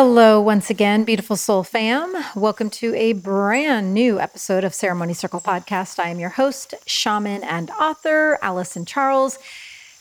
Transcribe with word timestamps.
Hello, 0.00 0.40
once 0.40 0.70
again, 0.70 1.02
beautiful 1.02 1.34
soul 1.34 1.64
fam. 1.64 2.14
Welcome 2.36 2.70
to 2.70 2.94
a 2.94 3.14
brand 3.14 3.92
new 3.92 4.20
episode 4.20 4.62
of 4.62 4.72
Ceremony 4.72 5.12
Circle 5.12 5.40
Podcast. 5.40 5.98
I 5.98 6.10
am 6.10 6.20
your 6.20 6.28
host, 6.28 6.72
shaman, 6.86 7.42
and 7.42 7.72
author, 7.72 8.38
Allison 8.40 8.84
Charles. 8.84 9.40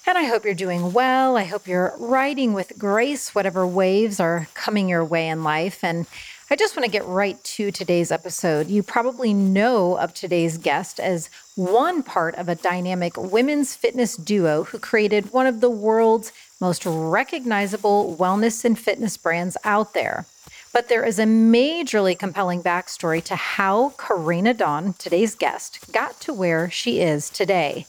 And 0.06 0.16
I 0.16 0.26
hope 0.26 0.46
you're 0.46 0.54
doing 0.54 0.94
well. 0.94 1.36
I 1.36 1.46
hope 1.46 1.68
you're 1.68 1.96
riding 1.98 2.54
with 2.54 2.78
grace, 2.78 3.34
whatever 3.34 3.66
waves 3.66 4.20
are 4.20 4.48
coming 4.54 4.88
your 4.88 5.04
way 5.04 5.30
in 5.30 5.44
life. 5.44 5.84
And 5.84 6.06
I 6.52 6.56
just 6.56 6.78
want 6.78 6.86
to 6.86 6.92
get 6.92 7.04
right 7.06 7.44
to 7.44 7.72
today's 7.72 8.12
episode. 8.12 8.68
You 8.68 8.84
probably 8.84 9.34
know 9.34 9.98
of 9.98 10.14
today's 10.14 10.60
guest 10.60 11.00
as 11.00 11.32
one 11.56 12.04
part 12.04 12.36
of 12.36 12.48
a 12.48 12.56
dynamic 12.56 13.18
women's 13.18 13.76
fitness 13.76 14.16
duo 14.16 14.66
who 14.66 14.78
created 14.78 15.34
one 15.34 15.48
of 15.48 15.60
the 15.60 15.72
world's 15.72 16.32
most 16.60 16.86
recognizable 16.86 18.16
wellness 18.20 18.66
and 18.66 18.78
fitness 18.78 19.18
brands 19.18 19.58
out 19.64 19.94
there. 19.94 20.26
But 20.74 20.90
there 20.90 21.04
is 21.04 21.18
a 21.18 21.24
majorly 21.24 22.18
compelling 22.18 22.62
backstory 22.62 23.24
to 23.26 23.36
how 23.36 23.94
Karina 23.98 24.54
Dawn, 24.54 24.94
today's 24.94 25.34
guest, 25.36 25.92
got 25.92 26.20
to 26.22 26.34
where 26.34 26.70
she 26.70 27.00
is 27.00 27.30
today. 27.30 27.86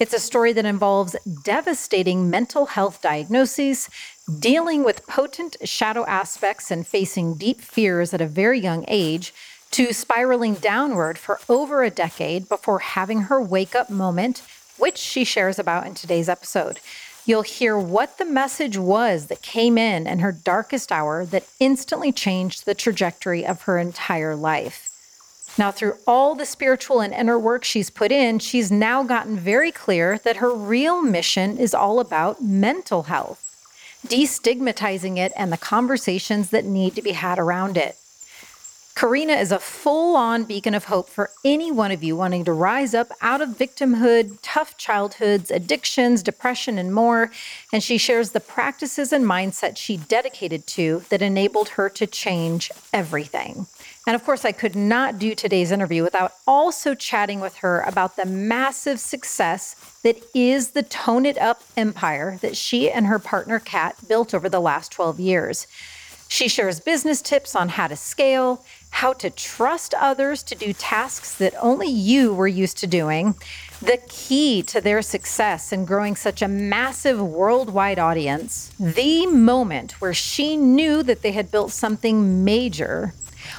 It's 0.00 0.14
a 0.14 0.18
story 0.18 0.52
that 0.54 0.64
involves 0.64 1.14
devastating 1.44 2.28
mental 2.28 2.66
health 2.66 3.00
diagnoses, 3.00 3.88
dealing 4.40 4.82
with 4.82 5.06
potent 5.06 5.56
shadow 5.62 6.04
aspects, 6.06 6.72
and 6.72 6.84
facing 6.84 7.34
deep 7.34 7.60
fears 7.60 8.12
at 8.12 8.20
a 8.20 8.26
very 8.26 8.58
young 8.58 8.84
age, 8.88 9.32
to 9.70 9.92
spiraling 9.92 10.54
downward 10.54 11.18
for 11.18 11.38
over 11.48 11.82
a 11.82 11.90
decade 11.90 12.48
before 12.48 12.80
having 12.80 13.22
her 13.22 13.40
wake 13.40 13.74
up 13.74 13.90
moment, 13.90 14.42
which 14.78 14.98
she 14.98 15.24
shares 15.24 15.58
about 15.58 15.86
in 15.86 15.94
today's 15.94 16.28
episode. 16.28 16.80
You'll 17.26 17.42
hear 17.42 17.78
what 17.78 18.18
the 18.18 18.26
message 18.26 18.76
was 18.76 19.26
that 19.26 19.40
came 19.40 19.78
in 19.78 20.06
in 20.06 20.18
her 20.18 20.30
darkest 20.30 20.92
hour 20.92 21.24
that 21.26 21.46
instantly 21.58 22.12
changed 22.12 22.66
the 22.66 22.74
trajectory 22.74 23.46
of 23.46 23.62
her 23.62 23.78
entire 23.78 24.36
life. 24.36 24.90
Now, 25.56 25.70
through 25.70 25.96
all 26.06 26.34
the 26.34 26.44
spiritual 26.44 27.00
and 27.00 27.14
inner 27.14 27.38
work 27.38 27.64
she's 27.64 27.88
put 27.88 28.12
in, 28.12 28.40
she's 28.40 28.70
now 28.70 29.04
gotten 29.04 29.36
very 29.36 29.72
clear 29.72 30.18
that 30.18 30.36
her 30.36 30.52
real 30.52 31.00
mission 31.00 31.56
is 31.56 31.72
all 31.72 31.98
about 31.98 32.42
mental 32.42 33.04
health, 33.04 33.40
destigmatizing 34.06 35.16
it 35.16 35.32
and 35.34 35.50
the 35.50 35.56
conversations 35.56 36.50
that 36.50 36.66
need 36.66 36.94
to 36.96 37.02
be 37.02 37.12
had 37.12 37.38
around 37.38 37.78
it. 37.78 37.96
Karina 38.96 39.32
is 39.32 39.50
a 39.50 39.58
full 39.58 40.14
on 40.14 40.44
beacon 40.44 40.72
of 40.72 40.84
hope 40.84 41.08
for 41.08 41.32
any 41.44 41.72
one 41.72 41.90
of 41.90 42.04
you 42.04 42.14
wanting 42.14 42.44
to 42.44 42.52
rise 42.52 42.94
up 42.94 43.10
out 43.20 43.40
of 43.40 43.48
victimhood, 43.50 44.38
tough 44.40 44.76
childhoods, 44.76 45.50
addictions, 45.50 46.22
depression, 46.22 46.78
and 46.78 46.94
more. 46.94 47.32
And 47.72 47.82
she 47.82 47.98
shares 47.98 48.30
the 48.30 48.38
practices 48.38 49.12
and 49.12 49.24
mindset 49.24 49.76
she 49.76 49.96
dedicated 49.96 50.68
to 50.68 51.02
that 51.08 51.22
enabled 51.22 51.70
her 51.70 51.90
to 51.90 52.06
change 52.06 52.70
everything. 52.92 53.66
And 54.06 54.14
of 54.14 54.22
course, 54.22 54.44
I 54.44 54.52
could 54.52 54.76
not 54.76 55.18
do 55.18 55.34
today's 55.34 55.72
interview 55.72 56.04
without 56.04 56.34
also 56.46 56.94
chatting 56.94 57.40
with 57.40 57.56
her 57.56 57.80
about 57.80 58.14
the 58.14 58.26
massive 58.26 59.00
success 59.00 59.74
that 60.04 60.22
is 60.34 60.70
the 60.70 60.84
Tone 60.84 61.26
It 61.26 61.38
Up 61.38 61.64
empire 61.76 62.38
that 62.42 62.56
she 62.56 62.92
and 62.92 63.06
her 63.06 63.18
partner, 63.18 63.58
Kat, 63.58 63.96
built 64.06 64.32
over 64.32 64.48
the 64.48 64.60
last 64.60 64.92
12 64.92 65.18
years. 65.18 65.66
She 66.28 66.48
shares 66.48 66.80
business 66.80 67.22
tips 67.22 67.54
on 67.54 67.68
how 67.68 67.86
to 67.86 67.94
scale, 67.96 68.64
how 68.94 69.12
to 69.12 69.28
trust 69.28 69.92
others 69.94 70.40
to 70.44 70.54
do 70.54 70.72
tasks 70.72 71.34
that 71.34 71.52
only 71.60 71.88
you 71.88 72.32
were 72.32 72.46
used 72.46 72.78
to 72.78 72.86
doing, 72.86 73.34
the 73.82 73.98
key 74.08 74.62
to 74.62 74.80
their 74.80 75.02
success 75.02 75.72
in 75.72 75.84
growing 75.84 76.14
such 76.14 76.40
a 76.40 76.46
massive 76.46 77.20
worldwide 77.20 77.98
audience, 77.98 78.72
the 78.78 79.26
moment 79.26 80.00
where 80.00 80.14
she 80.14 80.56
knew 80.56 81.02
that 81.02 81.22
they 81.22 81.32
had 81.32 81.50
built 81.50 81.72
something 81.72 82.44
major. 82.44 83.12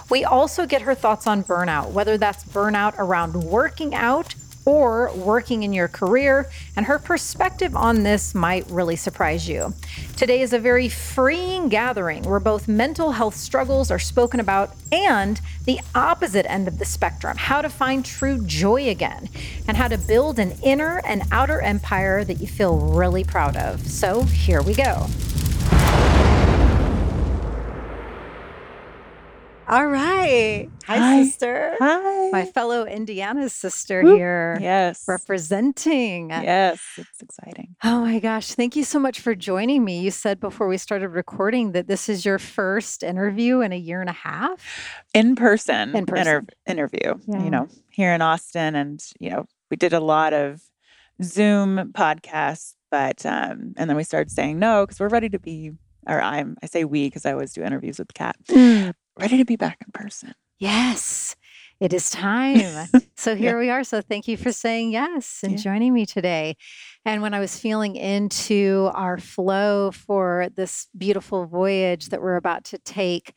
We 0.10 0.24
also 0.24 0.66
get 0.66 0.84
her 0.84 0.96
thoughts 0.96 1.28
on 1.28 1.44
burnout, 1.44 1.92
whether 1.92 2.18
that's 2.18 2.46
burnout 2.46 2.96
around 2.98 3.34
working 3.44 3.94
out 3.94 4.36
or 4.66 5.14
working 5.16 5.64
in 5.64 5.72
your 5.72 5.88
career, 5.88 6.50
and 6.76 6.86
her 6.88 7.00
perspective 7.00 7.76
on 7.76 8.04
this 8.04 8.36
might 8.36 8.66
really 8.70 8.96
surprise 8.96 9.48
you. 9.48 9.74
Today 10.18 10.42
is 10.42 10.54
a 10.54 10.60
very 10.60 10.90
freeing 10.90 11.70
gathering 11.70 12.24
where 12.24 12.40
both 12.40 12.68
mental 12.68 13.12
health 13.12 13.36
struggles 13.36 13.92
are 13.92 14.00
spoken 14.00 14.40
about 14.40 14.76
and 14.92 15.40
the 15.66 15.80
opposite 15.94 16.50
end 16.50 16.68
of 16.68 16.80
the 16.80 16.86
spectrum 16.86 17.38
how 17.38 17.62
to 17.62 17.70
find 17.70 18.06
true 18.06 18.44
joy 18.46 18.90
again, 18.90 19.30
and 19.68 19.78
how 19.78 19.88
to 19.88 19.98
build 19.98 20.40
an 20.40 20.52
inner 20.64 21.02
and 21.06 21.22
outer 21.32 21.62
empire 21.62 22.24
that 22.24 22.42
you 22.42 22.48
feel 22.48 22.78
really 22.78 23.24
proud 23.24 23.56
of. 23.56 23.86
So 23.88 24.24
here 24.24 24.62
we 24.62 24.74
go. 24.74 25.08
All 29.68 29.88
right. 29.88 30.70
Hi, 30.86 30.98
Hi. 30.98 31.24
sister. 31.24 31.76
Hi. 31.80 32.30
My 32.30 32.46
fellow 32.46 32.86
Indiana 32.86 33.50
sister 33.50 34.04
here. 34.04 34.60
Yes. 34.62 35.04
Representing. 35.08 36.30
Yes. 36.30 36.80
It's 36.98 37.20
exciting. 37.22 37.76
Oh 37.84 38.02
my 38.02 38.20
gosh. 38.20 38.50
Thank 38.54 38.76
you 38.76 38.84
so 38.84 39.00
much 39.00 39.20
for 39.20 39.34
joining 39.34 39.84
me. 39.84 40.02
You 40.02 40.12
said 40.12 40.40
before 40.40 40.68
we 40.68 40.78
started 40.78 41.10
recording 41.10 41.72
that 41.72 41.88
this 41.88 42.10
is 42.10 42.24
your 42.26 42.38
first 42.38 43.02
interview 43.02 43.62
in 43.62 43.74
a 43.74 43.78
year 43.78 44.02
and 44.02 44.10
a 44.10 44.14
half. 44.14 45.04
In 45.16 45.36
person, 45.36 45.96
In 45.96 46.06
person. 46.06 46.48
interview, 46.68 47.16
Yeah. 47.28 47.44
you 47.44 47.50
know, 47.50 47.68
here 47.90 48.14
in 48.14 48.22
Austin. 48.22 48.76
And, 48.76 49.04
you 49.20 49.32
know, 49.32 49.46
we 49.72 49.78
did 49.78 49.94
a 49.94 50.00
lot 50.00 50.34
of 50.34 50.62
Zoom 51.24 51.92
podcasts, 51.94 52.76
but, 52.92 53.26
um, 53.26 53.74
and 53.78 53.90
then 53.90 53.98
we 53.98 54.04
started 54.04 54.30
saying 54.30 54.60
no 54.60 54.86
because 54.86 55.00
we're 55.00 55.08
ready 55.10 55.30
to 55.30 55.40
be, 55.40 55.72
or 56.06 56.22
I'm, 56.22 56.56
I 56.62 56.68
say 56.68 56.84
we 56.84 57.08
because 57.08 57.26
I 57.26 57.32
always 57.32 57.54
do 57.54 57.64
interviews 57.64 57.98
with 57.98 58.14
Kat, 58.14 58.36
ready 59.18 59.38
to 59.38 59.46
be 59.46 59.56
back 59.56 59.78
in 59.86 59.92
person. 59.92 60.34
Yes, 60.60 61.36
it 61.80 61.94
is 61.94 62.10
time. 62.10 62.88
So 63.18 63.34
here 63.34 63.58
we 63.58 63.70
are. 63.70 63.86
So 63.86 64.02
thank 64.02 64.28
you 64.28 64.36
for 64.36 64.52
saying 64.52 64.92
yes 64.92 65.40
and 65.42 65.54
Yeah. 65.54 65.58
joining 65.58 65.94
me 65.94 66.06
today. 66.06 66.58
And 67.06 67.22
when 67.22 67.34
I 67.34 67.40
was 67.40 67.58
feeling 67.58 67.96
into 67.96 68.92
our 68.94 69.18
flow 69.18 69.92
for 69.92 70.50
this 70.54 70.90
beautiful 70.98 71.46
voyage 71.46 72.08
that 72.10 72.22
we're 72.22 72.36
about 72.36 72.66
to 72.66 72.78
take, 72.78 73.34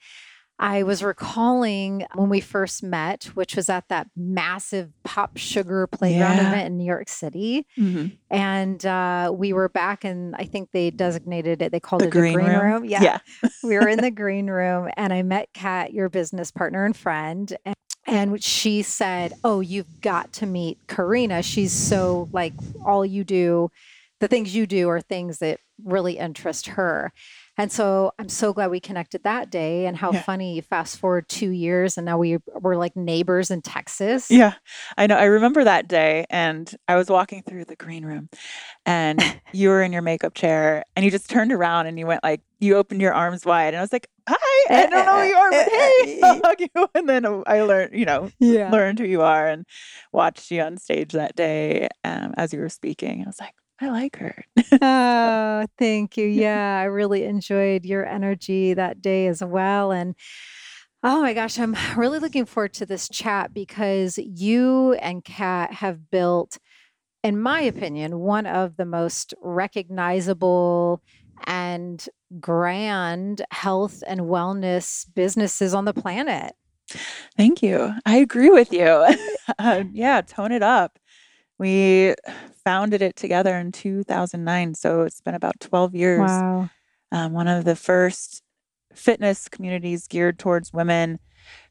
I 0.60 0.82
was 0.82 1.04
recalling 1.04 2.04
when 2.14 2.28
we 2.28 2.40
first 2.40 2.82
met, 2.82 3.24
which 3.34 3.54
was 3.54 3.68
at 3.68 3.88
that 3.88 4.08
massive 4.16 4.90
pop 5.04 5.36
sugar 5.36 5.86
playground 5.86 6.36
Yeah. 6.38 6.48
event 6.48 6.66
in 6.66 6.76
New 6.78 6.84
York 6.84 7.08
City. 7.08 7.64
Mhm. 7.78 8.16
And 8.30 8.84
uh, 8.84 9.32
we 9.34 9.52
were 9.52 9.68
back 9.68 10.04
in, 10.04 10.34
I 10.36 10.44
think 10.44 10.70
they 10.72 10.90
designated 10.90 11.62
it, 11.62 11.70
they 11.70 11.78
called 11.80 12.02
The 12.02 12.06
it 12.08 12.10
green 12.10 12.34
a 12.34 12.42
green 12.42 12.48
room. 12.48 12.60
room. 12.64 12.84
Yeah. 12.84 13.02
Yeah. 13.02 13.18
we 13.62 13.74
were 13.76 13.88
in 13.88 14.00
the 14.00 14.10
green 14.22 14.48
room 14.50 14.88
and 14.96 15.12
I 15.12 15.22
met 15.22 15.48
Kat, 15.54 15.92
your 15.92 16.08
business 16.08 16.50
partner 16.50 16.84
and 16.84 16.96
friend. 16.96 17.56
And, 17.64 17.76
and 18.06 18.42
she 18.42 18.82
said, 18.82 19.34
Oh, 19.44 19.60
you've 19.60 20.00
got 20.00 20.32
to 20.34 20.46
meet 20.46 20.78
Karina. 20.88 21.42
She's 21.42 21.72
so 21.72 22.28
like 22.32 22.54
all 22.84 23.06
you 23.06 23.22
do, 23.22 23.70
the 24.20 24.26
things 24.28 24.56
you 24.56 24.66
do 24.66 24.88
are 24.88 25.00
things 25.00 25.38
that 25.38 25.60
really 25.84 26.18
interest 26.18 26.66
her. 26.66 27.12
And 27.58 27.72
so 27.72 28.12
I'm 28.18 28.28
so 28.28 28.52
glad 28.52 28.70
we 28.70 28.78
connected 28.80 29.24
that 29.24 29.50
day. 29.50 29.86
And 29.86 29.96
how 29.96 30.12
Yeah. 30.12 30.22
funny, 30.22 30.60
fast 30.60 30.98
forward 30.98 31.28
two 31.28 31.50
years 31.50 31.98
and 31.98 32.04
now 32.06 32.16
we, 32.16 32.38
we're 32.54 32.76
like 32.76 32.94
neighbors 32.96 33.50
in 33.50 33.62
Texas. 33.62 34.30
Yeah, 34.30 34.54
I 34.96 35.06
know. 35.06 35.16
I 35.16 35.24
remember 35.24 35.64
that 35.64 35.88
day, 35.88 36.26
and 36.30 36.70
I 36.86 36.96
was 36.96 37.08
walking 37.08 37.42
through 37.42 37.64
the 37.64 37.76
green 37.76 38.04
room, 38.04 38.28
and 38.86 39.22
you 39.52 39.70
were 39.70 39.82
in 39.82 39.92
your 39.92 40.02
makeup 40.02 40.34
chair, 40.34 40.84
and 40.94 41.04
you 41.04 41.10
just 41.10 41.30
turned 41.30 41.50
around 41.52 41.86
and 41.86 41.98
you 41.98 42.06
went 42.06 42.22
like, 42.22 42.42
you 42.60 42.76
opened 42.76 43.00
your 43.00 43.14
arms 43.14 43.44
wide, 43.46 43.68
and 43.68 43.78
I 43.78 43.80
was 43.80 43.92
like, 43.92 44.06
"Hi, 44.28 44.66
eh, 44.70 44.86
I 44.86 44.90
eh, 44.90 44.90
don't 44.90 45.06
know 45.06 45.18
who 45.20 45.22
eh, 45.22 45.28
you 45.28 45.34
are, 45.34 45.54
but 45.54 45.68
hey, 45.68 46.18
I'll 46.22 46.40
hug 46.44 46.60
you." 46.60 46.88
And 46.94 47.08
then 47.08 47.24
I 47.46 47.62
learned, 47.62 47.94
you 47.98 48.04
know, 48.04 48.30
Yeah. 48.38 48.70
learned 48.70 48.98
who 48.98 49.06
you 49.06 49.22
are, 49.22 49.46
and 49.48 49.64
watched 50.12 50.50
you 50.50 50.60
on 50.62 50.76
stage 50.76 51.12
that 51.12 51.34
day 51.36 51.88
um, 52.04 52.34
as 52.36 52.52
you 52.52 52.60
were 52.60 52.68
speaking. 52.68 53.22
I 53.22 53.26
was 53.28 53.40
like, 53.40 53.54
I 53.80 53.90
like 53.90 54.16
her. 54.16 54.44
oh, 54.82 55.66
thank 55.78 56.16
you. 56.16 56.26
Yeah, 56.26 56.78
I 56.80 56.84
really 56.84 57.24
enjoyed 57.24 57.84
your 57.84 58.04
energy 58.06 58.74
that 58.74 59.00
day 59.00 59.28
as 59.28 59.42
well. 59.42 59.92
And 59.92 60.14
oh 61.02 61.22
my 61.22 61.32
gosh, 61.32 61.58
I'm 61.58 61.76
really 61.96 62.18
looking 62.18 62.44
forward 62.44 62.72
to 62.74 62.86
this 62.86 63.08
chat 63.08 63.54
because 63.54 64.18
you 64.18 64.94
and 64.94 65.24
Kat 65.24 65.74
have 65.74 66.10
built, 66.10 66.58
in 67.22 67.40
my 67.40 67.60
opinion, 67.60 68.18
one 68.18 68.46
of 68.46 68.76
the 68.76 68.84
most 68.84 69.32
recognizable 69.40 71.00
and 71.44 72.08
grand 72.40 73.42
health 73.52 74.02
and 74.06 74.22
wellness 74.22 75.06
businesses 75.14 75.72
on 75.72 75.84
the 75.84 75.94
planet. 75.94 76.54
Thank 77.36 77.62
you. 77.62 77.92
I 78.06 78.16
agree 78.16 78.50
with 78.50 78.72
you. 78.72 79.06
uh, 79.58 79.84
yeah, 79.92 80.20
tone 80.22 80.52
it 80.52 80.62
up. 80.62 80.98
We 81.58 82.14
founded 82.64 83.02
it 83.02 83.16
together 83.16 83.56
in 83.56 83.72
2009, 83.72 84.74
so 84.74 85.02
it's 85.02 85.20
been 85.20 85.34
about 85.34 85.58
12 85.60 85.94
years. 85.94 86.18
Wow. 86.18 86.70
um, 87.10 87.32
one 87.32 87.48
of 87.48 87.64
the 87.64 87.76
first 87.76 88.42
fitness 88.94 89.48
communities 89.48 90.06
geared 90.06 90.38
towards 90.38 90.72
women 90.72 91.18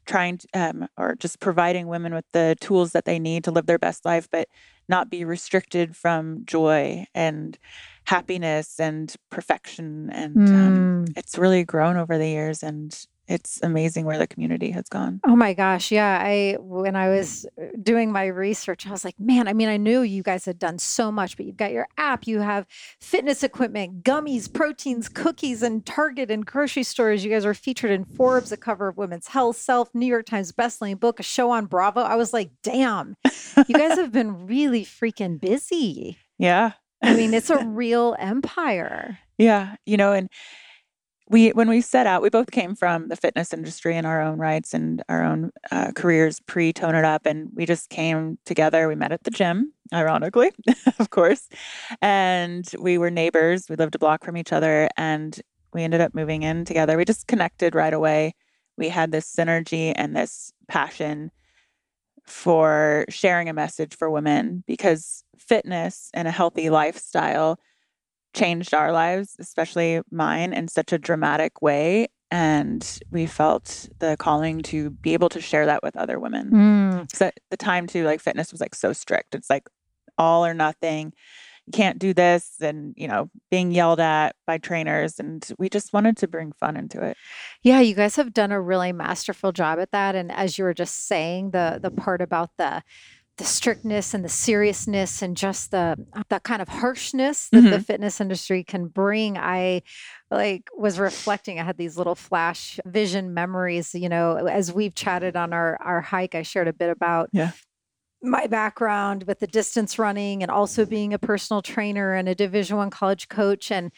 trying 0.06 0.38
to, 0.38 0.48
um, 0.54 0.88
or 0.96 1.14
just 1.14 1.40
providing 1.40 1.86
women 1.86 2.14
with 2.14 2.24
the 2.32 2.56
tools 2.60 2.92
that 2.92 3.04
they 3.04 3.18
need 3.18 3.44
to 3.44 3.50
live 3.50 3.66
their 3.66 3.78
best 3.78 4.04
life 4.04 4.26
but 4.30 4.48
not 4.88 5.10
be 5.10 5.24
restricted 5.24 5.94
from 5.94 6.44
joy 6.46 7.04
and 7.14 7.58
happiness 8.04 8.80
and 8.80 9.14
perfection. 9.30 10.08
And 10.10 10.38
Mm. 10.46 10.54
um, 10.66 11.14
it's 11.16 11.36
really 11.38 11.62
grown 11.64 11.96
over 11.96 12.16
the 12.18 12.28
years. 12.28 12.62
And 12.62 12.98
it's 13.28 13.60
amazing 13.62 14.06
where 14.06 14.16
the 14.16 14.26
community 14.26 14.70
has 14.70 14.88
gone. 14.88 15.20
Oh 15.26 15.36
my 15.36 15.52
gosh. 15.52 15.92
Yeah. 15.92 16.18
I, 16.20 16.56
when 16.58 16.96
I 16.96 17.10
was 17.10 17.44
uh, 17.60 17.66
doing 17.82 18.10
my 18.10 18.26
research, 18.26 18.86
I 18.86 18.90
was 18.90 19.04
like, 19.04 19.20
man, 19.20 19.46
I 19.46 19.52
mean, 19.52 19.68
I 19.68 19.76
knew 19.76 20.00
you 20.00 20.22
guys 20.22 20.46
had 20.46 20.58
done 20.58 20.78
so 20.78 21.12
much, 21.12 21.36
but 21.36 21.44
you've 21.44 21.58
got 21.58 21.70
your 21.70 21.86
app, 21.98 22.26
you 22.26 22.40
have 22.40 22.66
fitness 23.00 23.42
equipment, 23.42 24.02
gummies, 24.02 24.50
proteins, 24.50 25.10
cookies, 25.10 25.62
and 25.62 25.84
Target 25.84 26.30
and 26.30 26.46
grocery 26.46 26.82
stores. 26.82 27.22
You 27.22 27.30
guys 27.30 27.44
are 27.44 27.54
featured 27.54 27.90
in 27.90 28.06
Forbes, 28.06 28.50
a 28.50 28.56
cover 28.56 28.88
of 28.88 28.96
Women's 28.96 29.28
Health, 29.28 29.56
Self, 29.56 29.94
New 29.94 30.06
York 30.06 30.24
Times 30.24 30.50
bestselling 30.50 30.98
book, 30.98 31.20
a 31.20 31.22
show 31.22 31.50
on 31.50 31.66
Bravo. 31.66 32.00
I 32.00 32.16
was 32.16 32.32
like, 32.32 32.50
damn, 32.62 33.14
you 33.68 33.74
guys 33.74 33.98
have 33.98 34.10
been 34.10 34.46
really 34.46 34.84
freaking 34.84 35.38
busy. 35.38 36.16
Yeah. 36.38 36.72
I 37.02 37.14
mean, 37.14 37.34
it's 37.34 37.50
a 37.50 37.58
real 37.66 38.16
empire. 38.18 39.18
Yeah. 39.36 39.76
You 39.84 39.98
know, 39.98 40.12
and 40.12 40.30
we 41.30 41.50
when 41.50 41.68
we 41.68 41.80
set 41.80 42.06
out 42.06 42.22
we 42.22 42.30
both 42.30 42.50
came 42.50 42.74
from 42.74 43.08
the 43.08 43.16
fitness 43.16 43.52
industry 43.52 43.96
in 43.96 44.06
our 44.06 44.20
own 44.20 44.38
rights 44.38 44.72
and 44.72 45.02
our 45.08 45.22
own 45.22 45.50
uh, 45.70 45.92
careers 45.94 46.40
pre 46.40 46.72
tone 46.72 46.94
it 46.94 47.04
up 47.04 47.26
and 47.26 47.50
we 47.54 47.66
just 47.66 47.90
came 47.90 48.38
together. 48.44 48.88
We 48.88 48.94
met 48.94 49.12
at 49.12 49.24
the 49.24 49.30
gym 49.30 49.72
ironically 49.92 50.52
of 50.98 51.10
course 51.10 51.48
and 52.00 52.70
we 52.78 52.98
were 52.98 53.10
neighbors. 53.10 53.68
We 53.68 53.76
lived 53.76 53.94
a 53.94 53.98
block 53.98 54.24
from 54.24 54.36
each 54.36 54.52
other 54.52 54.88
and 54.96 55.40
we 55.72 55.82
ended 55.82 56.00
up 56.00 56.14
moving 56.14 56.42
in 56.42 56.64
together. 56.64 56.96
We 56.96 57.04
just 57.04 57.26
connected 57.26 57.74
right 57.74 57.92
away. 57.92 58.34
We 58.76 58.88
had 58.88 59.12
this 59.12 59.32
synergy 59.34 59.92
and 59.94 60.16
this 60.16 60.52
passion 60.66 61.30
for 62.24 63.04
sharing 63.08 63.48
a 63.48 63.54
message 63.54 63.96
for 63.96 64.10
women 64.10 64.62
because 64.66 65.24
fitness 65.36 66.10
and 66.14 66.28
a 66.28 66.30
healthy 66.32 66.70
lifestyle 66.70 67.58
changed 68.34 68.74
our 68.74 68.92
lives, 68.92 69.36
especially 69.38 70.00
mine, 70.10 70.52
in 70.52 70.68
such 70.68 70.92
a 70.92 70.98
dramatic 70.98 71.62
way. 71.62 72.08
And 72.30 72.86
we 73.10 73.26
felt 73.26 73.88
the 74.00 74.16
calling 74.18 74.60
to 74.64 74.90
be 74.90 75.14
able 75.14 75.30
to 75.30 75.40
share 75.40 75.64
that 75.66 75.82
with 75.82 75.96
other 75.96 76.20
women. 76.20 76.50
Mm. 76.50 77.16
So 77.16 77.30
the 77.50 77.56
time 77.56 77.86
to 77.88 78.04
like 78.04 78.20
fitness 78.20 78.52
was 78.52 78.60
like 78.60 78.74
so 78.74 78.92
strict. 78.92 79.34
It's 79.34 79.48
like 79.48 79.68
all 80.18 80.44
or 80.44 80.52
nothing. 80.52 81.14
You 81.66 81.72
can't 81.72 81.98
do 81.98 82.14
this, 82.14 82.56
and 82.62 82.94
you 82.96 83.06
know, 83.06 83.28
being 83.50 83.72
yelled 83.72 84.00
at 84.00 84.34
by 84.46 84.56
trainers. 84.56 85.18
And 85.18 85.46
we 85.58 85.68
just 85.68 85.92
wanted 85.92 86.16
to 86.18 86.28
bring 86.28 86.52
fun 86.52 86.78
into 86.78 87.02
it. 87.02 87.16
Yeah, 87.62 87.80
you 87.80 87.94
guys 87.94 88.16
have 88.16 88.32
done 88.32 88.52
a 88.52 88.60
really 88.60 88.92
masterful 88.92 89.52
job 89.52 89.78
at 89.78 89.90
that. 89.92 90.14
And 90.14 90.32
as 90.32 90.56
you 90.56 90.64
were 90.64 90.72
just 90.72 91.06
saying, 91.06 91.50
the 91.50 91.78
the 91.80 91.90
part 91.90 92.22
about 92.22 92.50
the 92.56 92.82
the 93.38 93.44
strictness 93.44 94.14
and 94.14 94.24
the 94.24 94.28
seriousness 94.28 95.22
and 95.22 95.36
just 95.36 95.70
the 95.70 95.96
that 96.28 96.42
kind 96.42 96.60
of 96.60 96.68
harshness 96.68 97.48
that 97.50 97.62
the 97.62 97.78
Mhm. 97.78 97.84
fitness 97.86 98.20
industry 98.20 98.64
can 98.64 98.88
bring 98.88 99.38
i 99.38 99.82
like 100.30 100.68
was 100.76 100.98
reflecting 100.98 101.58
i 101.58 101.62
had 101.64 101.78
these 101.78 101.96
little 101.96 102.14
flash 102.14 102.78
vision 102.84 103.32
memories 103.34 103.94
you 103.94 104.08
know 104.08 104.36
as 104.46 104.72
we've 104.72 104.94
chatted 104.94 105.36
on 105.36 105.52
our 105.52 105.78
our 105.82 106.00
hike 106.00 106.34
i 106.34 106.42
shared 106.42 106.68
a 106.68 106.72
bit 106.72 106.90
about 106.90 107.30
Yeah. 107.32 107.52
my 108.20 108.46
background 108.48 109.24
with 109.28 109.38
the 109.38 109.46
distance 109.46 109.98
running 109.98 110.42
and 110.42 110.50
also 110.50 110.84
being 110.84 111.14
a 111.14 111.18
personal 111.18 111.62
trainer 111.62 112.14
and 112.14 112.28
a 112.28 112.34
division 112.34 112.76
one 112.76 112.90
college 112.90 113.28
coach 113.28 113.70
and 113.70 113.92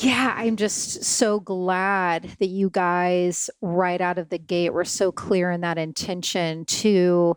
yeah, 0.00 0.32
I'm 0.36 0.54
just 0.54 1.02
so 1.02 1.40
glad 1.40 2.22
that 2.38 2.46
you 2.46 2.70
guys, 2.70 3.50
right 3.60 4.00
out 4.00 4.16
of 4.16 4.28
the 4.28 4.38
gate, 4.38 4.72
were 4.72 4.84
so 4.84 5.10
clear 5.10 5.50
in 5.50 5.62
that 5.62 5.76
intention 5.76 6.64
to 6.66 7.36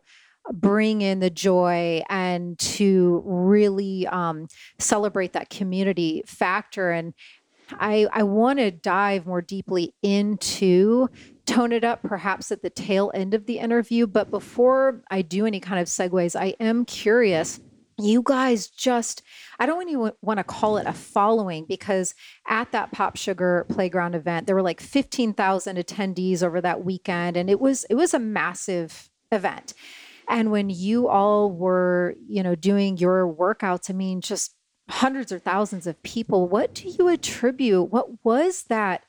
bring 0.52 1.02
in 1.02 1.20
the 1.20 1.30
joy 1.30 2.02
and 2.10 2.58
to 2.60 3.22
really 3.26 4.08
um, 4.08 4.48
celebrate 4.80 5.34
that 5.34 5.50
community 5.50 6.24
factor. 6.26 6.92
And 6.92 7.14
I, 7.80 8.08
I 8.12 8.24
want 8.24 8.60
to 8.60 8.72
dive 8.72 9.26
more 9.26 9.42
deeply 9.42 9.94
into 10.02 11.10
tone 11.46 11.72
it 11.72 11.84
up 11.84 12.02
perhaps 12.02 12.52
at 12.52 12.62
the 12.62 12.70
tail 12.70 13.12
end 13.14 13.34
of 13.34 13.46
the 13.46 13.60
interview. 13.60 14.08
But 14.08 14.30
before 14.30 15.04
I 15.10 15.22
do 15.22 15.46
any 15.46 15.60
kind 15.60 15.80
of 15.80 15.88
segues, 15.88 16.40
I 16.40 16.56
am 16.60 16.86
curious. 16.86 17.60
You 17.98 18.24
guys 18.26 18.68
just, 18.68 19.22
I 19.60 19.66
don't 19.66 19.88
even 19.90 20.12
want 20.22 20.40
to 20.40 20.44
call 20.44 20.78
it 20.78 20.88
a 20.88 20.94
following 20.94 21.66
because 21.68 22.16
at 22.48 22.72
that 22.72 22.92
Pop 22.92 23.16
Sugar 23.16 23.66
Playground 23.70 24.16
event, 24.16 24.48
there 24.48 24.56
were 24.56 24.64
like 24.64 24.80
15,000 24.80 25.78
attendees 25.78 26.42
over 26.42 26.62
that 26.62 26.84
weekend. 26.84 27.38
And 27.38 27.50
it 27.50 27.60
was, 27.60 27.86
it 27.90 27.96
was 27.96 28.14
a 28.14 28.20
massive 28.20 29.10
event. 29.32 29.74
And 30.32 30.50
when 30.50 30.70
you 30.70 31.10
all 31.10 31.52
were, 31.52 32.16
you 32.26 32.42
know, 32.42 32.56
doing 32.56 32.96
your 32.96 33.28
workouts, 33.28 33.90
I 33.90 33.94
mean, 33.94 34.22
just 34.22 34.56
hundreds 34.90 35.30
or 35.34 35.40
thousands 35.40 35.86
of 35.86 36.02
people, 36.04 36.48
what 36.48 36.74
do 36.74 36.88
you 36.88 37.10
attribute? 37.10 37.92
What 37.92 38.24
was 38.24 38.64
that 38.70 39.04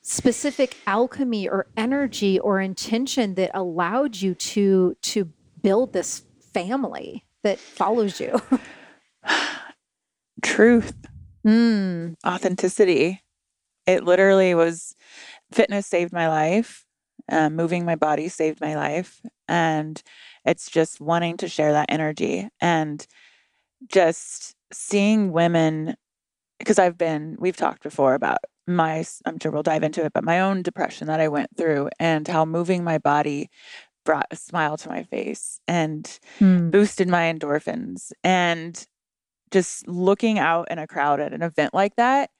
specific 0.00 0.78
alchemy 0.86 1.46
or 1.46 1.66
energy 1.76 2.40
or 2.40 2.62
intention 2.62 3.34
that 3.34 3.50
allowed 3.52 4.16
you 4.16 4.34
to 4.34 4.96
to 5.02 5.30
build 5.62 5.92
this 5.92 6.22
family 6.54 7.26
that 7.42 7.58
follows 7.58 8.18
you? 8.18 8.40
Truth, 10.42 10.94
mm, 11.46 12.14
authenticity. 12.26 13.20
It 13.86 14.02
literally 14.02 14.54
was 14.54 14.96
fitness 15.52 15.86
saved 15.86 16.14
my 16.14 16.28
life. 16.28 16.86
Um, 17.30 17.54
moving 17.54 17.84
my 17.84 17.96
body 17.96 18.28
saved 18.28 18.60
my 18.60 18.74
life. 18.74 19.20
And 19.48 20.02
it's 20.44 20.70
just 20.70 21.00
wanting 21.00 21.36
to 21.38 21.48
share 21.48 21.72
that 21.72 21.90
energy 21.90 22.48
and 22.60 23.06
just 23.88 24.54
seeing 24.72 25.32
women 25.32 25.96
because 26.58 26.78
I've 26.78 26.96
been, 26.96 27.36
we've 27.38 27.56
talked 27.56 27.82
before 27.82 28.14
about 28.14 28.38
my, 28.66 29.04
I'm 29.26 29.38
sure 29.38 29.52
we'll 29.52 29.62
dive 29.62 29.82
into 29.82 30.04
it, 30.04 30.12
but 30.12 30.24
my 30.24 30.40
own 30.40 30.62
depression 30.62 31.08
that 31.08 31.20
I 31.20 31.28
went 31.28 31.50
through 31.56 31.90
and 31.98 32.26
how 32.26 32.44
moving 32.44 32.84
my 32.84 32.98
body 32.98 33.50
brought 34.04 34.26
a 34.30 34.36
smile 34.36 34.76
to 34.78 34.88
my 34.88 35.02
face 35.02 35.58
and 35.66 36.18
mm, 36.38 36.70
boosted 36.70 37.08
my 37.08 37.32
endorphins. 37.32 38.12
And 38.22 38.86
just 39.50 39.86
looking 39.86 40.38
out 40.38 40.70
in 40.70 40.78
a 40.78 40.86
crowd 40.86 41.20
at 41.20 41.32
an 41.32 41.42
event 41.42 41.74
like 41.74 41.96
that 41.96 42.30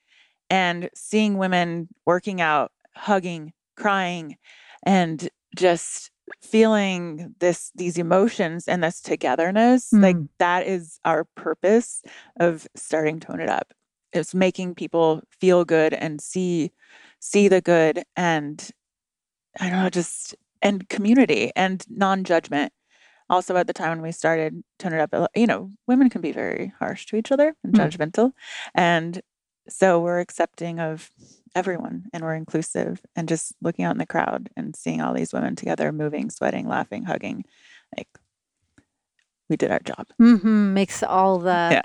and 0.50 0.90
seeing 0.94 1.38
women 1.38 1.88
working 2.06 2.40
out, 2.40 2.72
hugging, 2.96 3.52
crying, 3.76 4.36
and 4.84 5.28
just 5.56 6.10
feeling 6.40 7.34
this 7.40 7.70
these 7.74 7.98
emotions 7.98 8.68
and 8.68 8.82
this 8.82 9.00
togetherness 9.00 9.92
like 9.92 10.16
Mm. 10.16 10.28
that 10.38 10.66
is 10.66 10.98
our 11.04 11.24
purpose 11.36 12.02
of 12.40 12.66
starting 12.74 13.20
tone 13.20 13.40
it 13.40 13.48
up 13.48 13.72
it's 14.12 14.34
making 14.34 14.74
people 14.74 15.22
feel 15.40 15.64
good 15.64 15.92
and 15.92 16.20
see 16.20 16.70
see 17.20 17.48
the 17.48 17.60
good 17.60 18.04
and 18.16 18.70
i 19.60 19.68
don't 19.68 19.82
know 19.82 19.90
just 19.90 20.34
and 20.62 20.88
community 20.88 21.52
and 21.56 21.84
non-judgment 21.90 22.72
also 23.28 23.56
at 23.56 23.66
the 23.66 23.72
time 23.72 23.90
when 23.90 24.02
we 24.02 24.12
started 24.12 24.62
tone 24.78 24.92
it 24.94 25.00
up 25.00 25.30
you 25.34 25.46
know 25.46 25.70
women 25.86 26.08
can 26.08 26.20
be 26.20 26.32
very 26.32 26.72
harsh 26.78 27.06
to 27.06 27.16
each 27.16 27.30
other 27.32 27.54
and 27.62 27.74
Mm. 27.74 27.80
judgmental 27.80 28.32
and 28.74 29.20
so 29.68 30.00
we're 30.00 30.20
accepting 30.20 30.78
of 30.80 31.10
everyone 31.54 32.04
and 32.12 32.22
we're 32.22 32.34
inclusive 32.34 33.00
and 33.16 33.28
just 33.28 33.54
looking 33.62 33.84
out 33.84 33.92
in 33.92 33.98
the 33.98 34.06
crowd 34.06 34.50
and 34.56 34.74
seeing 34.74 35.00
all 35.00 35.14
these 35.14 35.32
women 35.32 35.54
together 35.56 35.92
moving 35.92 36.30
sweating 36.30 36.66
laughing 36.66 37.04
hugging 37.04 37.44
like 37.96 38.08
we 39.48 39.56
did 39.56 39.70
our 39.70 39.80
job 39.80 40.06
hmm 40.18 40.74
makes 40.74 41.02
all 41.02 41.38
the 41.38 41.68
Yeah. 41.70 41.82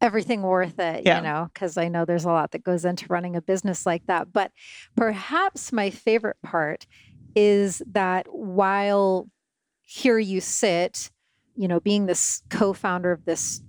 everything 0.00 0.42
worth 0.42 0.78
it, 0.78 1.04
Yeah. 1.06 1.16
you 1.18 1.22
know, 1.22 1.48
because 1.52 1.76
I 1.78 1.88
know 1.88 2.04
there's 2.04 2.24
a 2.26 2.30
lot 2.30 2.50
that 2.52 2.62
goes 2.62 2.84
into 2.84 3.06
running 3.08 3.34
a 3.34 3.40
business 3.40 3.86
like 3.86 4.02
that. 4.06 4.32
But 4.32 4.52
perhaps 4.94 5.72
my 5.72 5.88
favorite 5.90 6.36
part 6.42 6.86
is 7.34 7.82
that 7.92 8.26
while 8.30 9.28
here 9.80 10.18
you 10.18 10.40
sit, 10.40 11.10
you 11.56 11.66
know, 11.66 11.80
being 11.80 12.06
this 12.06 12.42
co-founder 12.50 13.10
of 13.10 13.24
this 13.24 13.62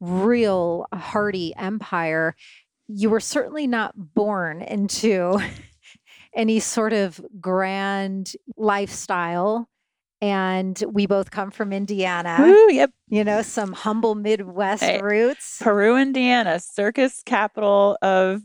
real 0.00 0.86
hearty 0.94 1.54
empire, 1.56 2.34
you 2.92 3.10
were 3.10 3.20
certainly 3.20 3.66
not 3.66 3.92
born 3.96 4.62
into 4.62 5.38
any 6.34 6.60
sort 6.60 6.92
of 6.92 7.20
grand 7.40 8.32
lifestyle. 8.56 9.68
And 10.22 10.82
we 10.92 11.06
both 11.06 11.30
come 11.30 11.50
from 11.50 11.72
Indiana 11.72 12.36
Woo, 12.40 12.70
yep 12.70 12.90
you 13.08 13.24
know, 13.24 13.40
some 13.42 13.72
humble 13.72 14.14
Midwest 14.14 14.82
Hey, 14.82 15.00
roots. 15.00 15.58
peru 15.62 15.96
indiana 15.96 16.60
circus 16.60 17.22
capital 17.24 17.96
of 18.02 18.42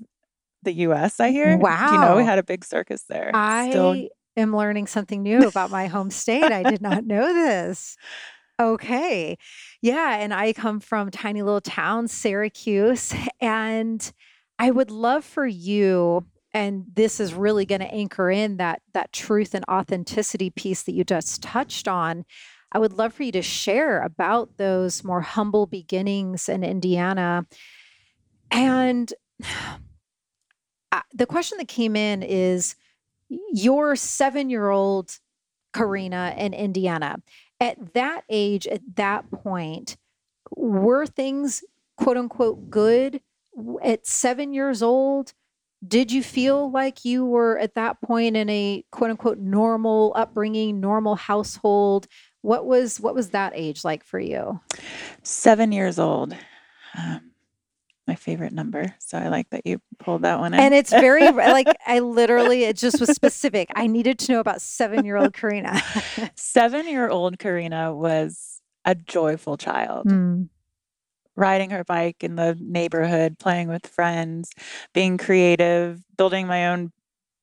the 0.64 0.72
us 0.74 1.20
i 1.20 1.30
hear 1.32 1.58
do 1.58 1.64
you 1.64 2.00
know 2.00 2.16
we 2.16 2.24
had 2.24 2.40
a 2.40 2.44
big 2.44 2.64
circus 2.66 3.04
there 3.10 3.30
I 3.34 3.70
still 3.70 4.08
am 4.38 4.56
learning 4.56 4.88
something 4.88 5.22
new 5.22 5.48
about 5.48 5.70
my 5.70 5.88
home 5.88 6.10
state. 6.10 6.52
I 6.52 6.64
did 6.64 6.82
not 6.82 7.06
know 7.06 7.34
this. 7.34 7.96
Okay. 8.60 9.38
Yeah. 9.82 10.18
And 10.18 10.34
I 10.34 10.54
come 10.54 10.80
from 10.80 11.12
tiny 11.12 11.42
little 11.42 11.62
town, 11.62 12.08
Syracuse. 12.08 13.14
And 13.42 14.12
I 14.60 14.72
would 14.72 14.92
love 14.92 15.26
for 15.26 15.46
you, 15.46 16.26
and 16.54 16.86
this 16.94 17.20
is 17.20 17.34
really 17.34 17.66
going 17.66 17.82
to 17.82 17.94
anchor 17.94 18.32
in 18.32 18.58
that 18.58 18.82
that 18.94 19.12
truth 19.12 19.54
and 19.54 19.66
authenticity 19.70 20.50
piece 20.50 20.84
that 20.84 20.94
you 20.94 21.04
just 21.04 21.44
touched 21.44 21.88
on. 21.88 22.26
I 22.72 22.80
would 22.80 22.94
love 22.94 23.14
for 23.14 23.24
you 23.24 23.32
to 23.34 23.42
share 23.42 24.02
about 24.02 24.58
those 24.58 25.04
more 25.04 25.22
humble 25.22 25.66
beginnings 25.66 26.50
in 26.50 26.64
Indiana 26.64 27.46
And 28.52 29.14
the 31.14 31.26
question 31.26 31.58
that 31.58 31.68
came 31.68 31.96
in 31.96 32.24
is 32.24 32.76
your 33.54 33.96
seven 33.96 34.50
year 34.50 34.70
old 34.70 35.20
Karina 35.74 36.34
in 36.38 36.54
Indiana, 36.54 37.18
at 37.60 37.94
that 37.94 38.24
age, 38.30 38.68
at 38.68 38.82
that 38.96 39.30
point, 39.32 39.98
were 40.56 41.06
things 41.06 41.64
quote 41.98 42.18
unquote 42.18 42.70
good 42.70 43.22
at 43.84 44.06
seven 44.06 44.54
years 44.54 44.82
old? 44.82 45.34
Did 45.86 46.12
you 46.12 46.24
feel 46.24 46.72
like 46.72 47.06
you 47.06 47.26
were 47.26 47.60
at 47.60 47.76
that 47.76 48.02
point 48.02 48.36
in 48.36 48.50
a 48.50 48.84
quote 48.92 49.12
unquote 49.12 49.38
normal 49.38 50.14
upbringing, 50.16 50.80
normal 50.80 51.16
household? 51.16 52.08
What 52.42 52.66
was 52.66 53.00
what 53.00 53.16
was 53.16 53.32
that 53.32 53.54
age 53.56 53.84
like 53.84 54.04
for 54.04 54.20
you? 54.20 54.60
Seven 55.24 55.72
years 55.72 56.00
old. 56.00 56.36
Um, 56.98 57.32
my 58.08 58.16
favorite 58.16 58.54
number. 58.54 58.96
So 59.00 59.18
I 59.18 59.30
like 59.30 59.50
that 59.50 59.66
you 59.66 59.82
pulled 60.00 60.22
that 60.24 60.40
one 60.40 60.54
in. 60.54 60.60
And 60.60 60.74
it's 60.74 60.92
very 60.92 61.32
like 61.32 61.68
I 61.86 62.00
literally 62.00 62.64
it 62.64 62.78
just 62.78 63.00
was 63.00 63.10
specific. 63.16 63.72
I 63.76 63.88
needed 63.88 64.20
to 64.20 64.34
know 64.34 64.40
about 64.40 64.58
7-year-old 64.58 65.34
Karina. 65.34 65.72
7-year-old 65.74 67.40
Karina 67.40 67.94
was 67.94 68.62
a 68.86 68.96
joyful 68.96 69.58
child. 69.58 70.08
Mm. 70.08 70.50
Riding 71.36 71.70
her 71.72 71.84
bike 71.84 72.24
in 72.24 72.36
the 72.36 72.58
neighborhood, 72.60 73.38
playing 73.40 73.68
with 73.68 73.86
friends, 73.88 74.52
being 74.94 75.18
creative, 75.18 76.02
building 76.18 76.48
my 76.48 76.68
own 76.68 76.92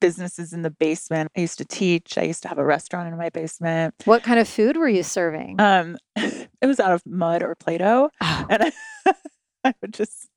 businesses 0.03 0.53
in 0.53 0.63
the 0.63 0.71
basement. 0.71 1.31
I 1.37 1.41
used 1.41 1.59
to 1.59 1.65
teach. 1.65 2.19
I 2.19 2.23
used 2.23 2.43
to 2.43 2.49
have 2.49 2.59
a 2.59 2.65
restaurant 2.65 3.09
in 3.09 3.17
my 3.17 3.31
basement. 3.31 3.95
What 4.05 4.23
kind 4.23 4.41
of 4.41 4.49
food 4.49 4.77
were 4.77 4.89
you 4.89 5.03
serving? 5.03 5.61
Um, 5.61 5.97
it 6.17 6.67
was 6.67 6.81
out 6.81 6.93
of 6.93 7.03
mud 7.07 7.43
or 7.43 7.55
Play-Doh. 7.55 8.11
Oh. 8.21 8.47
And 8.51 8.63
I, 8.65 8.73
I 9.65 9.75
would 9.81 9.95
just 9.95 10.29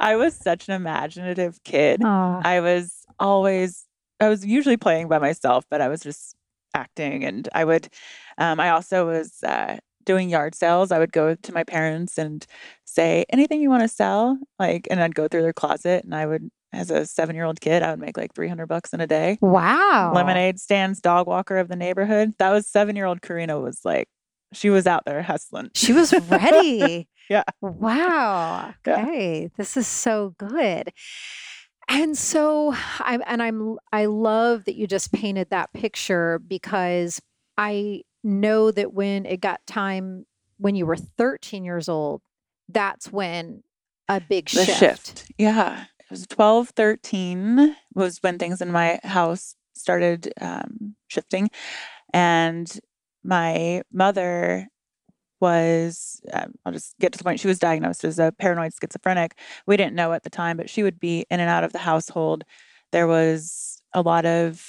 I 0.00 0.16
was 0.16 0.34
such 0.34 0.68
an 0.68 0.74
imaginative 0.74 1.62
kid. 1.64 2.00
Aww. 2.00 2.44
I 2.44 2.60
was 2.60 3.04
always 3.20 3.86
I 4.18 4.28
was 4.28 4.44
usually 4.44 4.78
playing 4.78 5.08
by 5.08 5.18
myself, 5.18 5.64
but 5.70 5.80
I 5.80 5.88
was 5.88 6.00
just 6.00 6.34
acting 6.74 7.24
and 7.24 7.48
I 7.54 7.64
would 7.64 7.88
um, 8.38 8.58
I 8.58 8.70
also 8.70 9.06
was 9.06 9.42
uh, 9.42 9.76
doing 10.04 10.28
yard 10.28 10.54
sales. 10.54 10.92
I 10.92 10.98
would 10.98 11.12
go 11.12 11.34
to 11.34 11.52
my 11.52 11.64
parents 11.64 12.18
and 12.18 12.46
say, 12.84 13.24
anything 13.30 13.60
you 13.60 13.70
want 13.70 13.82
to 13.82 13.88
sell? 13.88 14.38
Like, 14.58 14.88
and 14.90 15.00
I'd 15.00 15.14
go 15.14 15.28
through 15.28 15.42
their 15.42 15.52
closet 15.52 16.04
and 16.04 16.14
I 16.14 16.26
would, 16.26 16.50
as 16.72 16.90
a 16.90 17.06
seven 17.06 17.34
year 17.34 17.44
old 17.44 17.60
kid, 17.60 17.82
I 17.82 17.90
would 17.90 18.00
make 18.00 18.16
like 18.16 18.34
300 18.34 18.66
bucks 18.66 18.92
in 18.92 19.00
a 19.00 19.06
day. 19.06 19.38
Wow. 19.40 20.12
Lemonade 20.14 20.60
stands, 20.60 21.00
dog 21.00 21.26
walker 21.26 21.58
of 21.58 21.68
the 21.68 21.76
neighborhood. 21.76 22.34
That 22.38 22.50
was 22.50 22.66
seven 22.66 22.96
year 22.96 23.06
old 23.06 23.22
Karina 23.22 23.58
was 23.58 23.80
like, 23.84 24.08
she 24.52 24.70
was 24.70 24.86
out 24.86 25.04
there 25.04 25.22
hustling. 25.22 25.70
She 25.74 25.92
was 25.92 26.12
ready. 26.28 27.08
yeah. 27.30 27.44
Wow. 27.60 28.74
Okay. 28.86 29.42
Yeah. 29.42 29.48
This 29.56 29.76
is 29.76 29.86
so 29.86 30.34
good. 30.38 30.92
And 31.88 32.16
so 32.16 32.74
I'm 33.00 33.22
and 33.26 33.42
I'm 33.42 33.76
I 33.92 34.06
love 34.06 34.64
that 34.66 34.76
you 34.76 34.86
just 34.86 35.12
painted 35.12 35.50
that 35.50 35.72
picture 35.72 36.38
because 36.38 37.20
I 37.58 38.02
know 38.22 38.70
that 38.70 38.92
when 38.92 39.26
it 39.26 39.40
got 39.40 39.66
time 39.66 40.26
when 40.58 40.74
you 40.74 40.86
were 40.86 40.96
13 40.96 41.64
years 41.64 41.88
old, 41.88 42.20
that's 42.68 43.10
when 43.10 43.62
a 44.08 44.20
big 44.20 44.48
shift. 44.48 44.78
shift. 44.78 45.32
Yeah. 45.38 45.84
It 46.00 46.10
was 46.10 46.26
12, 46.26 46.70
13 46.70 47.76
was 47.94 48.18
when 48.20 48.38
things 48.38 48.60
in 48.60 48.70
my 48.70 49.00
house 49.04 49.54
started 49.74 50.32
um, 50.40 50.96
shifting. 51.08 51.50
And 52.12 52.70
my 53.22 53.82
mother 53.92 54.68
was 55.40 56.20
um, 56.32 56.52
I'll 56.64 56.72
just 56.72 56.98
get 56.98 57.12
to 57.12 57.18
the 57.18 57.24
point 57.24 57.40
she 57.40 57.48
was 57.48 57.58
diagnosed 57.58 58.04
as 58.04 58.18
a 58.18 58.32
paranoid 58.38 58.72
schizophrenic. 58.78 59.38
We 59.66 59.76
didn't 59.76 59.94
know 59.94 60.12
at 60.12 60.22
the 60.22 60.30
time, 60.30 60.56
but 60.56 60.68
she 60.68 60.82
would 60.82 61.00
be 61.00 61.24
in 61.30 61.40
and 61.40 61.48
out 61.48 61.64
of 61.64 61.72
the 61.72 61.78
household. 61.78 62.44
There 62.92 63.06
was 63.06 63.82
a 63.94 64.02
lot 64.02 64.26
of 64.26 64.60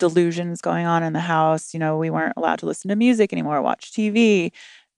delusions 0.00 0.60
going 0.60 0.86
on 0.86 1.04
in 1.04 1.12
the 1.12 1.20
house. 1.20 1.72
You 1.72 1.78
know, 1.78 1.96
we 1.96 2.10
weren't 2.10 2.34
allowed 2.36 2.58
to 2.60 2.66
listen 2.66 2.88
to 2.88 2.96
music 2.96 3.32
anymore, 3.32 3.62
watch 3.62 3.92
TV, 3.92 4.50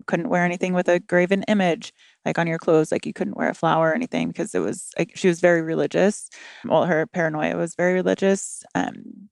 couldn't 0.06 0.30
wear 0.30 0.44
anything 0.44 0.72
with 0.72 0.88
a 0.88 0.98
graven 0.98 1.42
image 1.44 1.92
like 2.24 2.38
on 2.38 2.46
your 2.46 2.58
clothes 2.58 2.90
like 2.90 3.06
you 3.06 3.12
couldn't 3.12 3.36
wear 3.36 3.50
a 3.50 3.54
flower 3.54 3.90
or 3.90 3.94
anything 3.94 4.28
because 4.28 4.52
it 4.52 4.58
was 4.58 4.90
like 4.98 5.12
she 5.14 5.28
was 5.28 5.38
very 5.38 5.62
religious 5.62 6.28
well 6.64 6.86
her 6.86 7.06
paranoia 7.06 7.56
was 7.56 7.76
very 7.76 7.94
religious 7.94 8.64
um, 8.74 9.28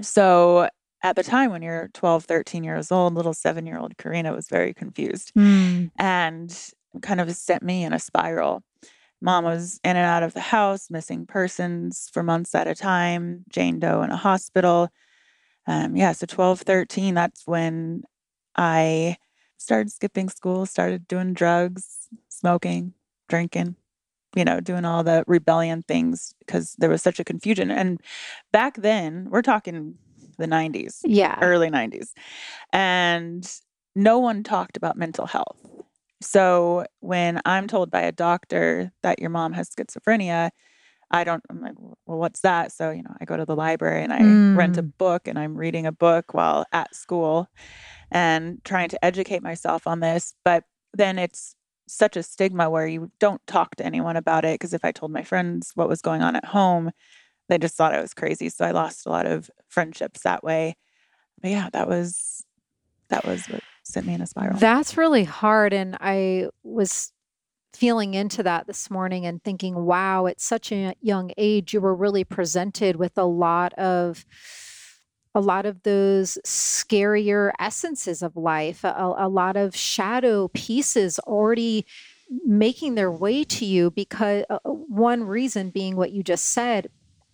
so 0.00 0.68
at 1.02 1.16
the 1.16 1.22
time 1.22 1.50
when 1.50 1.62
you're 1.62 1.88
12, 1.94 2.24
13 2.24 2.64
years 2.64 2.90
old, 2.90 3.14
little 3.14 3.34
seven 3.34 3.66
year 3.66 3.78
old 3.78 3.96
Karina 3.96 4.32
was 4.32 4.48
very 4.48 4.74
confused 4.74 5.32
mm. 5.36 5.90
and 5.98 6.70
kind 7.02 7.20
of 7.20 7.30
sent 7.34 7.62
me 7.62 7.84
in 7.84 7.92
a 7.92 7.98
spiral. 7.98 8.62
Mom 9.20 9.44
was 9.44 9.80
in 9.84 9.96
and 9.96 10.06
out 10.06 10.22
of 10.22 10.34
the 10.34 10.40
house, 10.40 10.90
missing 10.90 11.26
persons 11.26 12.10
for 12.12 12.22
months 12.22 12.54
at 12.54 12.66
a 12.66 12.74
time, 12.74 13.44
Jane 13.48 13.78
Doe 13.78 14.02
in 14.02 14.10
a 14.10 14.16
hospital. 14.16 14.90
Um, 15.66 15.96
yeah, 15.96 16.12
so 16.12 16.26
12, 16.26 16.60
13, 16.60 17.14
that's 17.14 17.46
when 17.46 18.02
I 18.56 19.16
started 19.56 19.90
skipping 19.90 20.28
school, 20.28 20.66
started 20.66 21.08
doing 21.08 21.34
drugs, 21.34 22.08
smoking, 22.28 22.94
drinking, 23.28 23.76
you 24.34 24.44
know, 24.44 24.60
doing 24.60 24.84
all 24.84 25.02
the 25.02 25.24
rebellion 25.26 25.82
things 25.82 26.34
because 26.40 26.76
there 26.78 26.90
was 26.90 27.02
such 27.02 27.18
a 27.18 27.24
confusion. 27.24 27.70
And 27.70 28.00
back 28.52 28.76
then, 28.76 29.28
we're 29.30 29.42
talking 29.42 29.96
the 30.38 30.46
90s. 30.46 31.00
Yeah. 31.04 31.38
Early 31.40 31.70
90s. 31.70 32.12
And 32.72 33.50
no 33.94 34.18
one 34.18 34.42
talked 34.42 34.76
about 34.76 34.96
mental 34.96 35.26
health. 35.26 35.58
So 36.20 36.86
when 37.00 37.40
I'm 37.44 37.66
told 37.66 37.90
by 37.90 38.02
a 38.02 38.12
doctor 38.12 38.92
that 39.02 39.18
your 39.18 39.30
mom 39.30 39.52
has 39.54 39.70
schizophrenia, 39.70 40.50
I 41.10 41.24
don't, 41.24 41.42
I'm 41.48 41.60
like, 41.60 41.74
well, 41.78 42.18
what's 42.18 42.40
that? 42.40 42.72
So, 42.72 42.90
you 42.90 43.02
know, 43.02 43.14
I 43.20 43.24
go 43.24 43.36
to 43.36 43.44
the 43.44 43.54
library 43.56 44.02
and 44.02 44.12
I 44.12 44.20
mm. 44.20 44.56
rent 44.56 44.76
a 44.76 44.82
mm. 44.82 44.92
book 44.98 45.28
and 45.28 45.38
I'm 45.38 45.56
reading 45.56 45.86
a 45.86 45.92
book 45.92 46.34
while 46.34 46.66
at 46.72 46.94
school 46.94 47.48
and 48.10 48.60
trying 48.64 48.88
to 48.88 49.04
educate 49.04 49.42
myself 49.42 49.86
on 49.86 50.00
this. 50.00 50.34
But 50.44 50.64
then 50.94 51.18
it's 51.18 51.54
such 51.88 52.16
a 52.16 52.22
stigma 52.22 52.68
where 52.68 52.86
you 52.86 53.10
don't 53.20 53.40
talk 53.46 53.76
to 53.76 53.86
anyone 53.86 54.16
about 54.16 54.44
it. 54.44 54.54
Because 54.54 54.74
if 54.74 54.84
I 54.84 54.92
told 54.92 55.12
my 55.12 55.22
friends 55.22 55.72
what 55.74 55.88
was 55.88 56.02
going 56.02 56.22
on 56.22 56.34
at 56.34 56.44
home, 56.44 56.90
they 57.48 57.58
just 57.58 57.76
thought 57.76 57.94
I 57.94 58.00
was 58.00 58.14
crazy. 58.14 58.48
So 58.48 58.64
I 58.64 58.72
lost 58.72 59.06
a 59.06 59.10
lot 59.10 59.26
of 59.26 59.50
friendships 59.68 60.22
that 60.22 60.42
way. 60.42 60.76
But 61.40 61.50
yeah, 61.50 61.70
that 61.72 61.88
was 61.88 62.44
that 63.08 63.24
was 63.24 63.46
what 63.46 63.62
sent 63.84 64.06
me 64.06 64.14
in 64.14 64.20
a 64.20 64.26
spiral. 64.26 64.58
That's 64.58 64.96
really 64.96 65.24
hard. 65.24 65.72
And 65.72 65.96
I 66.00 66.48
was 66.64 67.12
feeling 67.76 68.14
into 68.14 68.42
that 68.42 68.66
this 68.66 68.90
morning 68.90 69.26
and 69.26 69.42
thinking, 69.42 69.74
wow, 69.84 70.26
at 70.26 70.40
such 70.40 70.72
a 70.72 70.94
young 71.00 71.32
age, 71.36 71.74
you 71.74 71.80
were 71.80 71.94
really 71.94 72.24
presented 72.24 72.96
with 72.96 73.16
a 73.18 73.24
lot 73.24 73.72
of 73.74 74.24
a 75.34 75.40
lot 75.40 75.66
of 75.66 75.82
those 75.82 76.38
scarier 76.46 77.52
essences 77.58 78.22
of 78.22 78.36
life, 78.38 78.82
a, 78.84 79.14
a 79.18 79.28
lot 79.28 79.54
of 79.54 79.76
shadow 79.76 80.48
pieces 80.48 81.18
already 81.20 81.84
making 82.46 82.94
their 82.94 83.10
way 83.10 83.44
to 83.44 83.66
you 83.66 83.90
because 83.90 84.44
uh, 84.48 84.58
one 84.64 85.24
reason 85.24 85.68
being 85.68 85.94
what 85.94 86.10
you 86.10 86.22
just 86.22 86.46
said 86.46 86.88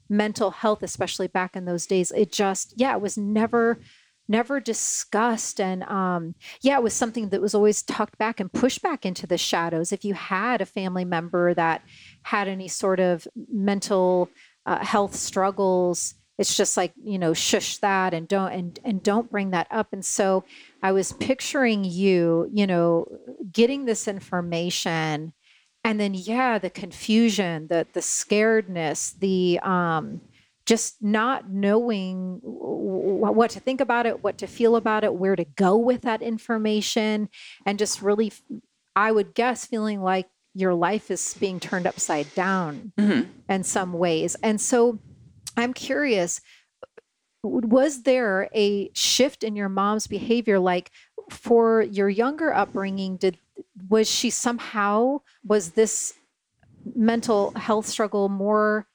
mental 0.08 0.50
health, 0.50 0.82
especially 0.82 1.28
back 1.28 1.54
in 1.54 1.64
those 1.64 1.86
days, 1.86 2.10
it 2.10 2.32
just, 2.32 2.74
yeah, 2.76 2.92
it 2.94 3.00
was 3.00 3.16
never 3.16 3.78
never 4.32 4.58
discussed 4.58 5.60
and 5.60 5.84
um 5.84 6.34
yeah 6.62 6.76
it 6.76 6.82
was 6.82 6.94
something 6.94 7.28
that 7.28 7.40
was 7.40 7.54
always 7.54 7.82
tucked 7.82 8.18
back 8.18 8.40
and 8.40 8.52
pushed 8.52 8.82
back 8.82 9.06
into 9.06 9.26
the 9.26 9.38
shadows. 9.38 9.92
If 9.92 10.04
you 10.04 10.14
had 10.14 10.60
a 10.60 10.66
family 10.66 11.04
member 11.04 11.54
that 11.54 11.82
had 12.22 12.48
any 12.48 12.68
sort 12.68 12.98
of 12.98 13.28
mental 13.52 14.28
uh, 14.66 14.84
health 14.84 15.14
struggles 15.14 16.14
it's 16.38 16.56
just 16.56 16.76
like 16.76 16.92
you 17.04 17.18
know 17.18 17.34
shush 17.34 17.78
that 17.78 18.14
and 18.14 18.26
don't 18.26 18.52
and 18.52 18.78
and 18.84 19.02
don't 19.02 19.30
bring 19.30 19.50
that 19.50 19.66
up. 19.70 19.92
And 19.92 20.04
so 20.04 20.44
i 20.82 20.90
was 20.92 21.12
picturing 21.12 21.84
you 21.84 22.48
you 22.52 22.66
know 22.66 23.06
getting 23.52 23.84
this 23.84 24.08
information 24.08 25.32
and 25.84 26.00
then 26.00 26.14
yeah 26.14 26.58
the 26.58 26.70
confusion 26.70 27.66
the 27.68 27.86
the 27.92 28.00
scaredness 28.00 29.18
the 29.18 29.60
um 29.62 30.20
just 30.66 31.02
not 31.02 31.50
knowing 31.50 32.40
what 32.42 33.50
to 33.50 33.60
think 33.60 33.80
about 33.80 34.06
it 34.06 34.22
what 34.22 34.38
to 34.38 34.46
feel 34.46 34.76
about 34.76 35.04
it 35.04 35.14
where 35.14 35.36
to 35.36 35.44
go 35.44 35.76
with 35.76 36.02
that 36.02 36.22
information 36.22 37.28
and 37.66 37.78
just 37.78 38.02
really 38.02 38.32
i 38.94 39.10
would 39.10 39.34
guess 39.34 39.66
feeling 39.66 40.00
like 40.00 40.28
your 40.54 40.74
life 40.74 41.10
is 41.10 41.34
being 41.40 41.58
turned 41.58 41.86
upside 41.86 42.32
down 42.34 42.92
mm-hmm. 42.98 43.28
in 43.48 43.64
some 43.64 43.92
ways 43.92 44.36
and 44.42 44.60
so 44.60 44.98
i'm 45.56 45.72
curious 45.72 46.40
was 47.42 48.02
there 48.02 48.48
a 48.54 48.90
shift 48.94 49.42
in 49.42 49.56
your 49.56 49.68
mom's 49.68 50.06
behavior 50.06 50.58
like 50.58 50.90
for 51.30 51.82
your 51.82 52.08
younger 52.08 52.52
upbringing 52.52 53.16
did 53.16 53.38
was 53.88 54.08
she 54.08 54.30
somehow 54.30 55.20
was 55.44 55.72
this 55.72 56.14
mental 56.94 57.52
health 57.52 57.86
struggle 57.86 58.28
more 58.28 58.86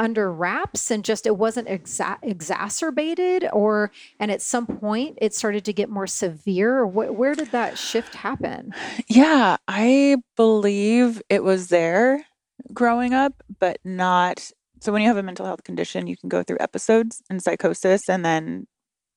under 0.00 0.32
wraps 0.32 0.90
and 0.90 1.04
just 1.04 1.26
it 1.26 1.36
wasn't 1.36 1.68
exa- 1.68 2.18
exacerbated 2.22 3.46
or 3.52 3.92
and 4.18 4.30
at 4.32 4.42
some 4.42 4.66
point 4.66 5.16
it 5.20 5.32
started 5.32 5.64
to 5.64 5.72
get 5.72 5.88
more 5.88 6.06
severe 6.06 6.84
wh- 6.84 7.16
where 7.16 7.34
did 7.34 7.52
that 7.52 7.78
shift 7.78 8.16
happen 8.16 8.74
yeah 9.08 9.56
i 9.68 10.16
believe 10.36 11.22
it 11.28 11.44
was 11.44 11.68
there 11.68 12.24
growing 12.72 13.14
up, 13.14 13.42
but 13.58 13.78
not. 13.84 14.50
So 14.80 14.92
when 14.92 15.02
you 15.02 15.08
have 15.08 15.16
a 15.16 15.22
mental 15.22 15.46
health 15.46 15.64
condition, 15.64 16.06
you 16.06 16.16
can 16.16 16.28
go 16.28 16.42
through 16.42 16.58
episodes 16.60 17.22
and 17.28 17.42
psychosis 17.42 18.08
and 18.08 18.24
then 18.24 18.66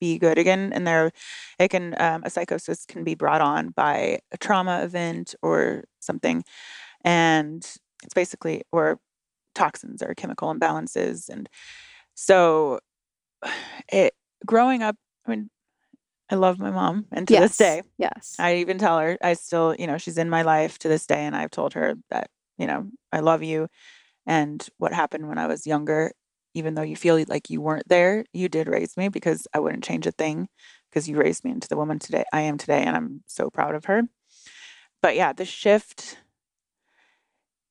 be 0.01 0.17
good 0.17 0.37
again. 0.37 0.73
And 0.73 0.85
there, 0.85 1.11
it 1.59 1.69
can 1.69 1.99
um, 2.01 2.23
a 2.25 2.29
psychosis 2.29 2.85
can 2.85 3.03
be 3.03 3.15
brought 3.15 3.41
on 3.41 3.69
by 3.69 4.19
a 4.31 4.37
trauma 4.37 4.83
event 4.83 5.35
or 5.41 5.85
something, 5.99 6.43
and 7.05 7.63
it's 8.03 8.13
basically 8.13 8.63
or 8.71 8.99
toxins 9.53 10.01
or 10.01 10.13
chemical 10.15 10.53
imbalances, 10.53 11.29
and 11.29 11.49
so 12.13 12.79
it 13.91 14.13
growing 14.45 14.83
up. 14.83 14.95
I 15.25 15.31
mean, 15.31 15.49
I 16.29 16.35
love 16.35 16.59
my 16.59 16.71
mom, 16.71 17.05
and 17.11 17.27
to 17.27 17.33
this 17.35 17.57
day, 17.57 17.83
yes, 17.97 18.35
I 18.39 18.57
even 18.57 18.77
tell 18.77 18.99
her 18.99 19.17
I 19.21 19.33
still, 19.33 19.75
you 19.77 19.87
know, 19.87 19.97
she's 19.97 20.17
in 20.17 20.29
my 20.29 20.41
life 20.41 20.79
to 20.79 20.87
this 20.87 21.05
day, 21.05 21.25
and 21.25 21.35
I've 21.35 21.51
told 21.51 21.73
her 21.73 21.95
that 22.09 22.29
you 22.57 22.67
know 22.67 22.89
I 23.11 23.19
love 23.19 23.43
you, 23.43 23.67
and 24.25 24.65
what 24.77 24.93
happened 24.93 25.27
when 25.27 25.37
I 25.37 25.47
was 25.47 25.67
younger 25.67 26.11
even 26.53 26.75
though 26.75 26.83
you 26.83 26.95
feel 26.95 27.23
like 27.27 27.49
you 27.49 27.61
weren't 27.61 27.87
there, 27.89 28.25
you 28.33 28.47
did 28.47 28.67
raise 28.67 28.95
me 28.95 29.09
because 29.09 29.47
I 29.53 29.59
wouldn't 29.59 29.83
change 29.83 30.05
a 30.05 30.11
thing 30.11 30.47
because 30.89 31.09
you 31.09 31.17
raised 31.17 31.43
me 31.43 31.51
into 31.51 31.67
the 31.67 31.77
woman 31.77 31.99
today 31.99 32.23
I 32.31 32.41
am 32.41 32.57
today 32.57 32.83
and 32.83 32.95
I'm 32.95 33.23
so 33.27 33.49
proud 33.49 33.75
of 33.75 33.85
her. 33.85 34.03
But 35.01 35.15
yeah, 35.15 35.33
the 35.33 35.45
shift 35.45 36.17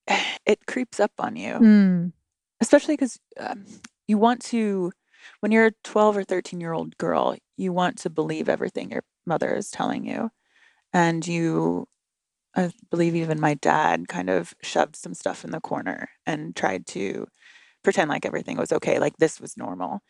it 0.47 0.66
creeps 0.66 1.00
up 1.00 1.12
on 1.18 1.37
you. 1.37 1.54
Mm. 1.54 2.12
Especially 2.61 2.97
cuz 2.97 3.18
um, 3.38 3.64
you 4.06 4.18
want 4.18 4.42
to 4.42 4.92
when 5.40 5.52
you're 5.52 5.66
a 5.66 5.73
12 5.85 6.16
or 6.16 6.25
13 6.25 6.61
year 6.61 6.73
old 6.73 6.97
girl, 6.99 7.37
you 7.56 7.73
want 7.73 7.99
to 7.99 8.11
believe 8.11 8.49
everything 8.49 8.90
your 8.90 9.04
mother 9.26 9.54
is 9.54 9.71
telling 9.71 10.04
you. 10.06 10.30
And 10.92 11.26
you 11.26 11.87
I 12.54 12.71
believe 12.90 13.14
even 13.16 13.40
my 13.40 13.54
dad 13.54 14.09
kind 14.09 14.28
of 14.28 14.54
shoved 14.62 14.97
some 14.97 15.14
stuff 15.14 15.44
in 15.44 15.50
the 15.52 15.61
corner 15.61 16.11
and 16.26 16.54
tried 16.54 16.87
to 16.88 17.26
pretend 17.82 18.11
like 18.11 18.26
everything 18.26 18.59
was 18.59 18.73
okay, 18.73 18.99
like 18.99 19.16
this 19.18 19.40
was 19.40 19.56
normal, 19.56 20.00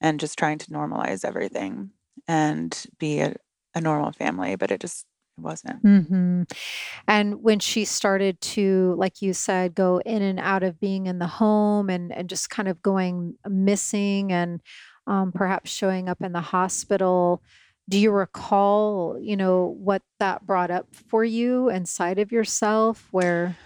and 0.00 0.20
just 0.20 0.38
trying 0.38 0.58
to 0.58 0.70
normalize 0.70 1.24
everything 1.24 1.90
and 2.26 2.86
be 2.98 3.20
a, 3.20 3.34
a 3.74 3.80
normal 3.80 4.12
family, 4.12 4.56
but 4.56 4.70
it 4.70 4.80
just 4.80 5.06
wasn't. 5.40 5.82
hmm 5.82 6.42
And 7.06 7.42
when 7.42 7.60
she 7.60 7.84
started 7.84 8.40
to, 8.40 8.94
like 8.98 9.22
you 9.22 9.32
said, 9.32 9.74
go 9.74 10.00
in 10.04 10.22
and 10.22 10.40
out 10.40 10.62
of 10.62 10.80
being 10.80 11.06
in 11.06 11.18
the 11.18 11.26
home 11.26 11.88
and, 11.90 12.12
and 12.12 12.28
just 12.28 12.50
kind 12.50 12.68
of 12.68 12.82
going 12.82 13.36
missing 13.48 14.32
and 14.32 14.60
um, 15.06 15.32
perhaps 15.32 15.70
showing 15.70 16.08
up 16.08 16.20
in 16.22 16.32
the 16.32 16.40
hospital, 16.40 17.42
do 17.88 17.98
you 17.98 18.10
recall, 18.10 19.18
you 19.20 19.36
know, 19.36 19.76
what 19.78 20.02
that 20.18 20.46
brought 20.46 20.70
up 20.70 20.88
for 20.94 21.24
you 21.24 21.70
inside 21.70 22.18
of 22.18 22.32
yourself? 22.32 23.08
Where, 23.10 23.56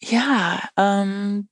Yeah. 0.00 0.66
Um, 0.76 1.48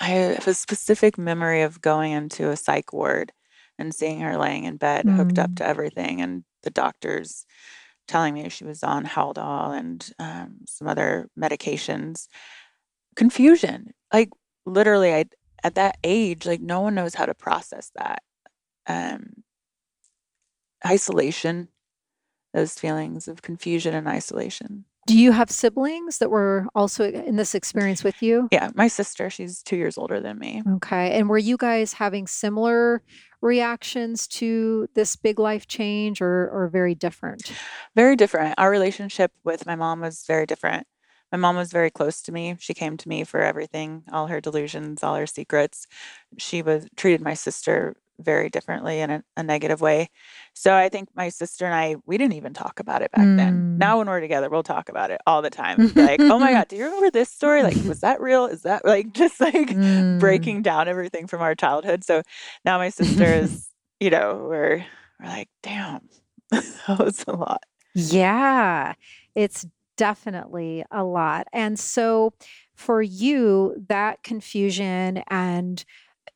I 0.00 0.06
have 0.06 0.46
a 0.46 0.54
specific 0.54 1.18
memory 1.18 1.62
of 1.62 1.80
going 1.80 2.12
into 2.12 2.50
a 2.50 2.56
psych 2.56 2.92
ward 2.92 3.32
and 3.78 3.94
seeing 3.94 4.20
her 4.20 4.36
laying 4.36 4.64
in 4.64 4.76
bed, 4.76 5.08
hooked 5.08 5.38
up 5.38 5.50
mm, 5.50 5.56
to 5.56 5.66
everything, 5.66 6.20
and 6.20 6.44
the 6.62 6.70
doctors 6.70 7.46
telling 8.08 8.34
me 8.34 8.48
she 8.48 8.64
was 8.64 8.82
on 8.82 9.04
Haldol 9.04 9.78
and 9.78 10.10
um, 10.18 10.60
some 10.66 10.88
other 10.88 11.28
medications. 11.38 12.26
Confusion, 13.14 13.92
like 14.12 14.30
literally, 14.66 15.14
I 15.14 15.26
at 15.62 15.74
that 15.74 15.98
age, 16.02 16.46
like 16.46 16.60
no 16.60 16.80
one 16.80 16.94
knows 16.94 17.14
how 17.14 17.26
to 17.26 17.34
process 17.34 17.90
that. 17.96 18.22
Um, 18.86 19.44
isolation, 20.86 21.68
those 22.54 22.74
feelings 22.74 23.28
of 23.28 23.42
confusion 23.42 23.94
and 23.94 24.08
isolation. 24.08 24.84
do 25.06 25.18
you 25.18 25.32
have 25.32 25.50
siblings 25.50 26.18
that 26.18 26.30
were 26.30 26.66
also 26.74 27.10
in 27.10 27.36
this 27.36 27.54
experience 27.54 28.04
with 28.04 28.22
you? 28.22 28.46
Yeah, 28.52 28.70
my 28.74 28.88
sister, 28.88 29.30
she's 29.30 29.62
two 29.62 29.76
years 29.76 29.96
older 29.96 30.20
than 30.20 30.38
me. 30.38 30.62
Okay. 30.76 31.18
And 31.18 31.30
were 31.30 31.38
you 31.38 31.56
guys 31.56 31.94
having 31.94 32.26
similar 32.26 33.02
reactions 33.40 34.26
to 34.26 34.88
this 34.94 35.16
big 35.16 35.38
life 35.38 35.66
change 35.66 36.20
or 36.20 36.48
or 36.50 36.68
very 36.68 36.94
different? 36.94 37.52
Very 37.94 38.16
different. 38.16 38.54
Our 38.58 38.70
relationship 38.70 39.32
with 39.44 39.66
my 39.66 39.76
mom 39.76 40.00
was 40.00 40.24
very 40.26 40.46
different. 40.46 40.86
My 41.30 41.38
mom 41.38 41.56
was 41.56 41.72
very 41.72 41.90
close 41.90 42.22
to 42.22 42.32
me. 42.32 42.56
She 42.58 42.72
came 42.72 42.96
to 42.96 43.08
me 43.08 43.24
for 43.24 43.40
everything, 43.40 44.04
all 44.10 44.28
her 44.28 44.40
delusions, 44.40 45.02
all 45.02 45.16
her 45.16 45.26
secrets. 45.26 45.86
She 46.38 46.62
was 46.62 46.88
treated 46.96 47.20
my 47.20 47.34
sister 47.34 47.96
very 48.20 48.48
differently 48.50 49.00
in 49.00 49.10
a, 49.10 49.22
a 49.36 49.42
negative 49.42 49.80
way. 49.80 50.08
So 50.54 50.74
I 50.74 50.88
think 50.88 51.08
my 51.14 51.28
sister 51.28 51.64
and 51.64 51.74
I, 51.74 51.96
we 52.06 52.18
didn't 52.18 52.34
even 52.34 52.52
talk 52.54 52.80
about 52.80 53.02
it 53.02 53.10
back 53.12 53.26
then. 53.36 53.54
Mm. 53.76 53.78
Now 53.78 53.98
when 53.98 54.08
we're 54.08 54.20
together, 54.20 54.48
we'll 54.50 54.62
talk 54.62 54.88
about 54.88 55.10
it 55.10 55.20
all 55.26 55.40
the 55.42 55.50
time. 55.62 55.92
Like, 55.94 56.20
oh 56.20 56.38
my 56.38 56.52
God, 56.52 56.68
do 56.68 56.76
you 56.76 56.84
remember 56.84 57.10
this 57.10 57.30
story? 57.30 57.62
Like, 57.62 57.76
was 57.84 58.00
that 58.00 58.20
real? 58.20 58.46
Is 58.46 58.62
that 58.62 58.84
like 58.84 59.12
just 59.12 59.40
like 59.40 59.68
Mm. 59.68 60.18
breaking 60.18 60.62
down 60.62 60.88
everything 60.88 61.26
from 61.26 61.40
our 61.42 61.54
childhood? 61.54 62.04
So 62.04 62.22
now 62.64 62.78
my 62.78 62.88
sister 62.88 63.24
is, 63.42 63.68
you 64.00 64.10
know, 64.10 64.46
we're 64.48 64.84
we're 65.20 65.26
like, 65.26 65.48
damn, 65.62 66.08
that 66.50 66.96
was 66.98 67.24
a 67.26 67.32
lot. 67.32 67.62
Yeah, 67.94 68.94
it's 69.34 69.66
definitely 69.96 70.84
a 70.90 71.02
lot. 71.04 71.48
And 71.52 71.78
so 71.78 72.32
for 72.76 73.02
you, 73.02 73.74
that 73.88 74.22
confusion 74.22 75.24
and, 75.28 75.84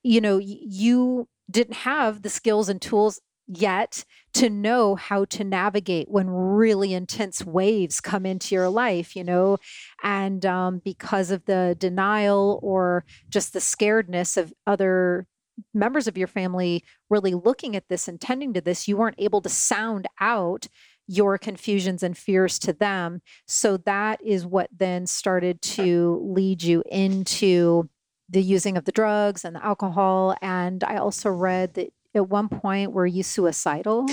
you 0.02 0.20
know, 0.20 0.38
you 0.38 1.28
didn't 1.52 1.76
have 1.76 2.22
the 2.22 2.30
skills 2.30 2.68
and 2.68 2.80
tools 2.80 3.20
yet 3.46 4.04
to 4.34 4.48
know 4.48 4.94
how 4.94 5.24
to 5.26 5.44
navigate 5.44 6.08
when 6.10 6.30
really 6.30 6.94
intense 6.94 7.44
waves 7.44 8.00
come 8.00 8.24
into 8.24 8.54
your 8.54 8.68
life, 8.68 9.14
you 9.14 9.24
know, 9.24 9.58
and 10.02 10.46
um, 10.46 10.80
because 10.84 11.30
of 11.30 11.44
the 11.44 11.76
denial 11.78 12.58
or 12.62 13.04
just 13.28 13.52
the 13.52 13.58
scaredness 13.58 14.36
of 14.36 14.52
other 14.66 15.26
members 15.74 16.06
of 16.06 16.16
your 16.16 16.28
family 16.28 16.82
really 17.10 17.34
looking 17.34 17.76
at 17.76 17.88
this 17.88 18.08
and 18.08 18.20
tending 18.20 18.54
to 18.54 18.60
this, 18.60 18.88
you 18.88 18.96
weren't 18.96 19.16
able 19.18 19.42
to 19.42 19.48
sound 19.48 20.06
out 20.20 20.66
your 21.06 21.36
confusions 21.36 22.02
and 22.02 22.16
fears 22.16 22.58
to 22.60 22.72
them. 22.72 23.20
So 23.46 23.76
that 23.78 24.24
is 24.24 24.46
what 24.46 24.70
then 24.74 25.06
started 25.06 25.60
to 25.62 26.20
lead 26.24 26.62
you 26.62 26.82
into 26.90 27.90
the 28.32 28.42
using 28.42 28.76
of 28.76 28.84
the 28.84 28.92
drugs 28.92 29.44
and 29.44 29.54
the 29.56 29.64
alcohol. 29.64 30.34
And 30.42 30.82
I 30.84 30.96
also 30.96 31.30
read 31.30 31.74
that 31.74 31.92
at 32.14 32.28
one 32.28 32.48
point 32.48 32.92
were 32.92 33.06
you 33.06 33.22
suicidal? 33.22 34.06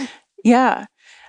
Yeah, 0.44 0.86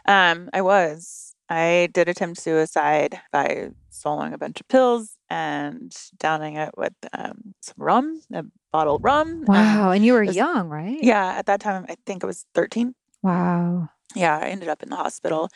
um, 0.06 0.50
I 0.52 0.60
was. 0.62 1.34
I 1.48 1.88
did 1.92 2.08
attempt 2.08 2.40
suicide 2.40 3.20
by 3.32 3.70
swallowing 3.90 4.32
a 4.32 4.38
bunch 4.38 4.60
of 4.60 4.68
pills 4.68 5.16
and 5.28 5.92
downing 6.16 6.54
it 6.56 6.70
with 6.76 6.92
um, 7.12 7.54
some 7.60 7.74
rum, 7.76 8.20
a 8.32 8.44
bottle 8.72 8.96
of 8.96 9.02
rum. 9.04 9.28
Um, 9.28 9.44
Wow. 9.48 9.90
And 9.90 10.04
you 10.04 10.12
were 10.12 10.24
was- 10.24 10.36
young, 10.36 10.68
right? 10.68 10.98
yeah, 11.02 11.34
at 11.38 11.46
that 11.46 11.60
time, 11.60 11.86
I 11.88 11.96
think 12.06 12.22
I 12.22 12.28
was 12.28 12.46
13. 12.54 12.94
Wow. 13.22 13.88
Yeah, 14.14 14.38
I 14.38 14.46
ended 14.48 14.68
up 14.68 14.82
in 14.82 14.90
the 14.90 14.96
hospital 14.96 15.48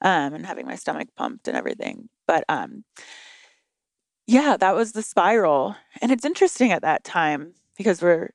um, 0.00 0.32
and 0.34 0.46
having 0.46 0.66
my 0.66 0.76
stomach 0.76 1.08
pumped 1.14 1.46
and 1.46 1.56
everything. 1.58 2.08
But 2.26 2.44
um, 2.48 2.84
yeah, 4.26 4.56
that 4.56 4.74
was 4.74 4.92
the 4.92 5.02
spiral. 5.02 5.76
And 6.00 6.10
it's 6.10 6.24
interesting 6.24 6.72
at 6.72 6.82
that 6.82 7.04
time 7.04 7.54
because 7.76 8.00
we're 8.00 8.30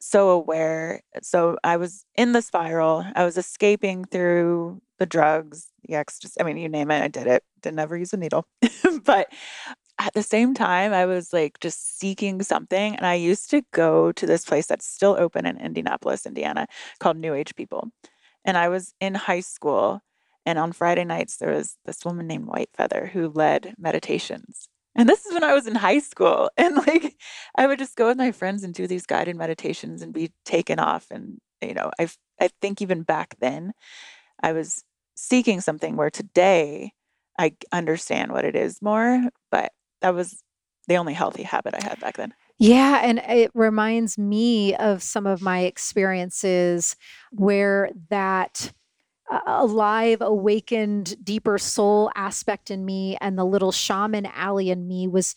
so 0.00 0.30
aware. 0.30 1.02
So 1.22 1.58
I 1.64 1.76
was 1.76 2.04
in 2.16 2.32
the 2.32 2.42
spiral. 2.42 3.06
I 3.14 3.24
was 3.24 3.36
escaping 3.36 4.04
through 4.04 4.80
the 4.98 5.06
drugs, 5.06 5.72
the 5.86 5.94
ecstasy. 5.94 6.40
I 6.40 6.44
mean, 6.44 6.56
you 6.56 6.68
name 6.68 6.90
it, 6.90 7.02
I 7.02 7.08
did 7.08 7.26
it. 7.26 7.44
Didn't 7.62 7.78
ever 7.78 7.96
use 7.96 8.12
a 8.12 8.16
needle. 8.16 8.46
but 9.04 9.32
at 9.98 10.14
the 10.14 10.22
same 10.22 10.54
time, 10.54 10.92
I 10.92 11.06
was 11.06 11.32
like 11.32 11.58
just 11.60 11.98
seeking 11.98 12.42
something. 12.42 12.94
And 12.94 13.06
I 13.06 13.14
used 13.14 13.50
to 13.50 13.62
go 13.72 14.12
to 14.12 14.26
this 14.26 14.44
place 14.44 14.66
that's 14.66 14.86
still 14.86 15.16
open 15.18 15.46
in 15.46 15.58
Indianapolis, 15.58 16.26
Indiana, 16.26 16.66
called 17.00 17.16
New 17.16 17.34
Age 17.34 17.54
People. 17.56 17.90
And 18.44 18.56
I 18.56 18.68
was 18.68 18.94
in 19.00 19.14
high 19.14 19.40
school. 19.40 20.02
And 20.46 20.58
on 20.58 20.72
Friday 20.72 21.04
nights, 21.04 21.36
there 21.36 21.52
was 21.52 21.76
this 21.84 22.04
woman 22.04 22.26
named 22.26 22.46
White 22.46 22.70
Feather 22.74 23.10
who 23.12 23.28
led 23.28 23.74
meditations. 23.78 24.68
And 24.98 25.08
this 25.08 25.24
is 25.24 25.32
when 25.32 25.44
I 25.44 25.54
was 25.54 25.66
in 25.66 25.76
high 25.76 26.00
school. 26.00 26.50
And 26.58 26.76
like, 26.76 27.16
I 27.56 27.66
would 27.66 27.78
just 27.78 27.96
go 27.96 28.08
with 28.08 28.18
my 28.18 28.32
friends 28.32 28.64
and 28.64 28.74
do 28.74 28.86
these 28.86 29.06
guided 29.06 29.36
meditations 29.36 30.02
and 30.02 30.12
be 30.12 30.32
taken 30.44 30.78
off. 30.78 31.06
And, 31.10 31.38
you 31.62 31.72
know, 31.72 31.90
I, 31.98 32.08
I 32.40 32.50
think 32.60 32.82
even 32.82 33.02
back 33.02 33.36
then, 33.40 33.72
I 34.42 34.52
was 34.52 34.84
seeking 35.14 35.60
something 35.60 35.96
where 35.96 36.10
today 36.10 36.92
I 37.38 37.52
understand 37.72 38.32
what 38.32 38.44
it 38.44 38.56
is 38.56 38.82
more. 38.82 39.22
But 39.50 39.72
that 40.02 40.14
was 40.14 40.42
the 40.88 40.96
only 40.96 41.14
healthy 41.14 41.44
habit 41.44 41.74
I 41.74 41.82
had 41.82 42.00
back 42.00 42.16
then. 42.16 42.34
Yeah, 42.58 43.00
and 43.04 43.20
it 43.20 43.52
reminds 43.54 44.18
me 44.18 44.74
of 44.74 45.00
some 45.00 45.26
of 45.26 45.40
my 45.40 45.60
experiences 45.60 46.96
where 47.30 47.90
that 48.10 48.72
alive, 49.46 50.18
awakened, 50.20 51.22
deeper 51.24 51.58
soul 51.58 52.10
aspect 52.14 52.70
in 52.70 52.84
me 52.84 53.16
and 53.20 53.38
the 53.38 53.44
little 53.44 53.72
shaman 53.72 54.26
alley 54.26 54.70
in 54.70 54.86
me 54.88 55.06
was 55.08 55.34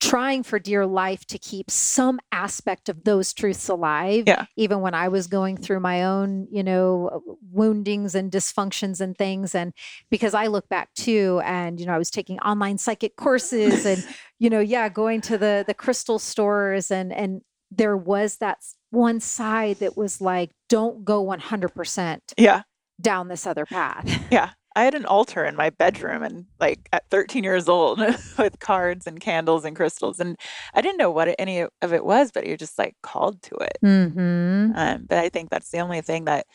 trying 0.00 0.44
for 0.44 0.60
dear 0.60 0.86
life 0.86 1.26
to 1.26 1.38
keep 1.38 1.68
some 1.70 2.20
aspect 2.30 2.88
of 2.88 3.02
those 3.02 3.32
truths 3.32 3.68
alive 3.68 4.22
Yeah. 4.28 4.44
even 4.56 4.80
when 4.80 4.94
i 4.94 5.08
was 5.08 5.26
going 5.26 5.56
through 5.56 5.80
my 5.80 6.04
own 6.04 6.46
you 6.52 6.62
know 6.62 7.20
woundings 7.50 8.14
and 8.14 8.30
dysfunctions 8.30 9.00
and 9.00 9.18
things 9.18 9.56
and 9.56 9.72
because 10.08 10.34
i 10.34 10.46
look 10.46 10.68
back 10.68 10.94
too 10.94 11.40
and 11.44 11.80
you 11.80 11.86
know 11.86 11.92
i 11.94 11.98
was 11.98 12.10
taking 12.12 12.38
online 12.40 12.78
psychic 12.78 13.16
courses 13.16 13.84
and 13.84 14.06
you 14.38 14.48
know 14.48 14.60
yeah 14.60 14.88
going 14.88 15.20
to 15.22 15.36
the 15.36 15.64
the 15.66 15.74
crystal 15.74 16.20
stores 16.20 16.92
and 16.92 17.12
and 17.12 17.42
there 17.72 17.96
was 17.96 18.36
that 18.36 18.58
one 18.90 19.18
side 19.18 19.78
that 19.80 19.96
was 19.96 20.20
like 20.20 20.52
don't 20.68 21.04
go 21.04 21.24
100% 21.24 22.20
Yeah. 22.36 22.62
Down 23.00 23.28
this 23.28 23.46
other 23.46 23.66
path 23.66 24.06
Yeah. 24.30 24.50
I 24.76 24.84
had 24.84 24.94
an 24.94 25.06
altar 25.06 25.44
in 25.44 25.56
my 25.56 25.70
bedroom 25.70 26.22
and 26.22 26.46
like 26.60 26.88
at 26.92 27.08
13 27.10 27.42
years 27.42 27.68
old 27.68 27.98
with 28.38 28.60
cards 28.60 29.08
and 29.08 29.18
candles 29.18 29.64
and 29.64 29.74
crystals. 29.74 30.20
And 30.20 30.38
I 30.72 30.80
didn't 30.82 30.98
know 30.98 31.10
what 31.10 31.34
any 31.36 31.62
of 31.82 31.92
it 31.92 32.04
was, 32.04 32.30
but 32.30 32.46
you're 32.46 32.56
just 32.56 32.78
like 32.78 32.94
called 33.02 33.42
to 33.42 33.56
it. 33.56 33.78
mm-hmm. 33.84 34.70
Um, 34.76 35.06
but 35.08 35.18
I 35.18 35.30
think 35.30 35.50
that's 35.50 35.70
the 35.70 35.80
only 35.80 36.00
thing 36.00 36.26
that 36.26 36.46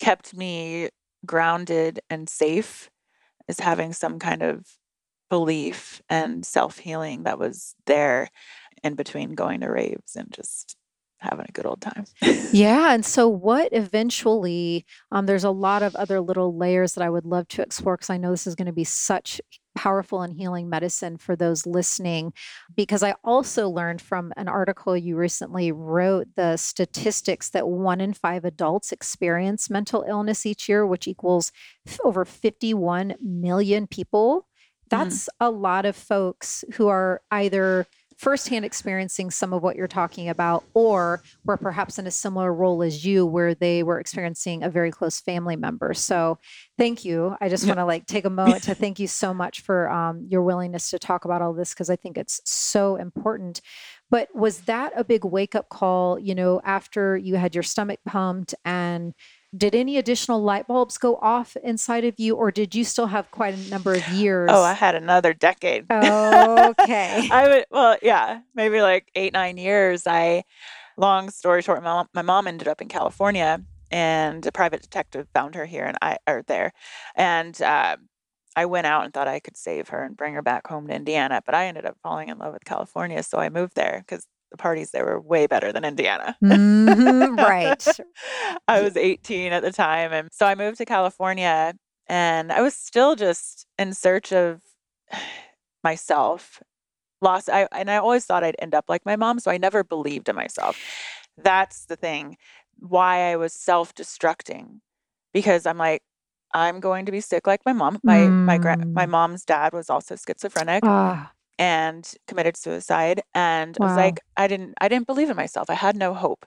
kept 0.00 0.36
me 0.36 0.90
grounded 1.24 2.00
and 2.10 2.28
safe 2.28 2.90
is 3.48 3.60
having 3.60 3.94
some 3.94 4.18
kind 4.18 4.42
of 4.42 4.66
belief 5.30 6.02
and 6.10 6.44
self 6.44 6.78
healing 6.78 7.22
that 7.22 7.38
was 7.38 7.74
there 7.86 8.28
in 8.82 8.94
between 8.94 9.34
going 9.34 9.60
to 9.60 9.68
raves 9.68 10.14
and 10.14 10.30
just 10.30 10.76
having 11.18 11.46
a 11.48 11.52
good 11.52 11.66
old 11.66 11.80
time. 11.80 12.04
Yeah. 12.52 12.92
And 12.94 13.04
so, 13.04 13.28
what 13.28 13.68
eventually, 13.72 14.86
um, 15.10 15.26
there's 15.26 15.44
a 15.44 15.50
lot 15.50 15.82
of 15.82 15.94
other 15.96 16.20
little 16.20 16.56
layers 16.56 16.94
that 16.94 17.04
I 17.04 17.10
would 17.10 17.26
love 17.26 17.48
to 17.48 17.62
explore 17.62 17.96
because 17.96 18.10
I 18.10 18.16
know 18.16 18.30
this 18.30 18.46
is 18.46 18.54
going 18.54 18.66
to 18.66 18.72
be 18.72 18.84
such 18.84 19.40
powerful 19.76 20.22
and 20.22 20.34
healing 20.34 20.68
medicine 20.68 21.18
for 21.18 21.36
those 21.36 21.66
listening. 21.66 22.32
Because 22.74 23.02
I 23.02 23.14
also 23.22 23.68
learned 23.68 24.00
from 24.00 24.32
an 24.36 24.48
article 24.48 24.96
you 24.96 25.16
recently 25.16 25.70
wrote 25.70 26.28
the 26.34 26.56
statistics 26.56 27.50
that 27.50 27.68
one 27.68 28.00
in 28.00 28.14
five 28.14 28.44
adults 28.44 28.90
experience 28.90 29.70
mental 29.70 30.04
illness 30.08 30.46
each 30.46 30.68
year, 30.68 30.86
which 30.86 31.06
equals 31.06 31.52
over 32.04 32.24
51 32.24 33.14
million 33.20 33.86
people. 33.86 34.48
That's 34.88 35.28
a 35.40 35.50
lot 35.50 35.84
of 35.84 35.96
folks 35.96 36.64
who 36.74 36.88
are 36.88 37.20
either 37.30 37.86
firsthand 38.16 38.64
experiencing 38.64 39.30
some 39.30 39.52
of 39.52 39.62
what 39.62 39.76
you're 39.76 39.86
talking 39.86 40.28
about, 40.28 40.64
or 40.74 41.22
were 41.46 41.56
perhaps 41.56 41.98
in 41.98 42.06
a 42.06 42.10
similar 42.10 42.52
role 42.52 42.82
as 42.82 43.04
you, 43.04 43.26
where 43.26 43.54
they 43.54 43.82
were 43.82 44.00
experiencing 44.00 44.62
a 44.62 44.70
very 44.70 44.90
close 44.90 45.20
family 45.20 45.56
member. 45.56 45.94
So, 45.94 46.38
thank 46.78 47.04
you. 47.04 47.36
I 47.40 47.48
just 47.48 47.64
Yeah. 47.64 47.68
want 47.68 47.78
to 47.80 47.84
like 47.84 48.06
take 48.06 48.24
a 48.24 48.30
moment 48.30 48.64
to 48.64 48.74
thank 48.74 48.98
you 48.98 49.06
so 49.06 49.32
much 49.34 49.60
for 49.60 49.90
um, 49.90 50.26
your 50.28 50.42
willingness 50.42 50.90
to 50.90 50.98
talk 50.98 51.24
about 51.24 51.42
all 51.42 51.52
this 51.52 51.74
because 51.74 51.90
I 51.90 51.96
think 51.96 52.16
it's 52.18 52.40
so 52.44 52.96
important. 52.96 53.60
But 54.10 54.28
was 54.34 54.62
that 54.62 54.92
a 54.96 55.04
big 55.04 55.24
wake 55.24 55.54
up 55.54 55.68
call? 55.68 56.18
You 56.18 56.34
know, 56.34 56.60
after 56.64 57.16
you 57.16 57.36
had 57.36 57.54
your 57.54 57.64
stomach 57.64 58.00
pumped 58.06 58.54
and 58.64 59.14
did 59.56 59.74
any 59.74 59.96
additional 59.96 60.42
light 60.42 60.66
bulbs 60.66 60.98
go 60.98 61.16
off 61.16 61.56
inside 61.56 62.04
of 62.04 62.14
you, 62.18 62.34
or 62.34 62.50
did 62.50 62.74
you 62.74 62.84
still 62.84 63.06
have 63.06 63.30
quite 63.30 63.54
a 63.54 63.70
number 63.70 63.92
of 63.92 64.06
years? 64.08 64.50
Oh, 64.52 64.62
I 64.62 64.72
had 64.72 64.94
another 64.94 65.32
decade. 65.32 65.86
okay. 65.90 67.28
I 67.32 67.48
would, 67.48 67.66
well, 67.70 67.96
yeah, 68.02 68.40
maybe 68.54 68.82
like 68.82 69.10
eight, 69.14 69.32
nine 69.32 69.56
years. 69.56 70.06
I, 70.06 70.44
long 70.96 71.30
story 71.30 71.62
short, 71.62 71.82
my 71.82 71.88
mom, 71.88 72.08
my 72.14 72.22
mom 72.22 72.46
ended 72.46 72.68
up 72.68 72.80
in 72.80 72.88
California 72.88 73.60
and 73.90 74.44
a 74.44 74.52
private 74.52 74.82
detective 74.82 75.28
found 75.32 75.54
her 75.54 75.64
here 75.66 75.84
and 75.84 75.96
I, 76.02 76.18
or 76.26 76.42
there. 76.46 76.72
And, 77.14 77.60
uh, 77.62 77.96
I 78.58 78.64
went 78.64 78.86
out 78.86 79.04
and 79.04 79.12
thought 79.12 79.28
I 79.28 79.38
could 79.38 79.58
save 79.58 79.88
her 79.90 80.02
and 80.02 80.16
bring 80.16 80.32
her 80.32 80.40
back 80.40 80.66
home 80.66 80.86
to 80.88 80.94
Indiana, 80.94 81.42
but 81.44 81.54
I 81.54 81.66
ended 81.66 81.84
up 81.84 81.98
falling 82.02 82.30
in 82.30 82.38
love 82.38 82.54
with 82.54 82.64
California. 82.64 83.22
So 83.22 83.36
I 83.36 83.50
moved 83.50 83.74
there 83.76 84.02
because 84.06 84.26
the 84.50 84.56
parties 84.56 84.90
there 84.90 85.04
were 85.04 85.20
way 85.20 85.46
better 85.46 85.72
than 85.72 85.84
Indiana. 85.84 86.36
Mhm, 86.42 87.38
right. 87.40 87.84
I 88.68 88.80
was 88.80 88.96
18 88.96 89.52
at 89.52 89.62
the 89.62 89.72
time. 89.72 90.12
And 90.12 90.28
so 90.32 90.46
I 90.46 90.54
moved 90.54 90.78
to 90.78 90.84
California 90.84 91.74
and 92.08 92.52
I 92.52 92.60
was 92.62 92.74
still 92.74 93.16
just 93.16 93.66
in 93.78 93.92
search 93.94 94.32
of 94.32 94.60
myself. 95.84 96.62
Lost 97.22 97.48
I 97.48 97.66
and 97.72 97.90
I 97.90 97.96
always 97.96 98.26
thought 98.26 98.44
I'd 98.44 98.56
end 98.58 98.74
up 98.74 98.84
like 98.88 99.06
my 99.06 99.16
mom, 99.16 99.40
so 99.40 99.50
I 99.50 99.56
never 99.56 99.82
believed 99.82 100.28
in 100.28 100.36
myself. 100.36 100.78
That's 101.38 101.86
the 101.86 101.96
thing 101.96 102.36
why 102.78 103.32
I 103.32 103.36
was 103.36 103.54
self-destructing 103.54 104.80
because 105.32 105.64
I'm 105.64 105.78
like 105.78 106.02
I'm 106.52 106.78
going 106.78 107.06
to 107.06 107.12
be 107.12 107.20
sick 107.22 107.46
like 107.46 107.62
my 107.64 107.72
mom. 107.72 108.00
My 108.04 108.28
my 108.28 108.58
gra- 108.58 108.76
my 108.94 109.06
Mm. 109.06 109.10
mom's 109.10 109.44
dad 109.46 109.72
was 109.72 109.88
also 109.88 110.14
schizophrenic 110.16 110.84
Ah, 110.84 111.32
and 111.58 112.12
committed 112.26 112.56
suicide 112.56 113.22
and 113.34 113.78
I 113.80 113.84
was 113.84 113.96
like 113.96 114.20
I 114.36 114.46
didn't 114.46 114.74
I 114.80 114.88
didn't 114.88 115.06
believe 115.06 115.30
in 115.30 115.36
myself. 115.36 115.70
I 115.70 115.74
had 115.74 115.96
no 115.96 116.12
hope. 116.12 116.44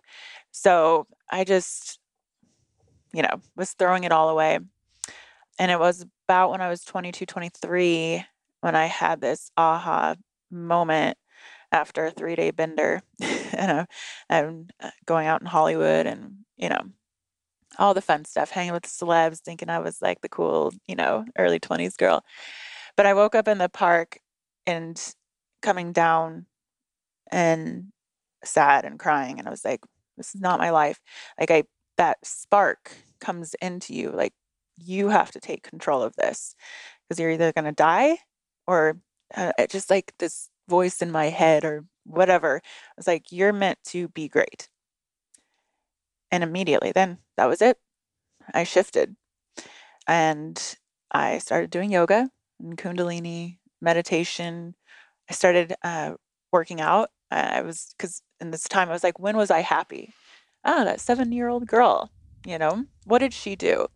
So 0.51 1.07
I 1.29 1.43
just 1.43 1.99
you 3.13 3.23
know, 3.23 3.41
was 3.55 3.71
throwing 3.73 4.03
it 4.03 4.11
all 4.11 4.29
away. 4.29 4.59
And 5.57 5.71
it 5.71 5.79
was 5.79 6.05
about 6.27 6.51
when 6.51 6.61
I 6.61 6.69
was 6.69 6.83
22, 6.83 7.25
23 7.25 8.25
when 8.61 8.75
I 8.75 8.85
had 8.85 9.21
this 9.21 9.51
aha 9.57 10.15
moment 10.51 11.17
after 11.71 12.05
a 12.05 12.11
three 12.11 12.35
day 12.35 12.51
bender 12.51 13.01
and 13.53 13.87
and 14.29 14.73
uh, 14.81 14.91
going 15.05 15.27
out 15.27 15.41
in 15.41 15.47
Hollywood 15.47 16.05
and, 16.07 16.39
you 16.57 16.69
know, 16.69 16.81
all 17.77 17.93
the 17.93 18.01
fun 18.01 18.25
stuff, 18.25 18.49
hanging 18.49 18.73
with 18.73 18.83
the 18.83 18.89
celebs, 18.89 19.39
thinking 19.39 19.69
I 19.69 19.79
was 19.79 20.01
like 20.01 20.21
the 20.21 20.29
cool, 20.29 20.73
you 20.87 20.95
know, 20.95 21.25
early 21.37 21.59
20s 21.59 21.97
girl. 21.97 22.23
But 22.97 23.05
I 23.05 23.13
woke 23.13 23.35
up 23.35 23.47
in 23.47 23.59
the 23.59 23.69
park 23.69 24.19
and 24.65 25.13
coming 25.61 25.91
down 25.91 26.45
and 27.31 27.85
sad 28.43 28.85
and 28.85 28.99
crying. 28.99 29.39
And 29.39 29.47
I 29.47 29.51
was 29.51 29.65
like, 29.65 29.81
this 30.17 30.35
is 30.35 30.41
not 30.41 30.59
my 30.59 30.69
life. 30.69 30.99
Like, 31.39 31.51
I, 31.51 31.63
that 31.97 32.17
spark 32.23 32.91
comes 33.19 33.55
into 33.61 33.93
you. 33.93 34.11
Like, 34.11 34.33
you 34.77 35.09
have 35.09 35.31
to 35.31 35.39
take 35.39 35.63
control 35.63 36.01
of 36.01 36.15
this 36.15 36.55
because 37.07 37.19
you're 37.19 37.31
either 37.31 37.51
going 37.51 37.65
to 37.65 37.71
die 37.71 38.17
or 38.67 38.99
uh, 39.35 39.51
just 39.69 39.89
like 39.89 40.13
this 40.19 40.49
voice 40.67 41.01
in 41.01 41.11
my 41.11 41.25
head 41.25 41.65
or 41.65 41.85
whatever. 42.05 42.61
I 42.63 42.93
was 42.97 43.07
like, 43.07 43.31
you're 43.31 43.53
meant 43.53 43.79
to 43.87 44.07
be 44.09 44.27
great. 44.27 44.69
And 46.31 46.43
immediately 46.43 46.91
then 46.93 47.17
that 47.37 47.47
was 47.47 47.61
it. 47.61 47.77
I 48.53 48.63
shifted 48.63 49.15
and 50.07 50.75
I 51.11 51.37
started 51.39 51.69
doing 51.69 51.91
yoga 51.91 52.29
and 52.59 52.77
Kundalini 52.77 53.58
meditation. 53.81 54.75
I 55.29 55.33
started 55.33 55.73
uh, 55.83 56.13
working 56.51 56.81
out. 56.81 57.09
I 57.31 57.61
was, 57.61 57.93
because 57.97 58.21
in 58.39 58.51
this 58.51 58.63
time 58.63 58.89
I 58.89 58.93
was 58.93 59.03
like, 59.03 59.19
when 59.19 59.37
was 59.37 59.51
I 59.51 59.59
happy? 59.59 60.13
Oh, 60.65 60.83
that 60.83 60.99
seven 60.99 61.31
year 61.31 61.47
old 61.47 61.67
girl, 61.67 62.11
you 62.45 62.57
know, 62.57 62.85
what 63.05 63.19
did 63.19 63.33
she 63.33 63.55
do? 63.55 63.87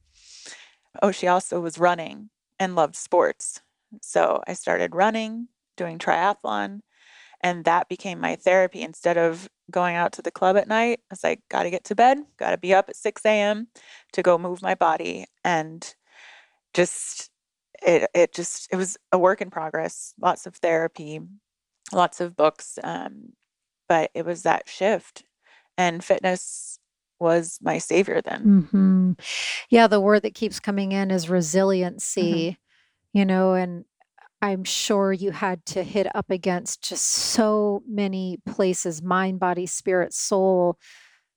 Oh, 1.01 1.11
she 1.11 1.27
also 1.27 1.59
was 1.59 1.79
running 1.79 2.29
and 2.59 2.75
loved 2.75 2.95
sports. 2.95 3.61
So 4.01 4.41
I 4.47 4.53
started 4.53 4.95
running, 4.95 5.47
doing 5.75 5.97
triathlon, 5.97 6.81
and 7.41 7.65
that 7.65 7.89
became 7.89 8.19
my 8.19 8.35
therapy. 8.35 8.81
Instead 8.81 9.17
of 9.17 9.49
going 9.69 9.95
out 9.95 10.13
to 10.13 10.21
the 10.21 10.31
club 10.31 10.55
at 10.55 10.67
night, 10.67 10.99
I 11.01 11.13
was 11.13 11.23
like, 11.23 11.41
got 11.49 11.63
to 11.63 11.69
get 11.69 11.83
to 11.85 11.95
bed, 11.95 12.19
got 12.37 12.51
to 12.51 12.57
be 12.57 12.73
up 12.73 12.89
at 12.89 12.95
6 12.95 13.21
a.m. 13.25 13.67
to 14.13 14.21
go 14.21 14.37
move 14.37 14.61
my 14.61 14.75
body. 14.75 15.25
And 15.43 15.93
just, 16.73 17.29
it, 17.85 18.09
it 18.13 18.33
just, 18.33 18.69
it 18.71 18.75
was 18.75 18.97
a 19.11 19.17
work 19.17 19.41
in 19.41 19.49
progress, 19.49 20.13
lots 20.21 20.45
of 20.45 20.55
therapy, 20.55 21.21
lots 21.91 22.21
of 22.21 22.35
books. 22.35 22.79
Um, 22.83 23.33
but 23.89 24.11
it 24.13 24.25
was 24.25 24.43
that 24.43 24.69
shift. 24.69 25.23
And 25.77 26.03
fitness 26.03 26.79
was 27.19 27.59
my 27.61 27.77
savior 27.79 28.21
then. 28.21 28.41
hmm 28.43 29.11
Yeah, 29.69 29.87
the 29.87 30.01
word 30.01 30.21
that 30.23 30.35
keeps 30.35 30.59
coming 30.59 30.91
in 30.91 31.11
is 31.11 31.25
Mm-hmm. 31.25 31.33
resiliency, 31.33 32.57
you 33.13 33.25
know, 33.25 33.53
and 33.53 33.85
I'm 34.41 34.63
sure 34.65 35.13
you 35.13 35.31
had 35.31 35.65
to 35.67 35.83
hit 35.83 36.13
up 36.15 36.29
against 36.29 36.83
just 36.83 37.05
so 37.05 37.83
many 37.87 38.39
places 38.45 39.01
mind, 39.01 39.39
body, 39.39 39.65
spirit, 39.65 40.13
soul 40.13 40.77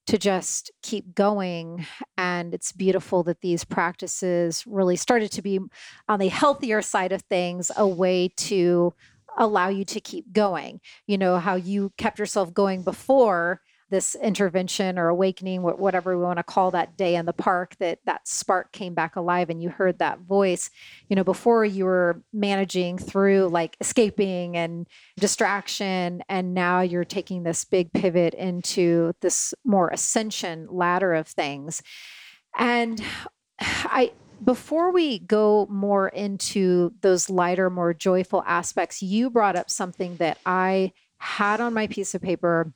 to 0.07 0.19
just 0.19 0.71
keep 0.83 1.15
going. 1.15 1.87
And 2.17 2.55
it's 2.55 2.73
beautiful 2.73 3.23
that 3.25 3.41
these 3.41 3.65
practices 3.65 4.65
really 4.67 4.97
started 4.97 5.33
to 5.33 5.43
be 5.43 5.61
on 6.09 6.19
the 6.21 6.29
healthier 6.29 6.83
side 6.83 7.13
of 7.13 7.23
things, 7.23 7.71
a 7.77 7.87
way 7.87 8.29
to 8.37 8.95
allow 9.39 9.69
you 9.69 9.85
to 9.85 10.01
keep 10.01 10.33
going. 10.33 10.81
You 11.07 11.19
know, 11.19 11.39
how 11.39 11.57
you 11.57 11.93
kept 11.99 12.19
yourself 12.19 12.55
going 12.55 12.83
before 12.83 13.61
this 13.91 14.15
intervention 14.17 14.99
or 14.99 15.09
awakening 15.09 15.61
wh- 15.63 15.79
whatever 15.79 16.17
we 16.17 16.23
want 16.23 16.39
to 16.39 16.43
call 16.43 16.71
that 16.71 16.97
day 16.97 17.15
in 17.17 17.27
the 17.27 17.33
park 17.33 17.77
that 17.79 17.99
that 18.05 18.27
spark 18.27 18.73
came 18.73 18.95
back 18.95 19.17
alive 19.17 19.51
and 19.51 19.63
you 19.63 19.69
heard 19.69 19.99
that 19.99 20.21
voice. 20.21 20.71
You 21.09 21.17
know 21.17 21.25
before 21.25 21.65
you 21.65 21.85
were 21.85 22.23
managing 22.33 22.99
through 22.99 23.49
like 23.49 23.77
escaping 23.81 24.57
and 24.57 24.87
distraction 25.19 26.23
and 26.29 26.55
now 26.55 26.81
you're 26.81 27.05
taking 27.05 27.43
this 27.43 27.65
big 27.65 27.93
pivot 27.93 28.35
into 28.35 29.13
this 29.21 29.55
more 29.65 29.89
ascension 29.89 30.67
ladder 30.71 31.15
of 31.15 31.27
things. 31.29 31.83
And 32.57 33.03
i 33.61 34.13
Before 34.45 34.93
we 34.93 35.19
go 35.21 35.67
more 35.71 36.09
into 36.09 36.93
those 37.01 37.31
lighter, 37.31 37.71
more 37.71 37.95
joyful 37.95 38.43
aspects, 38.47 39.03
you 39.03 39.31
brought 39.31 39.57
up 39.57 39.71
something 39.71 40.17
that 40.17 40.39
I 40.45 40.93
had 41.19 41.61
on 41.61 41.73
my 41.73 41.87
piece 41.87 42.15
of 42.15 42.21
paper 42.21 42.73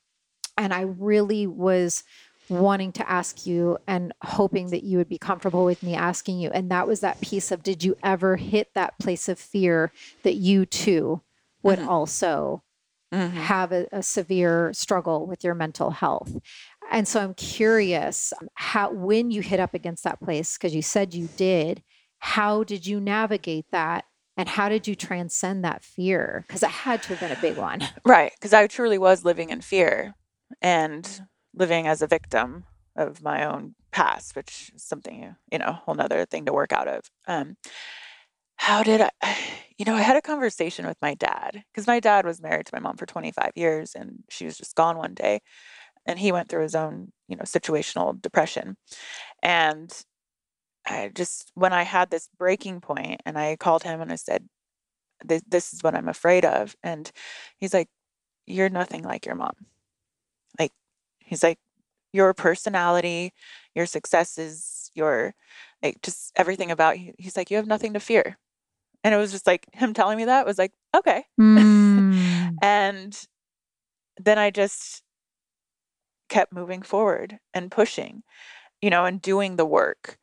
and 0.56 0.72
I 0.72 0.82
really 0.82 1.46
was 1.46 2.04
wanting 2.50 2.90
to 2.90 3.08
ask 3.08 3.46
you 3.46 3.78
and 3.86 4.12
hoping 4.22 4.70
that 4.70 4.82
you 4.82 4.98
would 4.98 5.08
be 5.08 5.18
comfortable 5.18 5.64
with 5.64 5.82
me 5.82 5.94
asking 5.94 6.40
you. 6.40 6.50
And 6.50 6.70
that 6.70 6.86
was 6.86 7.00
that 7.00 7.20
piece 7.20 7.52
of 7.52 7.62
did 7.62 7.84
you 7.84 7.96
ever 8.02 8.36
hit 8.36 8.74
that 8.74 8.98
place 8.98 9.28
of 9.28 9.38
fear 9.38 9.92
that 10.24 10.34
you 10.34 10.66
too 10.66 11.22
would 11.62 11.78
mm-hmm. 11.78 11.88
also 11.88 12.62
mm-hmm. 13.12 13.36
have 13.36 13.70
a, 13.70 13.86
a 13.92 14.02
severe 14.02 14.72
struggle 14.74 15.26
with 15.26 15.44
your 15.44 15.54
mental 15.54 15.90
health? 15.90 16.36
And 16.90 17.06
so 17.06 17.20
I'm 17.20 17.34
curious 17.34 18.32
how 18.54 18.90
when 18.90 19.30
you 19.30 19.42
hit 19.42 19.60
up 19.60 19.72
against 19.72 20.02
that 20.02 20.20
place, 20.20 20.58
because 20.58 20.74
you 20.74 20.82
said 20.82 21.14
you 21.14 21.28
did, 21.36 21.84
how 22.18 22.64
did 22.64 22.84
you 22.84 23.00
navigate 23.00 23.66
that? 23.70 24.06
And 24.36 24.48
how 24.48 24.68
did 24.68 24.88
you 24.88 24.94
transcend 24.94 25.64
that 25.64 25.84
fear? 25.84 26.44
Because 26.48 26.62
it 26.62 26.70
had 26.70 27.02
to 27.04 27.08
have 27.10 27.20
been 27.20 27.36
a 27.36 27.40
big 27.40 27.58
one. 27.58 27.86
Right. 28.04 28.32
Because 28.34 28.52
I 28.52 28.66
truly 28.66 28.98
was 28.98 29.24
living 29.24 29.50
in 29.50 29.60
fear 29.60 30.14
and 30.62 31.26
living 31.54 31.86
as 31.86 32.02
a 32.02 32.06
victim 32.06 32.64
of 32.96 33.22
my 33.22 33.44
own 33.44 33.74
past, 33.92 34.36
which 34.36 34.70
is 34.74 34.82
something, 34.82 35.34
you 35.50 35.58
know, 35.58 35.66
a 35.66 35.72
whole 35.72 35.94
nother 35.94 36.24
thing 36.24 36.46
to 36.46 36.52
work 36.52 36.72
out 36.72 36.88
of. 36.88 37.04
Um, 37.26 37.56
how 38.56 38.82
did 38.82 39.00
I, 39.00 39.10
you 39.78 39.84
know, 39.84 39.94
I 39.94 40.02
had 40.02 40.16
a 40.16 40.22
conversation 40.22 40.86
with 40.86 40.98
my 41.00 41.14
dad 41.14 41.64
because 41.72 41.86
my 41.86 42.00
dad 42.00 42.24
was 42.26 42.42
married 42.42 42.66
to 42.66 42.74
my 42.74 42.80
mom 42.80 42.96
for 42.96 43.06
25 43.06 43.52
years 43.56 43.94
and 43.94 44.22
she 44.28 44.44
was 44.44 44.56
just 44.56 44.74
gone 44.74 44.98
one 44.98 45.14
day 45.14 45.40
and 46.06 46.18
he 46.18 46.32
went 46.32 46.48
through 46.48 46.62
his 46.62 46.74
own, 46.74 47.12
you 47.28 47.36
know, 47.36 47.44
situational 47.44 48.20
depression. 48.20 48.76
And 49.42 49.90
I 50.86 51.10
just, 51.14 51.50
when 51.54 51.72
I 51.72 51.82
had 51.84 52.10
this 52.10 52.28
breaking 52.38 52.80
point 52.80 53.22
and 53.24 53.38
I 53.38 53.56
called 53.56 53.82
him 53.82 54.00
and 54.00 54.12
I 54.12 54.16
said, 54.16 54.48
this, 55.24 55.42
this 55.48 55.72
is 55.72 55.82
what 55.82 55.94
I'm 55.94 56.08
afraid 56.08 56.44
of. 56.44 56.76
And 56.82 57.10
he's 57.58 57.74
like, 57.74 57.88
You're 58.46 58.70
nothing 58.70 59.02
like 59.02 59.26
your 59.26 59.34
mom. 59.34 59.54
He's 61.30 61.42
like, 61.42 61.58
Your 62.12 62.34
personality, 62.34 63.32
your 63.74 63.86
successes, 63.86 64.90
your, 64.94 65.34
like, 65.82 66.02
just 66.02 66.32
everything 66.36 66.70
about 66.70 66.98
you. 67.00 67.14
He's 67.18 67.36
like, 67.36 67.50
You 67.50 67.56
have 67.56 67.66
nothing 67.66 67.94
to 67.94 68.00
fear. 68.00 68.38
And 69.04 69.14
it 69.14 69.18
was 69.18 69.32
just 69.32 69.46
like 69.46 69.66
him 69.72 69.94
telling 69.94 70.18
me 70.18 70.26
that 70.26 70.46
was 70.46 70.58
like, 70.58 70.72
Okay. 70.96 71.24
Mm. 71.50 72.56
and 72.62 73.26
then 74.18 74.38
I 74.38 74.50
just, 74.50 75.02
kept 76.30 76.52
moving 76.52 76.80
forward 76.80 77.38
and 77.52 77.70
pushing, 77.70 78.22
you 78.80 78.88
know, 78.88 79.04
and 79.04 79.20
doing 79.20 79.56
the 79.56 79.66
work 79.66 80.16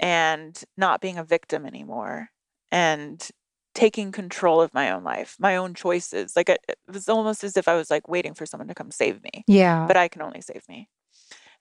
and 0.00 0.64
not 0.76 1.00
being 1.00 1.18
a 1.18 1.24
victim 1.24 1.64
anymore 1.66 2.30
and 2.72 3.28
taking 3.74 4.12
control 4.12 4.60
of 4.60 4.72
my 4.72 4.90
own 4.90 5.04
life, 5.04 5.36
my 5.38 5.56
own 5.56 5.74
choices. 5.74 6.34
Like 6.36 6.48
it, 6.48 6.60
it 6.68 6.78
was 6.90 7.08
almost 7.08 7.44
as 7.44 7.56
if 7.56 7.68
I 7.68 7.74
was 7.74 7.90
like 7.90 8.08
waiting 8.08 8.34
for 8.34 8.46
someone 8.46 8.68
to 8.68 8.74
come 8.74 8.90
save 8.90 9.22
me. 9.22 9.44
Yeah. 9.46 9.86
But 9.86 9.96
I 9.96 10.08
can 10.08 10.22
only 10.22 10.40
save 10.40 10.62
me. 10.68 10.88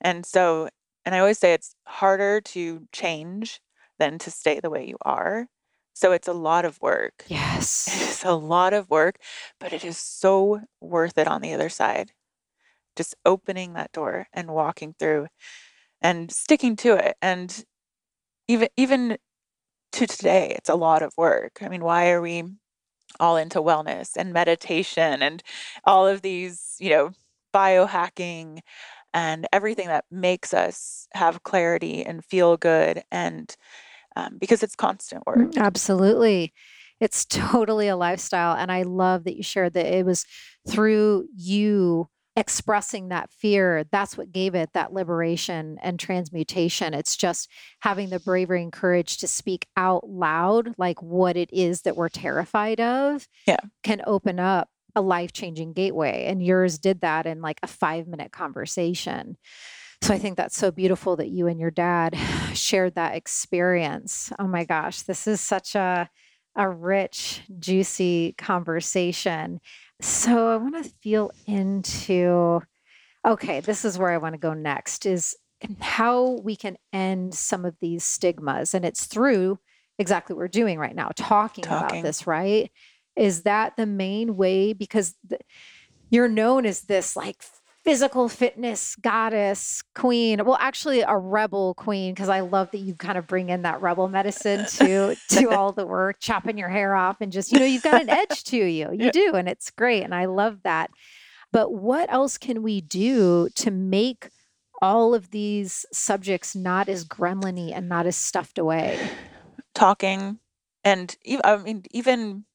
And 0.02 0.26
so, 0.26 0.70
and 1.06 1.16
I 1.16 1.20
always 1.20 1.40
say 1.40 1.54
it's 1.54 1.76
harder 1.86 2.42
to 2.42 2.88
change 2.92 3.60
than 4.00 4.20
to 4.20 4.32
stay 4.32 4.60
the 4.60 4.70
way 4.70 4.88
you 4.88 4.98
are. 5.04 5.48
So 5.94 6.12
it's 6.12 6.28
a 6.28 6.34
lot 6.34 6.66
of 6.66 6.82
work. 6.82 7.26
Yes. 7.28 7.90
It's 7.94 8.26
a 8.26 8.34
lot 8.34 8.74
of 8.74 8.90
work, 8.90 9.18
but 9.60 9.74
it 9.74 9.84
is 9.84 9.98
so 9.98 10.62
worth 10.82 11.18
it 11.18 11.28
on 11.28 11.42
the 11.42 11.54
other 11.54 11.70
side 11.70 12.12
just 12.96 13.16
opening 13.26 13.74
that 13.74 13.92
door 13.92 14.28
and 14.34 14.52
walking 14.52 14.96
through 14.98 15.28
and 16.02 16.32
sticking 16.32 16.76
to 16.78 16.94
it 16.94 17.16
and 17.22 17.66
even 18.48 18.68
even 18.78 19.18
to 19.94 20.08
today 20.08 20.54
it's 20.58 20.70
a 20.70 20.76
lot 20.76 21.02
of 21.02 21.14
work. 21.18 21.60
I 21.62 21.70
mean 21.70 21.84
why 21.84 22.12
are 22.12 22.22
we 22.22 22.44
all 23.20 23.38
into 23.38 23.60
wellness 23.62 24.12
and 24.18 24.34
meditation 24.34 25.22
and 25.22 25.44
all 25.86 26.08
of 26.08 26.22
these 26.22 26.76
you 26.80 26.90
know 26.90 27.12
biohacking 27.54 28.60
and 29.14 29.48
everything 29.54 29.88
that 29.88 30.06
makes 30.12 30.54
us 30.54 31.08
have 31.14 31.44
clarity 31.44 32.04
and 32.04 32.26
feel 32.26 32.58
good 32.58 33.04
and 33.12 33.56
um, 34.16 34.38
because 34.40 34.64
it's 34.64 34.76
constant 34.76 35.26
work. 35.28 35.50
mm, 35.52 35.58
absolutely. 35.58 36.54
It's 37.00 37.26
totally 37.30 37.88
a 37.88 37.96
lifestyle 37.96 38.56
and 38.56 38.72
i 38.72 38.84
love 38.84 39.26
that 39.26 39.36
you 39.36 39.44
shared 39.44 39.74
that 39.74 39.86
it 39.86 40.06
was 40.06 40.26
through 40.68 41.28
you 41.36 42.08
expressing 42.36 43.10
that 43.10 43.30
fear 43.32 43.84
that's 43.92 44.18
what 44.18 44.32
gave 44.32 44.56
it 44.56 44.70
that 44.74 44.92
liberation 44.92 45.78
and 45.84 46.00
transmutation 46.00 46.94
it's 46.94 47.16
just 47.16 47.48
having 47.82 48.10
the 48.10 48.20
bravery 48.20 48.64
and 48.64 48.74
courage 48.74 49.18
to 49.18 49.28
speak 49.28 49.68
out 49.78 50.10
loud 50.10 50.74
like 50.78 51.02
what 51.02 51.38
it 51.38 51.52
is 51.54 51.84
that 51.84 51.96
we're 51.96 52.10
terrified 52.10 52.80
of 52.80 53.28
yeah 53.46 53.60
can 53.84 54.02
open 54.08 54.40
up 54.40 54.68
a 54.96 55.02
life-changing 55.02 55.74
gateway 55.74 56.26
and 56.26 56.44
yours 56.44 56.80
did 56.80 57.02
that 57.02 57.26
in 57.28 57.42
like 57.42 57.60
a 57.62 57.68
5 57.68 58.08
minute 58.08 58.32
conversation 58.32 59.38
so 60.02 60.14
I 60.14 60.20
think 60.20 60.36
that's 60.36 60.58
so 60.58 60.70
beautiful 60.70 61.16
that 61.16 61.30
you 61.30 61.48
and 61.48 61.58
your 61.62 61.72
dad 61.72 62.18
shared 62.54 62.96
that 62.96 63.16
experience. 63.16 64.34
Oh 64.38 64.48
my 64.48 64.66
gosh, 64.66 65.04
this 65.04 65.28
is 65.28 65.40
such 65.40 65.76
a 65.76 66.10
a 66.56 66.70
rich, 66.70 67.42
juicy 67.60 68.36
conversation. 68.38 69.60
So 70.04 70.50
I 70.50 70.58
want 70.58 70.84
to 70.84 70.92
feel 71.02 71.32
into 71.48 72.62
okay, 73.26 73.62
this 73.62 73.86
is 73.86 73.98
where 73.98 74.12
I 74.12 74.18
want 74.18 74.34
to 74.34 74.40
go 74.40 74.54
next 74.54 75.06
is 75.06 75.34
how 75.80 76.42
we 76.44 76.58
can 76.58 76.76
end 76.92 77.34
some 77.34 77.64
of 77.64 77.74
these 77.80 78.04
stigmas 78.04 78.74
and 78.74 78.84
it's 78.84 79.06
through 79.06 79.60
exactly 79.98 80.34
what 80.34 80.40
we're 80.40 80.48
doing 80.50 80.78
right 80.78 80.94
now 80.94 81.12
talking, 81.16 81.64
talking. 81.64 82.00
about 82.00 82.04
this, 82.04 82.28
right? 82.28 82.70
Is 83.16 83.44
that 83.44 83.78
the 83.78 83.86
main 83.86 84.36
way 84.36 84.74
because 84.74 85.16
the, 85.26 85.40
you're 86.10 86.28
known 86.28 86.66
as 86.66 86.82
this 86.82 87.16
like 87.16 87.42
physical 87.84 88.30
fitness 88.30 88.96
goddess 88.96 89.84
queen 89.94 90.44
well 90.46 90.58
actually 90.62 91.02
a 91.02 91.18
rebel 91.18 91.74
queen 91.74 92.14
because 92.14 92.30
i 92.30 92.40
love 92.40 92.72
that 92.72 92.78
you 92.78 92.96
kind 92.96 93.18
of 93.18 93.28
bring 93.28 93.50
in 93.50 93.64
that 93.64 93.82
rebel 93.82 94.08
medicine 94.08 94.66
to 94.68 95.16
to 95.28 95.50
all 95.52 95.74
the 95.74 95.86
work 95.86 96.16
chopping 96.20 96.58
your 96.58 96.70
hair 96.70 96.96
off 96.96 97.18
and 97.20 97.32
just 97.32 97.52
you 97.52 97.60
know 97.60 97.66
you've 97.66 97.84
got 97.84 98.02
an 98.02 98.10
edge 98.10 98.44
to 98.46 98.58
you. 98.58 98.90
You 98.92 99.06
yeah. 99.06 99.12
do 99.12 99.34
and 99.36 99.48
it's 99.48 99.70
great 99.72 100.04
and 100.04 100.16
i 100.16 100.26
love 100.26 100.60
that. 100.64 100.92
But 101.52 101.72
what 101.72 102.12
else 102.12 102.38
can 102.40 102.64
we 102.64 102.82
do 102.82 103.48
to 103.56 103.70
make 103.70 104.30
all 104.82 105.14
of 105.14 105.30
these 105.30 105.86
subjects 105.94 106.56
not 106.56 106.90
as 106.90 107.06
gremlin 107.06 107.72
and 107.72 107.88
not 107.88 108.08
as 108.08 108.16
stuffed 108.16 108.58
away? 108.58 109.00
Talking 109.76 110.40
and 110.84 111.16
i 111.44 111.58
mean 111.58 111.84
even 111.92 112.46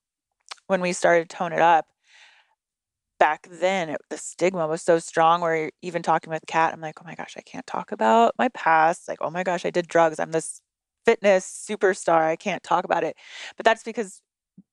when 0.67 0.81
we 0.81 0.93
started 0.93 1.29
tone 1.29 1.53
it 1.53 1.61
up 1.61 1.87
back 3.19 3.49
then 3.51 3.91
it, 3.91 4.01
the 4.11 4.19
stigma 4.19 4.67
was 4.67 4.83
so 4.83 4.99
strong 4.99 5.41
where 5.41 5.71
even 5.83 6.03
talking 6.03 6.31
with 6.31 6.45
Kat, 6.47 6.73
I'm 6.73 6.81
like, 6.81 7.01
oh 7.01 7.05
my 7.07 7.15
gosh, 7.15 7.35
I 7.37 7.43
can't 7.43 7.67
talk 7.67 7.93
about 7.93 8.35
my 8.39 8.49
past. 8.51 9.09
Like, 9.09 9.19
oh 9.21 9.31
my 9.31 9.43
gosh, 9.43 9.65
I 9.67 9.71
did 9.71 9.89
drugs. 9.89 10.19
I'm 10.21 10.33
this 10.33 10.61
fitness 11.05 11.67
superstar. 11.69 12.23
I 12.23 12.37
can't 12.37 12.63
talk 12.63 12.85
about 12.85 13.05
it. 13.05 13.17
But 13.57 13.65
that's 13.65 13.83
because 13.83 14.21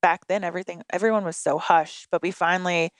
back 0.01 0.27
then 0.27 0.43
everything 0.43 0.83
everyone 0.91 1.23
was 1.25 1.37
so 1.37 1.57
hush. 1.57 2.07
But 2.11 2.21
we 2.21 2.31
finally 2.31 2.91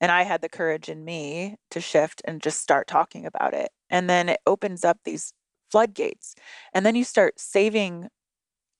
and 0.00 0.10
I 0.10 0.22
had 0.22 0.40
the 0.42 0.48
courage 0.48 0.88
in 0.88 1.04
me 1.04 1.56
to 1.70 1.80
shift 1.80 2.22
and 2.24 2.42
just 2.42 2.60
start 2.60 2.88
talking 2.88 3.26
about 3.26 3.54
it. 3.54 3.70
And 3.90 4.08
then 4.08 4.28
it 4.30 4.40
opens 4.46 4.84
up 4.84 4.98
these 5.04 5.32
floodgates. 5.70 6.34
And 6.74 6.86
then 6.86 6.94
you 6.96 7.04
start 7.04 7.38
saving 7.38 8.08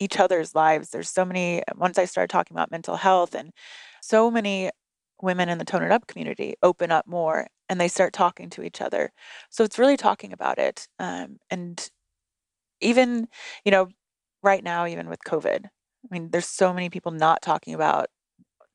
each 0.00 0.18
other's 0.18 0.54
lives. 0.54 0.90
There's 0.90 1.10
so 1.10 1.24
many 1.24 1.62
once 1.76 1.98
I 1.98 2.06
started 2.06 2.30
talking 2.30 2.56
about 2.56 2.70
mental 2.70 2.96
health 2.96 3.34
and 3.34 3.52
so 4.02 4.30
many 4.30 4.70
women 5.22 5.48
in 5.48 5.58
the 5.58 5.64
tone 5.64 5.82
it 5.82 5.92
up 5.92 6.06
community 6.06 6.54
open 6.62 6.90
up 6.90 7.06
more 7.06 7.46
and 7.68 7.80
they 7.80 7.88
start 7.88 8.12
talking 8.12 8.50
to 8.50 8.62
each 8.62 8.80
other. 8.80 9.12
So 9.50 9.64
it's 9.64 9.78
really 9.78 9.96
talking 9.96 10.32
about 10.32 10.58
it 10.58 10.88
um, 10.98 11.38
and 11.50 11.90
even 12.80 13.28
you 13.64 13.70
know 13.70 13.88
right 14.42 14.64
now 14.64 14.86
even 14.86 15.08
with 15.08 15.20
covid 15.26 15.66
i 15.66 16.08
mean 16.10 16.30
there's 16.30 16.46
so 16.46 16.72
many 16.72 16.88
people 16.88 17.12
not 17.12 17.42
talking 17.42 17.74
about 17.74 18.06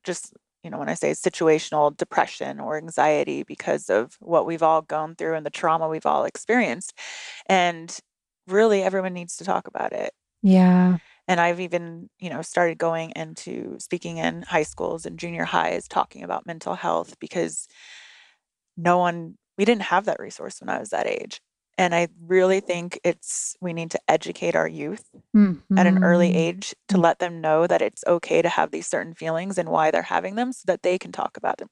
just 0.04 0.32
you 0.62 0.70
know 0.70 0.78
when 0.78 0.88
i 0.88 0.94
say 0.94 1.10
situational 1.10 1.96
depression 1.96 2.60
or 2.60 2.76
anxiety 2.76 3.42
because 3.42 3.90
of 3.90 4.16
what 4.20 4.46
we've 4.46 4.62
all 4.62 4.82
gone 4.82 5.14
through 5.14 5.34
and 5.34 5.44
the 5.44 5.50
trauma 5.50 5.88
we've 5.88 6.06
all 6.06 6.24
experienced 6.24 6.92
and 7.46 7.98
really 8.46 8.82
everyone 8.82 9.12
needs 9.12 9.36
to 9.36 9.44
talk 9.44 9.66
about 9.66 9.92
it. 9.92 10.12
Yeah 10.42 10.98
and 11.28 11.40
I've 11.40 11.60
even, 11.60 12.08
you 12.18 12.30
know, 12.30 12.42
started 12.42 12.78
going 12.78 13.12
into 13.16 13.76
speaking 13.78 14.18
in 14.18 14.42
high 14.42 14.62
schools 14.62 15.06
and 15.06 15.18
junior 15.18 15.44
highs 15.44 15.88
talking 15.88 16.22
about 16.22 16.46
mental 16.46 16.74
health 16.74 17.18
because 17.18 17.66
no 18.76 18.98
one 18.98 19.36
we 19.58 19.64
didn't 19.64 19.82
have 19.82 20.04
that 20.04 20.20
resource 20.20 20.60
when 20.60 20.68
I 20.68 20.78
was 20.78 20.90
that 20.90 21.06
age. 21.06 21.40
And 21.78 21.94
I 21.94 22.08
really 22.26 22.60
think 22.60 22.98
it's 23.04 23.54
we 23.60 23.72
need 23.72 23.90
to 23.90 24.00
educate 24.08 24.56
our 24.56 24.68
youth 24.68 25.04
mm-hmm. 25.34 25.78
at 25.78 25.86
an 25.86 26.02
early 26.02 26.28
mm-hmm. 26.28 26.38
age 26.38 26.74
to 26.88 26.96
let 26.96 27.18
them 27.18 27.40
know 27.40 27.66
that 27.66 27.82
it's 27.82 28.04
okay 28.06 28.40
to 28.40 28.48
have 28.48 28.70
these 28.70 28.86
certain 28.86 29.12
feelings 29.12 29.58
and 29.58 29.68
why 29.68 29.90
they're 29.90 30.02
having 30.02 30.36
them 30.36 30.52
so 30.52 30.62
that 30.66 30.82
they 30.82 30.98
can 30.98 31.12
talk 31.12 31.36
about 31.36 31.58
them. 31.58 31.68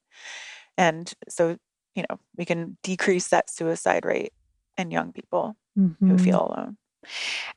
And 0.76 1.10
so, 1.28 1.56
you 1.94 2.04
know, 2.08 2.18
we 2.36 2.44
can 2.44 2.76
decrease 2.82 3.28
that 3.28 3.48
suicide 3.48 4.04
rate 4.04 4.32
in 4.76 4.90
young 4.90 5.12
people 5.12 5.56
mm-hmm. 5.78 6.10
who 6.10 6.18
feel 6.18 6.48
alone. 6.48 6.76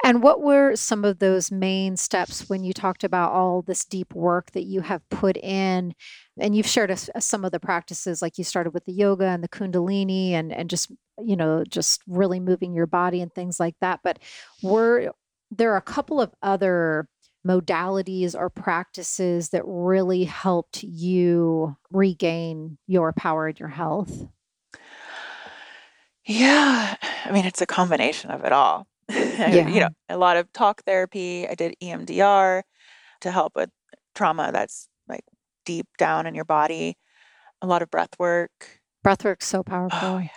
And 0.03 0.21
what 0.21 0.41
were 0.41 0.75
some 0.75 1.05
of 1.05 1.19
those 1.19 1.51
main 1.51 1.97
steps 1.97 2.49
when 2.49 2.63
you 2.63 2.73
talked 2.73 3.03
about 3.03 3.31
all 3.31 3.61
this 3.61 3.85
deep 3.85 4.13
work 4.13 4.51
that 4.51 4.63
you 4.63 4.81
have 4.81 5.07
put 5.09 5.37
in? 5.37 5.93
And 6.39 6.55
you've 6.55 6.67
shared 6.67 6.91
us 6.91 7.09
uh, 7.15 7.19
some 7.19 7.45
of 7.45 7.51
the 7.51 7.59
practices, 7.59 8.21
like 8.21 8.37
you 8.37 8.43
started 8.43 8.73
with 8.73 8.85
the 8.85 8.93
yoga 8.93 9.25
and 9.25 9.43
the 9.43 9.49
Kundalini 9.49 10.31
and, 10.31 10.53
and 10.53 10.69
just, 10.69 10.91
you 11.23 11.35
know, 11.35 11.63
just 11.63 12.01
really 12.07 12.39
moving 12.39 12.73
your 12.73 12.87
body 12.87 13.21
and 13.21 13.33
things 13.33 13.59
like 13.59 13.75
that. 13.81 14.01
But 14.03 14.19
were 14.61 15.13
there 15.49 15.73
are 15.73 15.77
a 15.77 15.81
couple 15.81 16.19
of 16.21 16.33
other 16.41 17.07
modalities 17.45 18.35
or 18.35 18.49
practices 18.49 19.49
that 19.49 19.63
really 19.65 20.25
helped 20.25 20.83
you 20.83 21.77
regain 21.91 22.77
your 22.87 23.13
power 23.13 23.47
and 23.47 23.59
your 23.59 23.69
health? 23.69 24.27
Yeah. 26.25 26.95
I 27.25 27.31
mean, 27.31 27.45
it's 27.45 27.61
a 27.61 27.65
combination 27.65 28.31
of 28.31 28.43
it 28.43 28.51
all. 28.51 28.85
Yeah. 29.37 29.67
you 29.69 29.79
know, 29.81 29.89
a 30.09 30.17
lot 30.17 30.37
of 30.37 30.51
talk 30.53 30.83
therapy. 30.85 31.47
I 31.47 31.55
did 31.55 31.75
EMDR 31.81 32.63
to 33.21 33.31
help 33.31 33.53
with 33.55 33.69
trauma 34.15 34.51
that's 34.51 34.87
like 35.07 35.23
deep 35.65 35.87
down 35.97 36.25
in 36.27 36.35
your 36.35 36.45
body. 36.45 36.97
A 37.61 37.67
lot 37.67 37.81
of 37.81 37.89
breath 37.89 38.17
work. 38.19 38.81
Breath 39.03 39.23
work's 39.25 39.47
so 39.47 39.59
Oh, 39.59 39.63
powerful. 39.63 40.21
yeah. 40.21 40.27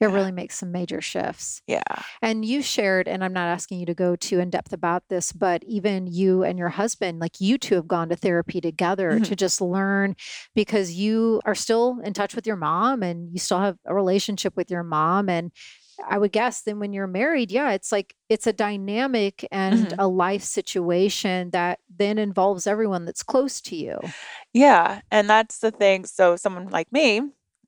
It 0.00 0.06
Yeah. 0.06 0.12
really 0.12 0.32
makes 0.32 0.56
some 0.56 0.70
major 0.72 1.00
shifts. 1.00 1.60
Yeah. 1.66 1.82
And 2.22 2.44
you 2.44 2.62
shared, 2.62 3.08
and 3.08 3.24
I'm 3.24 3.32
not 3.32 3.48
asking 3.48 3.80
you 3.80 3.86
to 3.86 3.94
go 3.94 4.14
too 4.16 4.38
in 4.38 4.50
depth 4.50 4.72
about 4.72 5.04
this, 5.08 5.32
but 5.32 5.64
even 5.64 6.06
you 6.06 6.44
and 6.44 6.58
your 6.58 6.68
husband, 6.68 7.18
like 7.18 7.40
you 7.40 7.58
two 7.58 7.74
have 7.76 7.88
gone 7.88 8.08
to 8.10 8.16
therapy 8.16 8.60
together 8.60 9.18
Mhm. 9.18 9.24
to 9.24 9.36
just 9.36 9.60
learn 9.60 10.14
because 10.54 10.92
you 10.92 11.40
are 11.44 11.54
still 11.54 11.98
in 12.04 12.12
touch 12.14 12.34
with 12.34 12.46
your 12.46 12.56
mom 12.56 13.02
and 13.02 13.32
you 13.32 13.38
still 13.38 13.60
have 13.60 13.76
a 13.86 13.94
relationship 13.94 14.56
with 14.56 14.70
your 14.70 14.84
mom. 14.84 15.28
And 15.28 15.52
I 16.06 16.18
would 16.18 16.32
guess 16.32 16.62
then 16.62 16.78
when 16.78 16.92
you're 16.92 17.06
married, 17.06 17.50
yeah, 17.50 17.72
it's 17.72 17.92
like 17.92 18.14
it's 18.28 18.46
a 18.46 18.52
dynamic 18.52 19.46
and 19.50 19.92
Mhm. 19.92 19.98
a 19.98 20.08
life 20.08 20.42
situation 20.42 21.50
that 21.50 21.80
then 21.88 22.18
involves 22.18 22.66
everyone 22.66 23.04
that's 23.04 23.22
close 23.22 23.60
to 23.62 23.76
you. 23.76 24.14
Yeah. 24.52 25.00
And 25.10 25.28
that's 25.28 25.58
the 25.58 25.70
thing. 25.70 26.04
So, 26.04 26.36
someone 26.36 26.68
like 26.68 26.90
me, 26.92 27.22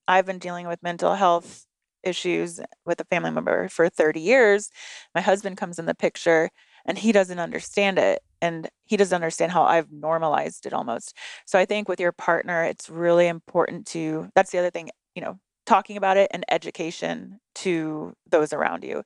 I've 0.09 0.27
been 0.27 0.39
dealing 0.39 0.67
with 0.67 0.83
mental 0.83 1.15
health 1.15 1.67
issues 2.03 2.61
with 2.87 3.01
a 3.01 3.05
family 3.05 3.31
member 3.31 3.69
for 3.69 3.89
30 3.89 4.21
years. 4.21 4.71
My 5.15 5.21
husband 5.21 5.57
comes 5.59 5.79
in 5.79 5.87
the 5.87 5.95
picture 5.95 6.51
and 6.87 6.97
he 6.99 7.13
doesn't 7.13 7.39
understand 7.39 7.99
it. 7.99 8.23
And 8.43 8.69
he 8.85 8.97
doesn't 8.97 9.15
understand 9.15 9.53
how 9.53 9.65
I've 9.65 9.93
normalized 9.93 10.65
it 10.67 10.73
almost. 10.73 11.15
So, 11.47 11.59
I 11.59 11.65
think 11.67 11.89
with 11.89 12.01
your 12.01 12.13
partner, 12.13 12.65
it's 12.65 12.89
really 12.91 13.27
important 13.29 13.87
to, 13.89 14.31
that's 14.35 14.51
the 14.51 14.59
other 14.59 14.71
thing, 14.71 14.91
you 15.15 15.23
know, 15.23 15.39
talking 15.71 15.97
about 15.97 16.17
it 16.17 16.29
and 16.33 16.45
education 16.51 17.39
to 17.55 18.13
those 18.29 18.53
around 18.53 18.83
you. 18.83 19.05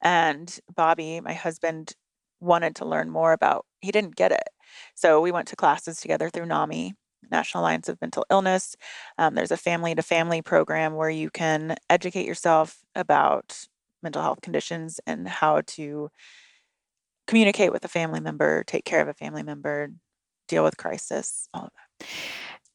And 0.00 0.56
Bobby, 0.72 1.20
my 1.20 1.32
husband, 1.32 1.94
wanted 2.40 2.76
to 2.76 2.84
learn 2.84 3.10
more 3.10 3.32
about, 3.32 3.66
he 3.80 3.90
didn't 3.90 4.14
get 4.14 4.30
it. 4.30 4.48
So, 4.94 5.20
we 5.20 5.32
went 5.32 5.48
to 5.48 5.56
classes 5.56 6.00
together 6.00 6.30
through 6.30 6.46
NAMI, 6.46 6.94
National 7.32 7.64
Alliance 7.64 7.88
of 7.88 8.00
Mental 8.00 8.24
Illness. 8.30 8.76
Um, 9.18 9.34
there's 9.34 9.50
a 9.50 9.56
family 9.56 9.94
to 9.96 10.02
family 10.02 10.40
program 10.40 10.94
where 10.94 11.10
you 11.10 11.30
can 11.30 11.74
educate 11.90 12.26
yourself 12.26 12.78
about 12.94 13.66
mental 14.00 14.22
health 14.22 14.40
conditions 14.40 15.00
and 15.08 15.26
how 15.26 15.62
to 15.66 16.10
communicate 17.26 17.72
with 17.72 17.84
a 17.84 17.88
family 17.88 18.20
member, 18.20 18.62
take 18.64 18.84
care 18.84 19.00
of 19.00 19.08
a 19.08 19.14
family 19.14 19.42
member, 19.42 19.88
deal 20.46 20.62
with 20.62 20.76
crisis, 20.76 21.48
all 21.52 21.64
of 21.64 21.70
that. 21.74 22.06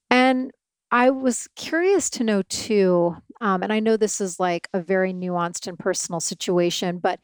And 0.10 0.52
I 0.91 1.12
was 1.12 1.47
curious 1.56 2.10
to 2.12 2.23
know 2.23 2.41
too, 2.43 3.15
um, 3.41 3.62
and 3.62 3.71
I 3.71 3.80
know 3.80 3.95
this 3.95 4.19
is 4.19 4.39
like 4.39 4.67
a 4.73 4.82
very 4.82 5.13
nuanced 5.13 5.67
and 5.67 5.78
personal 5.78 6.19
situation, 6.19 6.97
but 6.97 7.19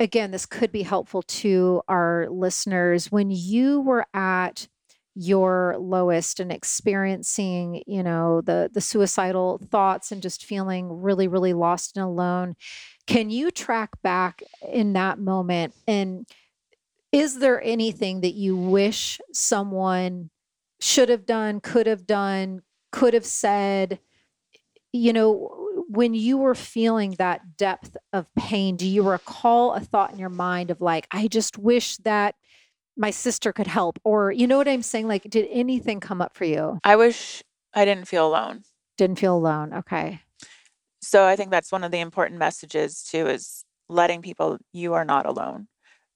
again, 0.00 0.30
this 0.30 0.46
could 0.46 0.72
be 0.72 0.82
helpful 0.82 1.22
to 1.22 1.82
our 1.88 2.28
listeners. 2.30 3.12
When 3.12 3.30
you 3.30 3.80
were 3.80 4.06
at 4.14 4.68
your 5.14 5.76
lowest 5.78 6.40
and 6.40 6.52
experiencing, 6.52 7.82
you 7.86 8.02
know, 8.02 8.40
the 8.42 8.70
the 8.72 8.80
suicidal 8.80 9.58
thoughts 9.70 10.12
and 10.12 10.22
just 10.22 10.44
feeling 10.44 11.02
really, 11.02 11.28
really 11.28 11.52
lost 11.54 11.96
and 11.96 12.04
alone, 12.06 12.54
can 13.06 13.30
you 13.30 13.50
track 13.50 13.90
back 14.02 14.42
in 14.72 14.94
that 14.94 15.18
moment? 15.18 15.74
And 15.88 16.26
is 17.12 17.38
there 17.38 17.62
anything 17.62 18.20
that 18.20 18.34
you 18.34 18.56
wish 18.56 19.20
someone 19.32 20.30
should 20.80 21.08
have 21.08 21.26
done, 21.26 21.60
could 21.60 21.86
have 21.86 22.06
done, 22.06 22.62
could 22.90 23.14
have 23.14 23.26
said? 23.26 23.98
You 24.92 25.12
know, 25.12 25.84
when 25.88 26.14
you 26.14 26.38
were 26.38 26.54
feeling 26.54 27.12
that 27.18 27.56
depth 27.56 27.96
of 28.12 28.26
pain, 28.34 28.76
do 28.76 28.86
you 28.86 29.02
recall 29.02 29.74
a 29.74 29.80
thought 29.80 30.12
in 30.12 30.18
your 30.18 30.30
mind 30.30 30.70
of 30.70 30.80
like, 30.80 31.06
I 31.10 31.28
just 31.28 31.58
wish 31.58 31.98
that 31.98 32.34
my 32.96 33.10
sister 33.10 33.52
could 33.52 33.66
help? 33.66 33.98
Or, 34.04 34.32
you 34.32 34.46
know 34.46 34.56
what 34.56 34.68
I'm 34.68 34.82
saying? 34.82 35.06
Like, 35.08 35.28
did 35.28 35.46
anything 35.50 36.00
come 36.00 36.20
up 36.20 36.34
for 36.34 36.44
you? 36.44 36.78
I 36.84 36.96
wish 36.96 37.42
I 37.74 37.84
didn't 37.84 38.08
feel 38.08 38.26
alone. 38.26 38.62
Didn't 38.96 39.18
feel 39.18 39.36
alone. 39.36 39.72
Okay. 39.72 40.20
So 41.00 41.26
I 41.26 41.36
think 41.36 41.50
that's 41.50 41.70
one 41.70 41.84
of 41.84 41.92
the 41.92 42.00
important 42.00 42.38
messages 42.38 43.02
too 43.02 43.26
is 43.26 43.64
letting 43.88 44.20
people 44.20 44.58
you 44.72 44.94
are 44.94 45.04
not 45.04 45.26
alone. 45.26 45.68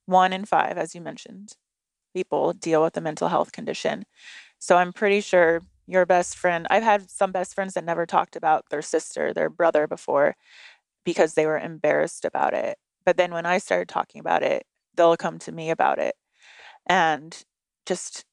One 0.07 0.33
in 0.33 0.45
five, 0.45 0.77
as 0.77 0.95
you 0.95 1.01
mentioned, 1.01 1.53
people 2.15 2.53
deal 2.53 2.83
with 2.83 2.97
a 2.97 3.01
mental 3.01 3.29
health 3.29 3.53
condition. 3.53 4.05
So 4.59 4.77
I'm 4.77 4.93
pretty 4.93 5.21
sure 5.21 5.63
your 5.93 6.07
best 6.07 6.37
friend, 6.37 6.67
I've 6.71 6.83
had 6.83 7.11
some 7.11 7.33
best 7.33 7.55
friends 7.55 7.75
that 7.75 7.85
never 7.85 8.07
talked 8.07 8.37
about 8.37 8.65
their 8.71 8.83
sister, 8.83 9.33
their 9.33 9.51
brother 9.51 9.87
before 9.87 10.35
because 11.05 11.35
they 11.35 11.47
were 11.47 11.59
embarrassed 11.59 12.25
about 12.25 12.55
it. 12.55 12.79
But 13.05 13.17
then 13.17 13.33
when 13.33 13.47
I 13.47 13.59
started 13.59 13.89
talking 13.89 14.21
about 14.21 14.43
it, 14.43 14.65
they'll 14.97 15.17
come 15.17 15.39
to 15.41 15.53
me 15.53 15.71
about 15.71 15.99
it. 15.99 16.15
And 16.87 17.37
just, 17.87 18.25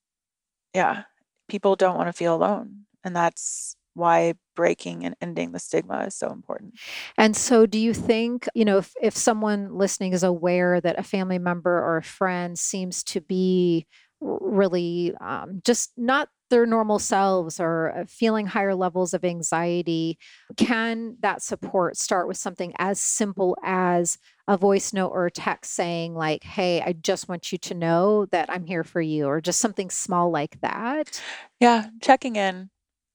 yeah, 0.73 1.03
people 1.47 1.75
don't 1.75 1.97
want 1.97 2.07
to 2.07 2.13
feel 2.13 2.35
alone. 2.35 2.85
And 3.03 3.15
that's 3.15 3.75
why 3.93 4.33
breaking 4.55 5.05
and 5.05 5.15
ending 5.21 5.51
the 5.51 5.59
stigma 5.59 6.05
is 6.07 6.15
so 6.15 6.31
important. 6.31 6.75
And 7.17 7.35
so, 7.35 7.65
do 7.65 7.79
you 7.79 7.93
think, 7.93 8.47
you 8.53 8.65
know, 8.65 8.77
if, 8.77 8.93
if 9.01 9.15
someone 9.15 9.73
listening 9.73 10.13
is 10.13 10.23
aware 10.23 10.79
that 10.81 10.99
a 10.99 11.03
family 11.03 11.39
member 11.39 11.71
or 11.71 11.97
a 11.97 12.03
friend 12.03 12.57
seems 12.57 13.03
to 13.05 13.21
be 13.21 13.87
really 14.21 15.13
um, 15.21 15.61
just 15.63 15.91
not 15.97 16.29
their 16.49 16.65
normal 16.65 16.99
selves 16.99 17.59
or 17.59 17.95
uh, 17.95 18.05
feeling 18.07 18.47
higher 18.47 18.73
levels 18.75 19.13
of 19.13 19.23
anxiety, 19.23 20.17
can 20.57 21.15
that 21.21 21.41
support 21.43 21.95
start 21.95 22.27
with 22.27 22.37
something 22.37 22.73
as 22.79 22.99
simple 22.99 23.55
as 23.63 24.17
a 24.47 24.57
voice 24.57 24.93
note 24.93 25.09
or 25.09 25.27
a 25.27 25.31
text 25.31 25.73
saying, 25.73 26.15
like, 26.15 26.43
hey, 26.43 26.81
I 26.81 26.93
just 26.93 27.29
want 27.29 27.51
you 27.51 27.57
to 27.59 27.75
know 27.75 28.25
that 28.27 28.49
I'm 28.49 28.65
here 28.65 28.83
for 28.83 29.01
you, 29.01 29.27
or 29.27 29.41
just 29.41 29.59
something 29.59 29.89
small 29.91 30.31
like 30.31 30.59
that? 30.61 31.23
Yeah, 31.59 31.89
checking 32.01 32.35
in, 32.35 32.69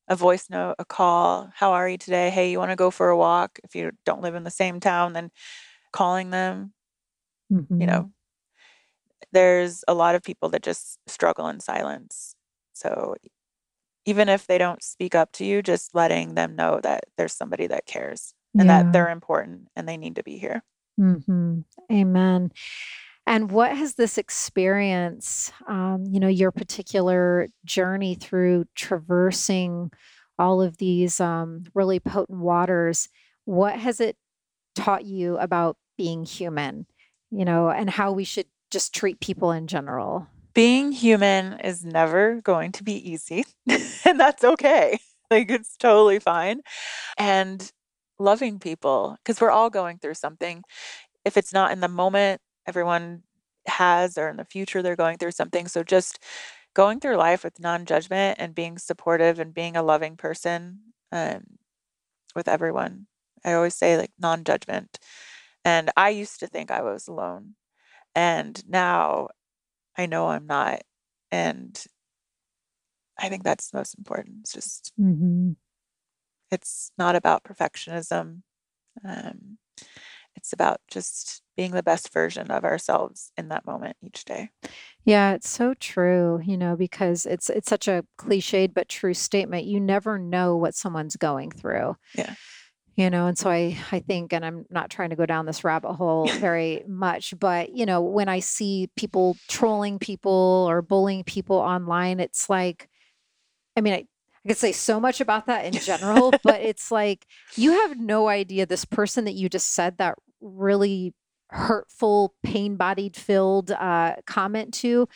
a 0.08 0.16
voice 0.16 0.50
note, 0.50 0.76
a 0.78 0.84
call. 0.86 1.50
How 1.54 1.72
are 1.72 1.88
you 1.88 1.98
today? 1.98 2.30
Hey, 2.30 2.50
you 2.50 2.58
want 2.58 2.70
to 2.72 2.76
go 2.76 2.90
for 2.90 3.10
a 3.10 3.16
walk? 3.18 3.58
If 3.64 3.74
you 3.76 3.92
don't 4.04 4.22
live 4.22 4.34
in 4.34 4.44
the 4.44 4.50
same 4.50 4.80
town, 4.80 5.12
then 5.14 5.30
calling 5.92 6.30
them, 6.30 6.74
you 7.78 7.86
Mhm. 7.86 7.86
know, 7.86 8.10
there's 9.34 9.84
a 9.88 9.94
lot 9.94 10.16
of 10.16 10.22
people 10.24 10.50
that 10.50 10.62
just 10.64 10.98
struggle 11.08 11.48
in 11.48 11.60
silence. 11.60 12.34
So 12.74 13.16
even 14.06 14.28
if 14.28 14.46
they 14.46 14.58
don't 14.58 14.82
speak 14.82 15.14
up 15.14 15.32
to 15.32 15.44
you, 15.44 15.62
just 15.62 15.94
letting 15.94 16.34
them 16.34 16.56
know 16.56 16.80
that 16.82 17.04
there's 17.16 17.34
somebody 17.34 17.66
that 17.68 17.86
cares 17.86 18.34
and 18.58 18.68
that 18.70 18.88
they're 18.92 19.10
important 19.10 19.68
and 19.76 19.88
they 19.88 19.96
need 19.96 20.16
to 20.16 20.22
be 20.22 20.38
here. 20.38 20.62
hmm 20.98 21.60
Amen. 21.90 22.52
And 23.26 23.50
what 23.50 23.76
has 23.76 23.94
this 23.94 24.18
experience, 24.18 25.52
um, 25.66 26.04
you 26.10 26.20
know, 26.20 26.28
your 26.28 26.52
particular 26.52 27.48
journey 27.64 28.14
through 28.16 28.66
traversing 28.74 29.90
all 30.38 30.60
of 30.62 30.76
these 30.78 31.20
um, 31.20 31.64
really 31.74 32.00
potent 32.00 32.38
waters, 32.40 33.08
what 33.44 33.78
has 33.78 34.00
it 34.00 34.16
taught 34.74 35.04
you 35.04 35.38
about 35.38 35.76
being 35.96 36.24
human, 36.24 36.87
you 37.30 37.44
know, 37.44 37.70
and 37.70 37.90
how 37.90 38.12
we 38.12 38.24
should 38.24 38.46
just 38.75 38.92
treat 38.92 39.20
people 39.20 39.52
in 39.52 39.68
general? 39.68 40.27
Being 40.52 40.90
human 40.90 41.60
is 41.60 41.85
never 41.85 42.40
going 42.40 42.72
to 42.72 42.83
be 42.83 43.10
easy, 43.10 43.44
and 44.04 44.20
that's 44.20 44.44
okay. 44.44 44.98
Like, 45.31 45.50
it's 45.50 45.77
totally 45.77 46.18
fine. 46.18 46.60
And 47.16 47.72
loving 48.18 48.58
people, 48.58 49.16
because 49.22 49.40
we're 49.40 49.50
all 49.50 49.70
going 49.70 49.98
through 49.98 50.14
something. 50.14 50.62
If 51.25 51.37
it's 51.37 51.52
not 51.52 51.72
in 51.72 51.81
the 51.81 51.88
moment, 51.88 52.40
everyone 52.66 53.22
has, 53.66 54.18
or 54.18 54.29
in 54.29 54.37
the 54.37 54.44
future, 54.44 54.83
they're 54.83 54.96
going 54.96 55.18
through 55.18 55.33
something. 55.33 55.68
So, 55.68 55.83
just 55.83 56.18
going 56.75 56.98
through 57.00 57.16
life 57.16 57.44
with 57.44 57.60
non 57.60 57.87
judgment 57.87 58.38
and 58.40 58.54
being 58.54 58.77
supportive 58.77 59.38
and 59.38 59.54
being 59.54 59.77
a 59.77 59.83
loving 59.83 60.16
person 60.16 60.81
um, 61.12 61.44
with 62.35 62.48
everyone. 62.48 63.06
I 63.44 63.52
always 63.52 63.75
say, 63.75 63.96
like, 63.96 64.12
non 64.18 64.42
judgment. 64.44 64.98
And 65.64 65.90
I 65.96 66.10
used 66.10 66.40
to 66.40 66.46
think 66.48 66.70
I 66.70 66.83
was 66.83 67.08
alone. 67.08 67.54
And 68.15 68.62
now 68.69 69.29
I 69.96 70.06
know 70.06 70.29
I'm 70.29 70.46
not. 70.46 70.83
And 71.31 71.83
I 73.19 73.29
think 73.29 73.44
that's 73.44 73.71
the 73.71 73.79
most 73.79 73.94
important. 73.96 74.37
It's 74.40 74.52
just, 74.52 74.92
hmm 74.96 75.52
it's 76.50 76.92
not 76.96 77.17
about 77.17 77.42
perfectionism. 77.42 78.42
Um, 79.04 79.58
it's 80.37 80.52
about 80.52 80.81
just 80.88 81.42
being 81.56 81.73
the 81.73 81.83
best 81.83 82.12
version 82.12 82.50
of 82.50 82.65
ourselves 82.65 83.33
in 83.37 83.48
that 83.48 83.67
moment 83.67 83.96
each 84.02 84.25
day. 84.25 84.50
Yeah, 85.04 85.33
it's 85.33 85.48
so 85.48 85.75
true, 85.75 86.40
you 86.44 86.56
know, 86.56 86.77
because 86.77 87.27
it's 87.27 87.50
it's 87.50 87.69
such 87.69 87.88
a 87.88 88.04
cliched 88.19 88.75
but 88.75 88.88
true 88.88 89.15
statement. 89.15 89.65
You 89.65 89.81
never 89.81 90.19
know 90.19 90.56
what 90.56 90.75
someone's 90.75 91.17
going 91.17 91.50
through. 91.50 91.96
Yeah. 92.17 92.35
You 92.96 93.10
know, 93.10 93.26
and 93.26 93.36
so 93.36 93.50
I 93.50 93.76
I 93.90 93.98
think 93.98 94.32
and 94.32 94.44
I'm 94.44 94.66
not 94.70 94.88
trying 94.88 95.10
to 95.10 95.16
go 95.16 95.26
down 95.26 95.46
this 95.46 95.64
rabbit 95.64 95.94
hole 95.94 96.28
very 96.38 96.84
much, 96.86 97.34
but 97.38 97.74
you 97.74 97.86
know, 97.86 98.00
when 98.00 98.28
I 98.28 98.40
see 98.40 98.88
people 98.96 99.36
trolling 99.48 99.98
people 99.98 100.66
or 100.68 100.80
bullying 100.80 101.24
people 101.24 101.56
online, 101.56 102.20
it's 102.20 102.48
like 102.48 102.88
I 103.76 103.80
mean, 103.80 103.94
I 103.94 104.06
I 104.44 104.48
could 104.48 104.58
say 104.58 104.72
so 104.72 105.00
much 105.00 105.20
about 105.20 105.46
that 105.46 105.64
in 105.64 105.72
general, 105.72 106.32
but 106.44 106.60
it's 106.60 106.90
like 106.90 107.26
you 107.56 107.72
have 107.72 107.98
no 107.98 108.28
idea 108.28 108.66
this 108.66 108.84
person 108.84 109.24
that 109.24 109.34
you 109.34 109.48
just 109.48 109.72
said 109.72 109.98
that 109.98 110.16
really 110.40 111.14
hurtful, 111.50 112.34
pain 112.42 112.76
bodied 112.76 113.16
filled 113.16 113.70
uh, 113.70 114.16
comment 114.26 114.74
to. 114.74 115.08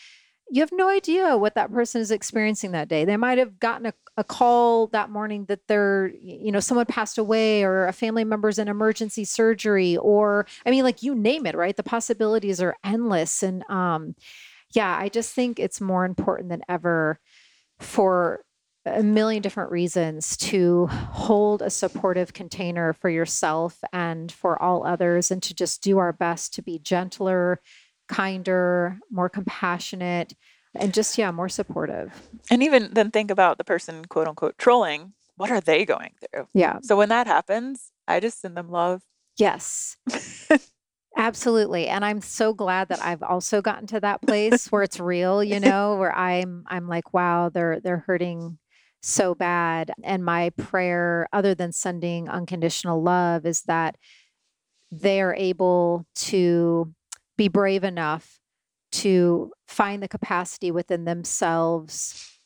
You 0.50 0.62
have 0.62 0.72
no 0.72 0.88
idea 0.88 1.36
what 1.36 1.54
that 1.54 1.72
person 1.72 2.00
is 2.00 2.10
experiencing 2.10 2.72
that 2.72 2.88
day. 2.88 3.04
They 3.04 3.16
might 3.18 3.38
have 3.38 3.60
gotten 3.60 3.86
a, 3.86 3.92
a 4.16 4.24
call 4.24 4.86
that 4.88 5.10
morning 5.10 5.44
that 5.46 5.66
they're, 5.68 6.10
you 6.22 6.50
know, 6.50 6.60
someone 6.60 6.86
passed 6.86 7.18
away 7.18 7.64
or 7.64 7.86
a 7.86 7.92
family 7.92 8.24
member's 8.24 8.58
in 8.58 8.66
emergency 8.66 9.24
surgery, 9.24 9.96
or 9.98 10.46
I 10.64 10.70
mean, 10.70 10.84
like 10.84 11.02
you 11.02 11.14
name 11.14 11.44
it, 11.44 11.54
right? 11.54 11.76
The 11.76 11.82
possibilities 11.82 12.62
are 12.62 12.76
endless. 12.82 13.42
And 13.42 13.62
um, 13.70 14.14
yeah, 14.72 14.96
I 14.98 15.10
just 15.10 15.34
think 15.34 15.58
it's 15.58 15.80
more 15.80 16.04
important 16.04 16.48
than 16.48 16.62
ever 16.68 17.20
for 17.78 18.42
a 18.86 19.02
million 19.02 19.42
different 19.42 19.70
reasons 19.70 20.36
to 20.38 20.86
hold 20.86 21.60
a 21.60 21.68
supportive 21.68 22.32
container 22.32 22.94
for 22.94 23.10
yourself 23.10 23.78
and 23.92 24.32
for 24.32 24.60
all 24.62 24.86
others, 24.86 25.30
and 25.30 25.42
to 25.42 25.54
just 25.54 25.82
do 25.82 25.98
our 25.98 26.12
best 26.12 26.54
to 26.54 26.62
be 26.62 26.78
gentler, 26.78 27.60
kinder, 28.08 28.98
more 29.10 29.28
compassionate, 29.28 30.34
and 30.74 30.92
just, 30.92 31.16
yeah, 31.18 31.30
more 31.30 31.48
supportive. 31.48 32.12
And 32.50 32.62
even 32.62 32.90
then, 32.92 33.10
think 33.10 33.30
about 33.30 33.58
the 33.58 33.64
person, 33.64 34.04
quote 34.04 34.28
unquote, 34.28 34.58
trolling. 34.58 35.12
What 35.36 35.50
are 35.50 35.60
they 35.60 35.84
going 35.84 36.14
through? 36.20 36.48
Yeah. 36.52 36.78
So 36.82 36.96
when 36.96 37.10
that 37.10 37.26
happens, 37.26 37.92
I 38.08 38.20
just 38.20 38.40
send 38.40 38.56
them 38.56 38.70
love. 38.70 39.02
Yes. 39.36 39.96
Absolutely. 41.16 41.88
And 41.88 42.04
I'm 42.04 42.20
so 42.20 42.54
glad 42.54 42.88
that 42.88 43.02
I've 43.02 43.22
also 43.24 43.60
gotten 43.60 43.86
to 43.88 44.00
that 44.00 44.22
place 44.22 44.70
where 44.70 44.82
it's 44.84 45.00
real, 45.00 45.42
you 45.42 45.58
know, 45.68 45.96
where 45.96 46.14
I'm 46.14 46.64
I'm 46.68 46.88
like, 46.88 47.12
wow, 47.12 47.48
they're 47.48 47.80
they're 47.80 48.04
hurting 48.06 48.58
so 49.02 49.34
bad. 49.34 49.90
And 50.02 50.24
my 50.24 50.50
prayer, 50.50 51.28
other 51.32 51.54
than 51.54 51.72
sending 51.72 52.28
unconditional 52.28 53.02
love, 53.02 53.46
is 53.46 53.62
that 53.62 53.96
they 54.90 55.20
are 55.20 55.34
able 55.34 56.06
to 56.14 56.92
be 57.38 57.48
brave 57.48 57.84
enough 57.84 58.38
to 58.90 59.52
find 59.66 60.02
the 60.02 60.08
capacity 60.08 60.70
within 60.70 61.04
themselves 61.04 62.38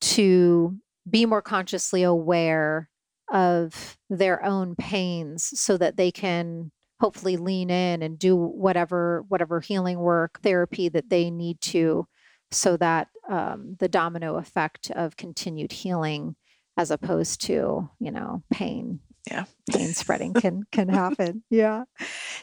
to 0.00 0.76
be 1.08 1.26
more 1.26 1.42
consciously 1.42 2.02
aware 2.02 2.88
of 3.32 3.96
their 4.08 4.44
own 4.44 4.76
pains 4.76 5.58
so 5.58 5.76
that 5.76 5.96
they 5.96 6.12
can 6.12 6.70
hopefully 7.00 7.36
lean 7.36 7.70
in 7.70 8.02
and 8.02 8.18
do 8.18 8.36
whatever 8.36 9.24
whatever 9.28 9.60
healing 9.60 9.98
work 9.98 10.40
therapy 10.42 10.88
that 10.88 11.10
they 11.10 11.30
need 11.30 11.60
to 11.60 12.06
so 12.50 12.76
that 12.76 13.08
um, 13.28 13.76
the 13.80 13.88
domino 13.88 14.36
effect 14.36 14.90
of 14.92 15.16
continued 15.16 15.72
healing 15.72 16.36
as 16.76 16.90
opposed 16.90 17.40
to 17.40 17.88
you 17.98 18.10
know 18.10 18.42
pain 18.52 19.00
yeah 19.30 19.44
pain 19.70 19.92
spreading 19.92 20.32
can 20.32 20.62
can 20.72 20.88
happen 20.88 21.42
yeah 21.50 21.84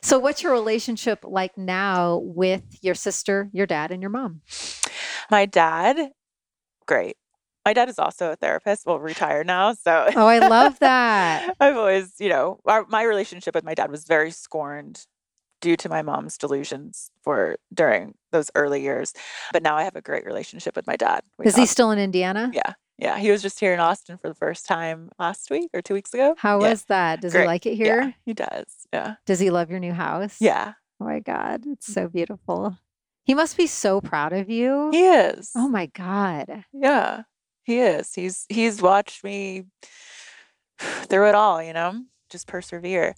so 0.01 0.19
what's 0.19 0.43
your 0.43 0.51
relationship 0.51 1.19
like 1.23 1.57
now 1.57 2.17
with 2.23 2.63
your 2.81 2.95
sister 2.95 3.49
your 3.53 3.65
dad 3.65 3.91
and 3.91 4.01
your 4.01 4.09
mom 4.09 4.41
my 5.31 5.45
dad 5.45 6.11
great 6.85 7.15
my 7.65 7.73
dad 7.73 7.87
is 7.87 7.97
also 7.97 8.31
a 8.31 8.35
therapist 8.35 8.85
well 8.85 8.99
retired 8.99 9.47
now 9.47 9.73
so 9.73 10.09
oh 10.15 10.27
i 10.27 10.39
love 10.39 10.77
that 10.79 11.55
i've 11.59 11.77
always 11.77 12.13
you 12.19 12.29
know 12.29 12.59
our, 12.65 12.85
my 12.89 13.03
relationship 13.03 13.55
with 13.55 13.63
my 13.63 13.73
dad 13.73 13.89
was 13.89 14.05
very 14.05 14.31
scorned 14.31 15.05
due 15.63 15.77
to 15.77 15.87
my 15.87 16.01
mom's 16.01 16.37
delusions 16.37 17.09
for 17.23 17.55
during 17.73 18.13
those 18.33 18.51
early 18.53 18.81
years. 18.81 19.13
But 19.53 19.63
now 19.63 19.77
I 19.77 19.83
have 19.83 19.95
a 19.95 20.01
great 20.01 20.25
relationship 20.25 20.75
with 20.75 20.85
my 20.85 20.97
dad. 20.97 21.21
We 21.39 21.45
Is 21.45 21.53
talk. 21.53 21.61
he 21.61 21.65
still 21.65 21.89
in 21.91 21.99
Indiana? 21.99 22.51
Yeah. 22.53 22.73
Yeah. 23.03 23.17
He 23.19 23.31
was 23.31 23.41
just 23.41 23.59
here 23.59 23.73
in 23.73 23.79
Austin 23.79 24.17
for 24.17 24.29
the 24.29 24.35
first 24.35 24.65
time 24.65 25.11
last 25.19 25.51
week 25.51 25.69
or 25.73 25.81
two 25.81 25.93
weeks 25.93 26.13
ago. 26.13 26.35
How 26.37 26.61
yeah. 26.61 26.69
was 26.69 26.85
that? 26.85 27.21
Does 27.21 27.33
great. 27.33 27.41
he 27.41 27.47
like 27.47 27.65
it 27.65 27.75
here? 27.75 28.01
Yeah, 28.01 28.11
he 28.25 28.33
does. 28.33 28.87
Yeah. 28.93 29.15
Does 29.25 29.39
he 29.39 29.49
love 29.49 29.69
your 29.69 29.79
new 29.79 29.93
house? 29.93 30.37
Yeah. 30.39 30.73
Oh 31.01 31.05
my 31.05 31.19
God. 31.19 31.63
It's 31.67 31.93
so 31.93 32.07
beautiful. 32.07 32.77
He 33.25 33.33
must 33.33 33.57
be 33.57 33.67
so 33.67 33.99
proud 33.99 34.31
of 34.31 34.49
you. 34.49 34.89
He 34.91 35.03
is. 35.03 35.51
Oh 35.55 35.67
my 35.67 35.87
God. 35.87 36.63
Yeah. 36.71 37.23
He 37.63 37.79
is. 37.79 38.13
He's 38.13 38.45
he's 38.47 38.81
watched 38.81 39.23
me 39.23 39.65
through 40.79 41.27
it 41.27 41.35
all, 41.35 41.61
you 41.61 41.73
know, 41.73 42.03
just 42.29 42.47
persevere. 42.47 43.15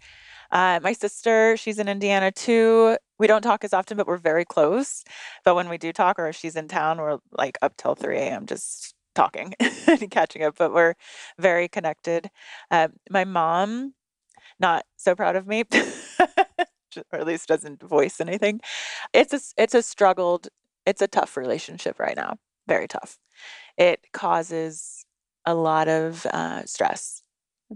Uh, 0.52 0.80
my 0.82 0.94
sister, 0.94 1.58
she's 1.58 1.80
in 1.80 1.88
Indiana 1.88 2.32
too. 2.32 2.98
We 3.20 3.28
don't 3.28 3.42
talk 3.42 3.64
as 3.64 3.74
often, 3.74 3.98
but 3.98 4.08
we're 4.08 4.18
very 4.18 4.46
close. 4.46 5.04
But 5.44 5.56
when 5.56 5.70
we 5.70 5.78
do 5.78 5.94
talk, 5.94 6.18
or 6.20 6.28
if 6.28 6.36
she's 6.36 6.56
in 6.56 6.68
town, 6.68 6.98
we're 6.98 7.20
like 7.32 7.58
up 7.62 7.78
till 7.78 7.96
3 7.96 8.18
a.m. 8.18 8.46
just 8.46 8.95
talking 9.16 9.54
and 9.88 10.12
catching 10.12 10.44
up. 10.44 10.58
But 10.58 10.74
we're 10.74 10.96
very 11.40 11.68
connected. 11.68 12.30
Uh, 12.70 12.90
my 13.10 13.26
mom, 13.26 13.94
not 14.60 14.86
so 14.98 15.16
proud 15.16 15.36
of 15.36 15.48
me. 15.48 15.64
or 17.12 17.20
at 17.20 17.28
least 17.28 17.48
doesn't 17.48 17.82
voice 17.82 18.22
anything. 18.22 18.62
It's 19.14 19.34
a 19.34 19.40
it's 19.62 19.74
a 19.74 19.82
struggled, 19.82 20.48
it's 20.86 21.02
a 21.02 21.08
tough 21.08 21.38
relationship 21.38 22.00
right 22.00 22.16
now. 22.16 22.38
Very 22.68 22.88
tough. 22.88 23.18
It 23.78 24.02
causes 24.14 25.06
a 25.46 25.54
lot 25.54 25.88
of 25.88 26.26
uh, 26.28 26.66
stress, 26.66 27.22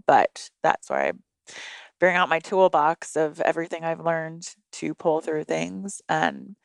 but 0.08 0.50
that's 0.64 0.90
where 0.90 1.02
I 1.02 1.12
bring 2.00 2.16
out 2.16 2.30
my 2.30 2.40
toolbox 2.40 3.16
of 3.16 3.42
everything 3.42 3.84
I've 3.84 4.00
learned 4.00 4.48
to 4.74 4.94
pull 4.94 5.22
through 5.22 5.46
things. 5.46 6.02
And 6.10 6.56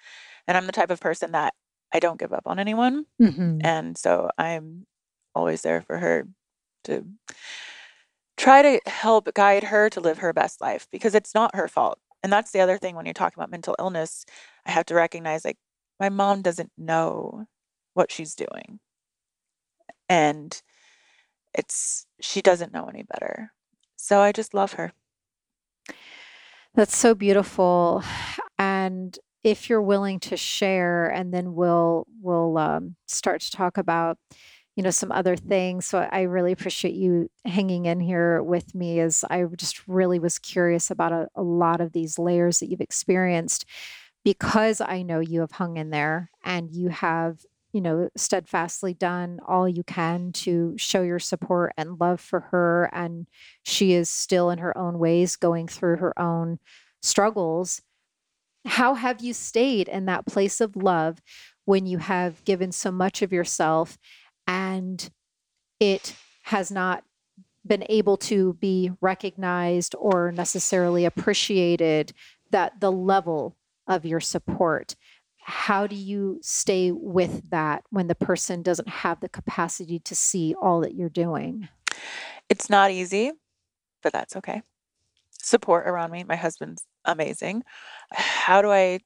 and 0.47 0.57
I'm 0.57 0.67
the 0.67 0.73
type 0.73 0.91
of 0.91 1.01
person 1.01 1.33
that 1.33 1.55
I 1.95 2.01
don't 2.01 2.19
give 2.19 2.33
up 2.33 2.43
on 2.47 2.59
anyone. 2.59 3.07
Mm-hmm. 3.23 3.61
And 3.63 3.97
so 3.97 4.29
I'm 4.37 4.87
always 5.35 5.63
there 5.63 5.81
for 5.81 5.97
her 5.99 6.27
to 6.85 7.07
try 8.37 8.63
to 8.63 8.81
help 8.91 9.33
guide 9.35 9.65
her 9.65 9.89
to 9.91 10.01
live 10.01 10.19
her 10.19 10.33
best 10.33 10.61
life 10.61 10.89
because 10.91 11.15
it's 11.15 11.35
not 11.35 11.55
her 11.55 11.69
fault. 11.69 11.99
And 12.23 12.33
that's 12.33 12.51
the 12.51 12.61
other 12.61 12.79
thing 12.79 12.97
when 12.97 13.07
you're 13.07 13.15
talking 13.15 13.39
about 13.39 13.51
mental 13.51 13.77
illness, 13.79 14.27
I 14.67 14.73
have 14.73 14.87
to 14.87 14.95
recognize 14.95 15.45
like 15.45 15.59
my 16.01 16.09
mom 16.09 16.43
doesn't 16.43 16.73
know 16.77 17.47
what 17.95 18.11
she's 18.11 18.35
doing. 18.35 18.81
And 20.09 20.61
it's 21.57 22.07
she 22.21 22.43
doesn't 22.43 22.73
know 22.73 22.87
any 22.87 23.05
better. 23.05 23.53
So 23.97 24.21
I 24.21 24.33
just 24.33 24.53
love 24.53 24.75
her. 24.75 24.93
That's 26.75 26.97
so 26.97 27.15
beautiful. 27.15 28.03
And 28.59 29.17
if 29.45 29.69
you're 29.69 29.83
willing 29.83 30.19
to 30.21 30.37
share, 30.37 31.07
and 31.09 31.33
then 31.33 31.55
we'll 31.55 32.07
we'll 32.21 32.59
um, 32.59 32.97
start 33.07 33.41
to 33.43 33.51
talk 33.51 33.79
about 33.79 34.19
you 34.77 34.83
know 34.83 34.91
some 34.91 35.13
other 35.13 35.37
things 35.37 35.87
so 35.87 36.01
i 36.11 36.23
really 36.23 36.51
appreciate 36.51 36.95
you 36.95 37.31
hanging 37.45 37.87
in 37.87 38.01
here 38.01 38.43
with 38.43 38.75
me 38.75 38.99
as 38.99 39.25
i 39.31 39.45
just 39.57 39.87
really 39.87 40.19
was 40.19 40.37
curious 40.41 40.91
about 40.91 41.13
a, 41.13 41.29
a, 41.37 41.43
lot 41.43 41.81
of 41.81 41.93
these 41.93 42.19
layers 42.19 42.59
that 42.59 42.69
you've 42.69 42.81
experienced 42.81 43.65
because 44.25 44.81
i 44.81 45.01
know 45.01 45.21
you 45.21 45.39
have 45.39 45.53
hung 45.53 45.77
in 45.77 45.91
there 45.91 46.29
and 46.43 46.73
you 46.73 46.89
have 46.89 47.39
you 47.75 47.81
know, 47.81 48.09
steadfastly 48.17 48.95
done 48.95 49.41
all 49.49 49.69
you 49.69 49.83
can 49.83 50.31
to 50.31 50.75
show 50.79 51.03
your 51.03 51.19
support 51.19 51.73
and 51.77 52.01
love 52.01 52.21
for 52.21 52.39
her. 52.39 52.89
And 52.93 53.27
she 53.65 53.95
is 53.95 54.09
still 54.09 54.49
in 54.51 54.61
her 54.61 54.79
own 54.79 55.01
ways 55.01 55.35
going 55.35 55.67
through 55.67 55.97
her 55.97 56.17
own 56.19 56.61
struggles. 57.03 57.83
How 58.65 58.95
have 58.95 59.23
you 59.23 59.33
stayed 59.33 59.89
in 59.89 60.07
that 60.07 60.27
place 60.27 60.61
of 60.61 60.77
love 60.77 61.21
when 61.65 61.87
you 61.87 61.99
have 61.99 62.45
given 62.45 62.73
so 62.73 62.91
much 62.91 63.23
of 63.23 63.33
yourself 63.33 63.99
and 64.47 65.11
it 65.81 66.15
has 66.45 66.71
not 66.71 67.05
been 67.67 67.85
able 67.89 68.17
to 68.19 68.55
be 68.55 68.91
recognized 69.01 69.95
or 69.99 70.33
necessarily 70.33 71.05
appreciated 71.05 72.13
that 72.51 72.81
the 72.81 72.93
level 72.93 73.57
of 73.87 74.05
your 74.05 74.21
support 74.21 74.95
how 75.47 75.87
do 75.87 75.95
you 75.95 76.39
stay 76.41 76.91
with 76.91 77.51
that 77.51 77.85
when 77.91 78.07
the 78.07 78.15
person 78.15 78.63
doesn't 78.63 78.89
have 78.89 79.21
the 79.21 79.29
capacity 79.29 79.99
to 79.99 80.15
see 80.15 80.55
all 80.55 80.81
that 80.81 80.95
you're 80.95 81.11
doing? 81.11 81.69
It's 82.49 82.71
not 82.71 82.91
easy, 82.91 83.31
but 84.03 84.15
that's 84.15 84.37
okay. 84.37 84.63
Support 85.45 85.87
around 85.87 86.11
me. 86.11 86.25
My 86.25 86.37
husband's 86.37 86.85
amazing. 87.05 87.65
How 88.13 88.63
do 88.63 88.71
I? 88.71 89.01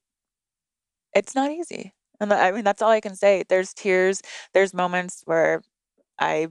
It's 1.12 1.34
not 1.34 1.50
easy. 1.50 1.94
And 2.20 2.32
I 2.32 2.52
mean, 2.52 2.62
that's 2.62 2.80
all 2.80 2.90
I 2.90 3.00
can 3.00 3.16
say. 3.16 3.42
There's 3.48 3.74
tears, 3.74 4.22
there's 4.54 4.72
moments 4.72 5.22
where 5.24 5.62
I 6.18 6.48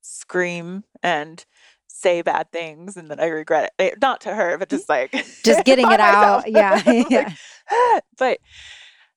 scream 0.00 0.84
and 1.02 1.44
say 1.88 2.22
bad 2.22 2.52
things 2.52 2.96
and 2.96 3.10
then 3.10 3.18
I 3.18 3.26
regret 3.26 3.72
it. 3.78 3.94
Eh, 3.94 3.96
not 4.00 4.20
to 4.22 4.34
her, 4.34 4.58
but 4.58 4.68
just 4.68 4.88
like 4.88 5.10
just 5.42 5.64
getting 5.64 5.90
it 5.90 6.00
out. 6.00 6.48
Yeah. 6.48 6.80
yeah. 7.10 7.32
Like, 7.70 8.02
but 8.18 8.38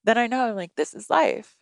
then 0.03 0.17
I 0.17 0.25
know 0.25 0.49
I'm 0.49 0.55
like 0.55 0.75
this 0.75 0.95
is 0.95 1.09
life. 1.09 1.55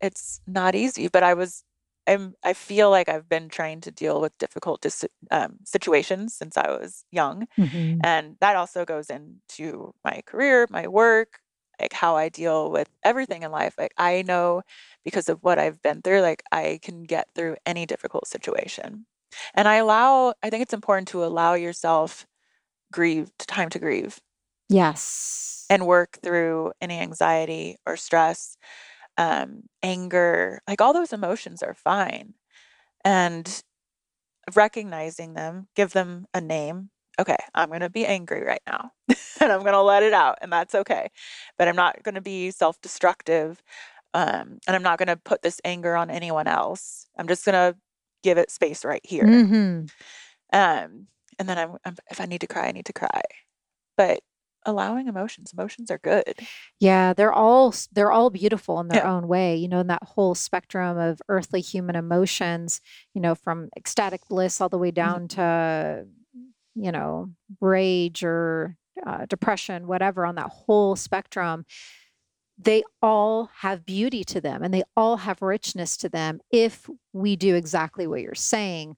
It's 0.00 0.40
not 0.46 0.74
easy, 0.74 1.08
but 1.08 1.22
I 1.22 1.34
was 1.34 1.64
I'm 2.06 2.34
I 2.44 2.52
feel 2.54 2.90
like 2.90 3.08
I've 3.08 3.28
been 3.28 3.48
trying 3.48 3.80
to 3.82 3.90
deal 3.92 4.20
with 4.20 4.36
difficult 4.38 4.80
dis- 4.82 5.04
um, 5.30 5.58
situations 5.64 6.34
since 6.36 6.56
I 6.56 6.70
was 6.70 7.04
young, 7.12 7.46
Mhm. 7.56 8.04
and 8.04 8.36
that 8.40 8.56
also 8.56 8.84
goes 8.84 9.10
into 9.10 9.94
my 10.04 10.22
career, 10.26 10.66
my 10.70 10.88
work, 10.88 11.40
like 11.80 11.92
how 11.94 12.16
I 12.16 12.28
deal 12.30 12.70
with 12.72 12.88
everything 13.04 13.42
in 13.44 13.50
life. 13.52 13.74
Like 13.78 13.94
I 13.98 14.22
know 14.22 14.62
because 15.04 15.28
of 15.28 15.40
what 15.42 15.58
I've 15.58 15.82
been 15.82 16.02
through, 16.02 16.20
like 16.22 16.42
I 16.52 16.80
can 16.82 17.04
get 17.04 17.28
through 17.34 17.56
any 17.66 17.86
difficult 17.86 18.26
situation. 18.28 19.06
And 19.54 19.68
I 19.68 19.76
allow, 19.76 20.34
I 20.42 20.50
think 20.50 20.62
it's 20.62 20.74
important 20.74 21.08
to 21.08 21.24
allow 21.24 21.54
yourself 21.54 22.26
grieve, 22.92 23.30
time 23.38 23.70
to 23.70 23.78
grieve 23.80 24.20
Yes. 24.68 25.70
and 25.70 25.86
work 25.86 26.18
through 26.22 26.72
any 26.80 26.98
anxiety 26.98 27.76
or 27.86 27.96
stress, 27.96 28.56
um, 29.18 29.64
anger, 29.82 30.60
like 30.68 30.80
all 30.80 30.92
those 30.92 31.12
emotions 31.12 31.62
are 31.62 31.74
fine. 31.74 32.34
And 33.04 33.62
recognizing 34.54 35.34
them, 35.34 35.68
give 35.76 35.92
them 35.92 36.26
a 36.34 36.40
name. 36.40 36.90
Okay, 37.18 37.36
I'm 37.54 37.68
going 37.68 37.80
to 37.80 37.90
be 37.90 38.06
angry 38.06 38.42
right 38.42 38.62
now 38.66 38.92
and 39.40 39.52
I'm 39.52 39.60
going 39.60 39.72
to 39.74 39.82
let 39.82 40.02
it 40.02 40.14
out, 40.14 40.38
and 40.40 40.52
that's 40.52 40.74
okay. 40.74 41.10
But 41.58 41.68
I'm 41.68 41.76
not 41.76 42.02
going 42.02 42.14
to 42.14 42.20
be 42.22 42.50
self 42.50 42.80
destructive. 42.80 43.62
Um, 44.14 44.58
and 44.66 44.76
I'm 44.76 44.82
not 44.82 44.98
going 44.98 45.08
to 45.08 45.16
put 45.16 45.42
this 45.42 45.60
anger 45.64 45.96
on 45.96 46.10
anyone 46.10 46.46
else. 46.46 47.06
I'm 47.16 47.28
just 47.28 47.44
going 47.46 47.54
to 47.54 47.78
give 48.22 48.36
it 48.38 48.50
space 48.50 48.84
right 48.84 49.00
here. 49.04 49.24
Mhm. 49.26 49.90
Um, 50.52 51.06
and 51.38 51.48
then 51.48 51.58
I'm, 51.58 51.76
I'm, 51.84 51.96
if 52.10 52.20
I 52.20 52.26
need 52.26 52.42
to 52.42 52.46
cry, 52.46 52.68
I 52.68 52.72
need 52.72 52.86
to 52.86 52.92
cry. 52.92 53.22
But 53.96 54.20
allowing 54.64 55.08
emotions, 55.08 55.52
emotions 55.52 55.90
are 55.90 55.98
good. 55.98 56.34
Yeah, 56.80 57.12
they're 57.14 57.32
all 57.32 57.74
they're 57.92 58.12
all 58.12 58.30
beautiful 58.30 58.80
in 58.80 58.88
their 58.88 59.04
Yeah. 59.04 59.10
own 59.12 59.28
way. 59.28 59.56
You 59.56 59.68
know, 59.68 59.80
in 59.80 59.86
that 59.88 60.02
whole 60.04 60.34
spectrum 60.34 60.98
of 60.98 61.20
earthly 61.28 61.60
human 61.60 61.96
emotions, 61.96 62.80
you 63.14 63.20
know, 63.20 63.34
from 63.34 63.68
ecstatic 63.76 64.20
bliss 64.28 64.60
all 64.60 64.68
the 64.68 64.78
way 64.78 64.90
down 64.90 65.28
to, 65.28 66.06
you 66.74 66.92
know, 66.92 67.30
rage 67.60 68.22
or 68.24 68.76
uh, 69.06 69.26
depression, 69.26 69.86
whatever, 69.86 70.24
on 70.26 70.36
that 70.36 70.50
whole 70.50 70.96
spectrum, 70.96 71.64
they 72.58 72.82
all 73.00 73.50
have 73.60 73.84
beauty 73.84 74.22
to 74.24 74.40
them 74.40 74.62
and 74.62 74.72
they 74.72 74.82
all 74.96 75.16
have 75.18 75.42
richness 75.42 75.96
to 75.96 76.08
them 76.08 76.40
if 76.52 76.88
we 77.12 77.34
do 77.34 77.54
exactly 77.54 78.06
what 78.06 78.20
you're 78.20 78.34
saying 78.34 78.96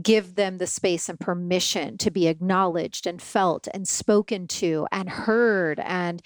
give 0.00 0.34
them 0.36 0.58
the 0.58 0.66
space 0.66 1.08
and 1.08 1.20
permission 1.20 1.98
to 1.98 2.10
be 2.10 2.26
acknowledged 2.28 3.06
and 3.06 3.20
felt 3.20 3.68
and 3.74 3.86
spoken 3.86 4.46
to 4.46 4.86
and 4.90 5.08
heard. 5.08 5.80
And 5.80 6.22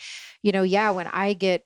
you 0.46 0.52
know 0.52 0.62
yeah 0.62 0.90
when 0.90 1.08
i 1.08 1.32
get 1.32 1.64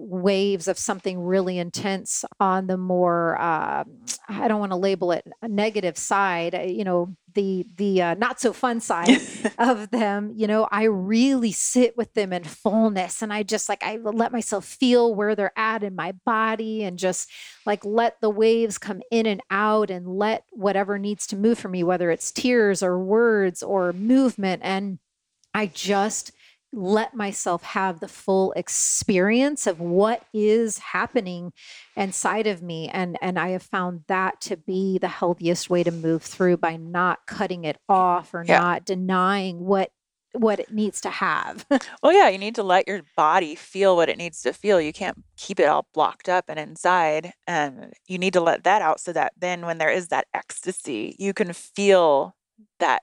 waves 0.00 0.66
of 0.66 0.78
something 0.78 1.20
really 1.20 1.58
intense 1.58 2.24
on 2.38 2.66
the 2.66 2.76
more 2.76 3.40
uh, 3.40 3.84
i 4.28 4.48
don't 4.48 4.60
want 4.60 4.72
to 4.72 4.76
label 4.76 5.12
it 5.12 5.26
a 5.42 5.48
negative 5.48 5.98
side 5.98 6.54
uh, 6.54 6.60
you 6.60 6.84
know 6.84 7.14
the 7.34 7.66
the 7.76 8.02
uh, 8.02 8.14
not 8.14 8.40
so 8.40 8.52
fun 8.52 8.80
side 8.80 9.20
of 9.58 9.90
them 9.90 10.32
you 10.34 10.46
know 10.46 10.66
i 10.72 10.84
really 10.84 11.52
sit 11.52 11.96
with 11.96 12.12
them 12.14 12.32
in 12.32 12.42
fullness 12.42 13.22
and 13.22 13.32
i 13.32 13.42
just 13.42 13.68
like 13.68 13.82
i 13.82 13.96
let 13.96 14.32
myself 14.32 14.64
feel 14.64 15.14
where 15.14 15.34
they're 15.34 15.52
at 15.56 15.82
in 15.82 15.94
my 15.94 16.12
body 16.24 16.82
and 16.82 16.98
just 16.98 17.30
like 17.66 17.84
let 17.84 18.20
the 18.20 18.30
waves 18.30 18.78
come 18.78 19.02
in 19.10 19.26
and 19.26 19.42
out 19.50 19.90
and 19.90 20.08
let 20.08 20.44
whatever 20.50 20.98
needs 20.98 21.26
to 21.26 21.36
move 21.36 21.58
for 21.58 21.68
me 21.68 21.84
whether 21.84 22.10
it's 22.10 22.32
tears 22.32 22.82
or 22.82 22.98
words 22.98 23.62
or 23.62 23.92
movement 23.92 24.62
and 24.64 24.98
i 25.54 25.66
just 25.66 26.32
let 26.72 27.14
myself 27.14 27.62
have 27.62 28.00
the 28.00 28.08
full 28.08 28.52
experience 28.52 29.66
of 29.66 29.80
what 29.80 30.22
is 30.32 30.78
happening 30.78 31.52
inside 31.96 32.46
of 32.46 32.62
me 32.62 32.88
and 32.88 33.18
and 33.20 33.38
i 33.38 33.48
have 33.48 33.62
found 33.62 34.02
that 34.06 34.40
to 34.40 34.56
be 34.56 34.96
the 34.98 35.08
healthiest 35.08 35.68
way 35.68 35.82
to 35.82 35.90
move 35.90 36.22
through 36.22 36.56
by 36.56 36.76
not 36.76 37.18
cutting 37.26 37.64
it 37.64 37.76
off 37.88 38.32
or 38.32 38.44
Yeah. 38.44 38.60
not 38.60 38.84
denying 38.84 39.60
what 39.60 39.90
what 40.32 40.60
it 40.60 40.72
needs 40.72 41.00
to 41.00 41.10
have 41.10 41.66
Well, 42.02 42.12
yeah, 42.12 42.28
you 42.28 42.38
need 42.38 42.54
to 42.54 42.62
let 42.62 42.86
your 42.86 43.02
body 43.16 43.54
feel 43.56 43.96
what 43.96 44.08
it 44.08 44.16
needs 44.16 44.40
to 44.42 44.52
feel. 44.52 44.80
You 44.80 44.92
can't 44.92 45.18
keep 45.36 45.58
it 45.60 45.64
all 45.68 45.86
blocked 45.92 46.28
up 46.28 46.44
and 46.48 46.58
inside. 46.58 47.32
And 47.46 47.92
you 48.06 48.16
need 48.16 48.32
to 48.34 48.40
let 48.40 48.64
that 48.64 48.80
out 48.80 49.00
so 49.00 49.12
that 49.12 49.32
then 49.36 49.66
when 49.66 49.78
there 49.78 49.90
is 49.90 50.08
that 50.08 50.26
ecstasy, 50.32 51.16
you 51.18 51.34
can 51.34 51.52
feel 51.52 52.34
that 52.78 53.02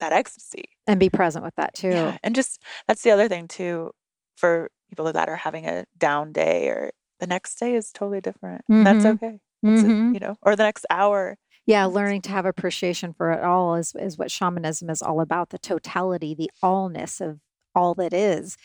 that 0.00 0.12
ecstasy. 0.12 0.64
and 0.86 1.00
be 1.00 1.08
present 1.08 1.44
with 1.44 1.54
that 1.56 1.74
too 1.74 1.88
Yeah. 1.88 2.18
And 2.22 2.34
just 2.34 2.60
that's 2.88 3.02
the 3.02 3.10
other 3.10 3.28
thing 3.28 3.48
too 3.48 3.90
for 4.36 4.70
people 4.90 5.10
that 5.12 5.28
are 5.28 5.36
having 5.36 5.66
a 5.66 5.84
down 5.96 6.32
day 6.32 6.68
or 6.68 6.90
the 7.20 7.26
next 7.26 7.58
day 7.58 7.74
is 7.74 7.90
totally 7.92 8.20
different. 8.20 8.62
and 8.68 8.86
That's 8.86 9.04
okay. 9.04 9.38
Mhm. 9.64 10.12
you 10.14 10.20
know, 10.20 10.36
or 10.42 10.56
the 10.56 10.62
next 10.64 10.84
hour. 10.90 11.36
Yeah, 11.66 11.86
learning 11.86 12.20
to 12.22 12.30
have 12.30 12.44
appreciation 12.44 13.14
for 13.14 13.32
it 13.32 13.42
all 13.42 13.76
is 13.76 13.94
is 13.98 14.18
what 14.18 14.30
shamanism 14.30 14.90
is 14.90 15.00
all 15.00 15.20
about, 15.22 15.48
the 15.48 15.58
totality, 15.58 16.34
the 16.34 16.50
allness 16.62 17.20
of 17.22 17.40
all 17.74 17.94
that 17.94 18.12
is. 18.12 18.58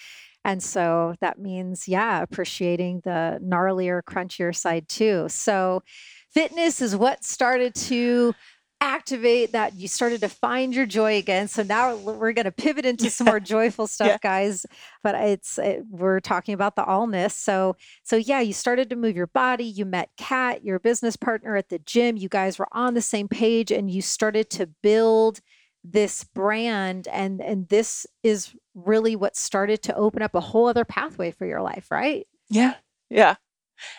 And 0.44 0.62
so 0.62 1.16
that 1.22 1.40
means, 1.40 1.88
yeah, 1.88 2.22
appreciating 2.22 3.02
the 3.06 3.40
gnarlier, 3.42 4.02
crunchier 4.04 4.54
side 4.56 4.90
too. 4.90 5.28
So 5.30 5.84
fitness 6.30 6.82
is 6.82 6.96
what 6.96 7.24
started 7.24 7.74
to 7.76 8.34
activate 8.82 9.52
that 9.52 9.76
you 9.76 9.88
started 9.88 10.22
to 10.22 10.30
find 10.30 10.74
your 10.74 10.86
joy 10.86 11.18
again. 11.18 11.48
So 11.48 11.64
now 11.64 11.96
we're 11.96 12.32
going 12.34 12.46
to 12.46 12.52
pivot 12.52 12.86
into 12.86 13.10
some 13.10 13.26
more 13.26 13.40
joyful 13.40 13.88
stuff, 13.96 14.08
Yeah. 14.08 14.18
guys. 14.22 14.66
But 15.04 15.16
it's 15.16 15.58
it, 15.58 15.84
we're 15.90 16.20
talking 16.20 16.54
about 16.54 16.76
the 16.76 16.84
allness. 16.84 17.32
So 17.34 17.76
so 18.04 18.16
yeah, 18.16 18.40
you 18.40 18.54
started 18.54 18.90
to 18.90 18.96
move 18.96 19.16
your 19.16 19.28
body. 19.28 19.66
You 19.66 19.86
met 19.86 20.10
Kat, 20.18 20.64
your 20.64 20.80
business 20.80 21.16
partner 21.16 21.56
at 21.56 21.70
the 21.70 21.80
gym. 21.80 22.18
You 22.18 22.30
guys 22.30 22.58
were 22.58 22.68
on 22.72 22.94
the 22.94 23.02
same 23.02 23.28
page, 23.28 23.72
and 23.72 23.92
you 23.92 24.02
started 24.02 24.50
to 24.52 24.68
build 24.68 25.40
this 25.84 26.24
brand. 26.24 27.08
and 27.10 27.42
And 27.42 27.68
this 27.70 28.06
is 28.24 28.54
really 28.76 29.16
what 29.16 29.36
started 29.36 29.82
to 29.84 29.96
open 29.96 30.22
up 30.22 30.36
a 30.36 30.40
whole 30.42 30.68
other 30.68 30.86
pathway 30.86 31.32
for 31.32 31.46
your 31.46 31.62
life, 31.62 31.88
right? 31.92 32.28
Yeah. 32.50 32.76
Yeah. 33.10 33.36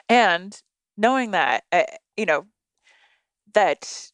And 0.09 0.59
knowing 0.97 1.31
that, 1.33 1.65
uh, 1.73 1.85
you 2.17 2.27
know, 2.27 2.47
that 3.55 4.11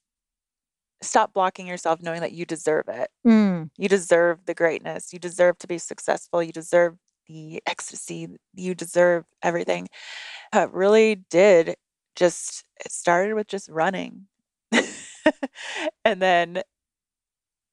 stop 1.02 1.32
blocking 1.32 1.66
yourself 1.66 2.00
knowing 2.02 2.20
that 2.20 2.32
you 2.32 2.44
deserve 2.46 2.84
it. 2.88 3.10
Mm, 3.26 3.70
You 3.76 3.88
deserve 3.88 4.46
the 4.46 4.54
greatness. 4.54 5.12
You 5.12 5.18
deserve 5.18 5.58
to 5.58 5.66
be 5.66 5.78
successful. 5.78 6.42
You 6.42 6.52
deserve 6.52 6.96
the 7.28 7.62
ecstasy. 7.66 8.28
You 8.54 8.74
deserve 8.74 9.24
everything. 9.42 9.88
It 10.54 10.70
really 10.72 11.16
did 11.30 11.76
just, 12.14 12.64
it 12.84 12.90
started 12.92 13.34
with 13.34 13.46
just 13.48 13.68
running. 13.68 14.26
and 16.04 16.22
then, 16.22 16.62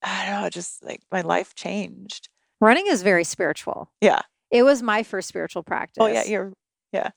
I 0.01 0.25
don't 0.29 0.41
know, 0.41 0.49
just 0.49 0.83
like 0.83 1.01
my 1.11 1.21
life 1.21 1.55
changed. 1.55 2.29
running 2.59 2.87
is 2.87 3.03
very 3.03 3.23
spiritual. 3.23 3.91
Yeah. 4.01 4.21
It 4.51 4.63
was 4.63 4.81
my 4.83 5.03
first 5.03 5.27
spiritual 5.29 5.63
practice. 5.63 6.01
Oh, 6.01 6.07
yeah. 6.07 6.23
You're, 6.25 6.53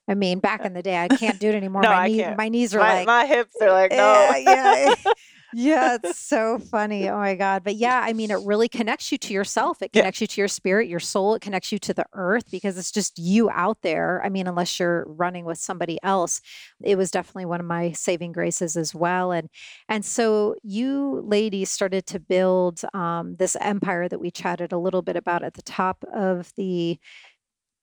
I 0.09 0.15
mean, 0.15 0.39
back 0.39 0.65
in 0.65 0.73
the 0.73 0.83
day, 0.83 0.97
I 0.99 1.09
can't 1.09 1.39
do 1.39 1.49
it 1.49 1.55
anymore. 1.55 1.83
No, 1.83 1.91
my, 1.91 1.97
I 1.97 2.09
knee, 2.09 2.17
can't. 2.19 2.37
my 2.37 2.49
knees 2.49 2.75
are 2.75 2.79
my, 2.79 2.95
like, 2.95 3.07
my 3.07 3.27
hips 3.27 3.57
are 3.61 3.71
like, 3.71 3.91
no. 3.91 3.97
Yeah, 3.97 4.37
yeah. 4.39 4.95
yeah, 5.55 5.99
it's 6.03 6.19
so 6.19 6.59
funny. 6.59 7.09
Oh 7.09 7.17
my 7.17 7.35
God. 7.35 7.63
But 7.65 7.77
yeah, 7.77 8.01
I 8.05 8.13
mean, 8.13 8.31
it 8.31 8.39
really 8.45 8.69
connects 8.69 9.11
you 9.13 9.19
to 9.19 9.33
yourself. 9.33 9.81
It 9.83 9.91
Yeah. 9.93 10.03
connects 10.03 10.21
you 10.21 10.27
to 10.27 10.41
your 10.41 10.49
spirit, 10.49 10.89
your 10.89 11.01
soul. 11.01 11.35
It 11.35 11.43
connects 11.43 11.73
you 11.73 11.79
to 11.81 11.95
the 11.95 12.05
earth 12.15 12.51
because 12.51 12.77
it's 12.79 12.91
just 12.91 13.19
you 13.19 13.49
out 13.51 13.79
there. 13.83 14.21
I 14.25 14.29
mean, 14.29 14.47
unless 14.47 14.79
you're 14.79 15.05
running 15.07 15.45
with 15.45 15.59
somebody 15.59 15.99
else. 16.03 16.41
It 16.83 16.97
was 16.97 17.11
definitely 17.11 17.47
one 17.47 17.61
of 17.61 17.67
my 17.67 17.93
saving 17.93 18.33
graces 18.33 18.77
as 18.77 18.95
well. 18.95 19.33
And 19.33 19.49
and 19.89 20.05
so 20.05 20.57
you 20.63 21.23
ladies 21.25 21.71
started 21.71 22.07
to 22.07 22.21
build 22.21 22.83
um, 22.95 23.37
this 23.37 23.57
empire 23.61 24.09
that 24.09 24.19
we 24.21 24.31
chatted 24.31 24.73
a 24.73 24.79
little 24.79 25.03
bit 25.03 25.17
about 25.17 25.43
at 25.43 25.55
the 25.55 25.63
top 25.63 26.05
of 26.13 26.53
the 26.57 26.99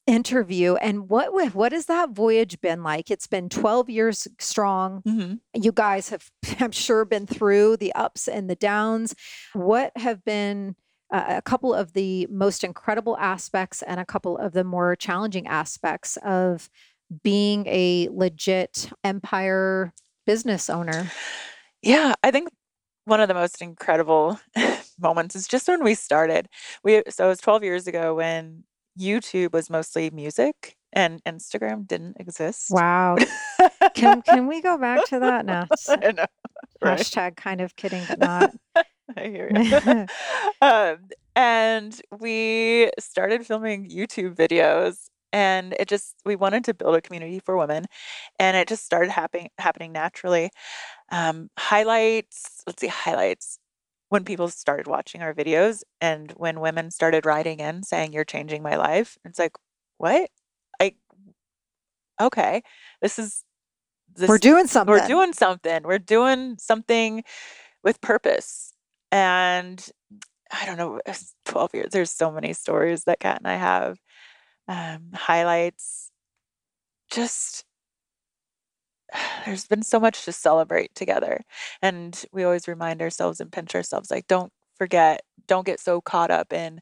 interview. 0.08 0.76
And 0.76 1.10
what 1.10 1.34
what 1.56 1.72
has 1.72 1.86
that 1.88 2.10
voyage 2.12 2.60
been 2.62 2.84
like? 2.84 3.10
It's 3.12 3.28
been 3.28 3.50
12 3.50 3.90
years 3.90 4.28
strong 4.40 5.02
Mhm. 5.08 5.40
you 5.54 5.72
guys 5.72 6.10
have 6.10 6.30
i'm 6.60 6.72
sure 6.72 7.06
been 7.06 7.26
through 7.28 7.78
the 7.78 7.94
ups 7.94 8.28
and 8.28 8.50
the 8.50 8.56
downs 8.56 9.16
what 9.54 9.92
have 9.96 10.24
been 10.26 10.76
uh, 11.12 11.26
a 11.38 11.42
couple 11.42 11.74
of 11.74 11.94
the 11.94 12.28
most 12.30 12.64
incredible 12.64 13.18
aspects 13.18 13.82
and 13.84 14.00
a 14.00 14.06
couple 14.06 14.38
of 14.38 14.54
the 14.54 14.64
more 14.64 14.96
challenging 14.96 15.48
aspects 15.48 16.18
of 16.24 16.70
being 17.24 17.66
a 17.68 18.10
legit 18.12 18.90
empire 19.04 19.94
business 20.26 20.70
owner 20.70 21.12
Yeah, 21.82 22.14
I 22.24 22.32
think 22.32 22.50
one 23.06 23.20
of 23.22 23.28
the 23.28 23.34
most 23.34 23.62
incredible 23.62 24.40
moments 25.00 25.36
is 25.36 25.48
just 25.48 25.68
when 25.68 25.84
we 25.84 25.96
started. 25.96 26.48
We 26.84 27.04
so 27.10 27.26
it 27.26 27.30
was 27.30 27.40
12 27.40 27.64
years 27.64 27.88
ago 27.88 28.16
when 28.16 28.64
YouTube 29.00 29.54
was 29.54 29.70
mostly 29.70 30.10
music 30.10 30.76
and 30.92 31.24
Instagram 31.24 31.88
didn't 31.88 32.18
exist. 32.20 32.68
wow 32.70 33.16
can 33.94 34.22
can 34.26 34.48
we 34.48 34.62
go 34.62 34.78
back 34.78 35.06
to 35.06 35.20
that 35.20 35.46
now? 35.46 35.68
I 35.90 36.12
know, 36.12 36.26
right? 36.82 37.00
hashtag 37.00 37.36
kind 37.36 37.62
of 37.62 37.76
kidding 37.76 38.04
but 38.08 38.20
not 38.20 38.52
I 39.18 39.22
hear 39.28 39.52
you. 39.54 40.06
um, 40.62 40.98
and 41.36 42.00
we 42.20 42.90
started 43.00 43.46
filming 43.46 43.90
YouTube 43.90 44.36
videos 44.36 45.10
and 45.34 45.76
it 45.80 45.88
just 45.88 46.16
we 46.26 46.36
wanted 46.36 46.64
to 46.66 46.74
build 46.74 46.96
a 46.96 47.02
community 47.02 47.40
for 47.40 47.58
women 47.58 47.86
and 48.40 48.56
it 48.56 48.68
just 48.68 48.86
started 48.86 49.10
happening 49.12 49.50
happening 49.58 49.92
naturally 49.92 50.52
um, 51.12 51.50
highlights 51.58 52.64
let's 52.68 52.80
see 52.80 52.88
highlights 52.88 53.58
when 54.14 54.24
people 54.24 54.48
started 54.48 54.86
watching 54.88 55.24
our 55.24 55.34
videos 55.34 55.82
and 56.00 56.32
when 56.38 56.60
women 56.60 56.92
started 56.92 57.26
writing 57.26 57.60
in 57.60 57.82
saying 57.82 58.14
you're 58.14 58.24
changing 58.24 58.62
my 58.62 58.76
life 58.76 59.18
it's 59.26 59.40
like 59.40 59.56
what 59.98 60.30
i 60.80 60.94
okay 62.22 62.62
this 63.02 63.18
is 63.18 63.44
this, 64.16 64.30
we're 64.30 64.38
doing 64.38 64.68
something 64.68 64.94
we're 64.94 65.08
doing 65.08 65.34
something 65.34 65.82
we're 65.84 65.98
doing 65.98 66.56
something 66.60 67.24
with 67.84 68.00
purpose 68.02 68.74
and 69.12 69.90
i 70.52 70.66
don't 70.66 70.78
know 70.78 71.00
12 71.46 71.74
years 71.74 71.90
there's 71.92 72.12
so 72.12 72.32
many 72.32 72.54
stories 72.54 73.06
that 73.06 73.20
kat 73.20 73.38
and 73.38 73.48
i 73.48 73.56
have 73.56 73.98
um, 74.68 75.10
highlights. 75.14 76.12
Just 77.12 77.66
there's 79.46 79.66
been 79.68 79.84
so 79.84 80.00
much 80.00 80.26
to 80.26 80.32
celebrate 80.32 80.94
together. 80.96 81.42
And 81.82 82.24
we 82.32 82.44
always 82.44 82.68
remind 82.68 83.02
ourselves 83.02 83.40
and 83.40 83.52
pinch 83.52 83.76
ourselves 83.76 84.12
like, 84.12 84.28
don't 84.28 84.52
forget, 84.78 85.22
don't 85.48 85.66
get 85.66 85.80
so 85.80 86.02
caught 86.02 86.32
up 86.32 86.54
in 86.54 86.80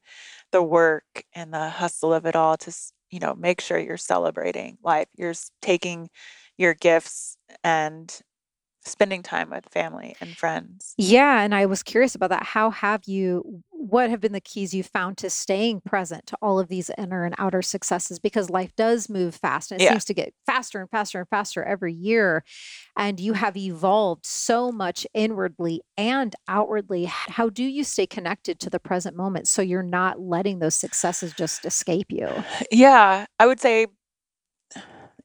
the 0.51 0.63
work 0.63 1.23
and 1.33 1.53
the 1.53 1.69
hustle 1.69 2.13
of 2.13 2.25
it 2.25 2.35
all 2.35 2.57
to, 2.57 2.73
you 3.09 3.19
know, 3.19 3.35
make 3.35 3.61
sure 3.61 3.77
you're 3.77 3.97
celebrating 3.97 4.77
life. 4.83 5.07
You're 5.15 5.33
taking 5.61 6.09
your 6.57 6.73
gifts 6.73 7.37
and 7.63 8.13
spending 8.83 9.21
time 9.21 9.49
with 9.49 9.65
family 9.69 10.15
and 10.19 10.35
friends. 10.35 10.93
Yeah. 10.97 11.41
And 11.41 11.53
I 11.53 11.65
was 11.65 11.83
curious 11.83 12.15
about 12.15 12.29
that. 12.29 12.43
How 12.43 12.71
have 12.71 13.03
you, 13.05 13.63
what 13.71 14.09
have 14.09 14.19
been 14.19 14.31
the 14.31 14.41
keys 14.41 14.73
you 14.73 14.83
found 14.83 15.17
to 15.19 15.29
staying 15.29 15.81
present 15.81 16.25
to 16.27 16.37
all 16.41 16.59
of 16.59 16.67
these 16.67 16.89
inner 16.97 17.23
and 17.25 17.35
outer 17.37 17.61
successes? 17.61 18.19
Because 18.19 18.49
life 18.49 18.75
does 18.75 19.09
move 19.09 19.35
fast 19.35 19.71
and 19.71 19.81
it 19.81 19.83
yeah. 19.83 19.91
seems 19.91 20.05
to 20.05 20.13
get 20.13 20.33
faster 20.45 20.79
and 20.79 20.89
faster 20.89 21.19
and 21.19 21.29
faster 21.29 21.63
every 21.63 21.93
year. 21.93 22.43
And 22.97 23.19
you 23.19 23.33
have 23.33 23.55
evolved 23.55 24.25
so 24.25 24.71
much 24.71 25.05
inwardly 25.13 25.81
and 25.97 26.35
outwardly. 26.47 27.05
How 27.05 27.49
do 27.49 27.63
you 27.63 27.83
stay 27.83 28.07
connected 28.07 28.59
to 28.61 28.69
the 28.69 28.79
present 28.79 29.15
moment 29.15 29.47
so 29.47 29.61
you're 29.61 29.83
not 29.83 30.19
letting 30.19 30.59
those 30.59 30.75
successes 30.75 31.33
just 31.33 31.65
escape 31.65 32.07
you? 32.09 32.29
Yeah. 32.71 33.25
I 33.37 33.47
would 33.47 33.59
say 33.59 33.87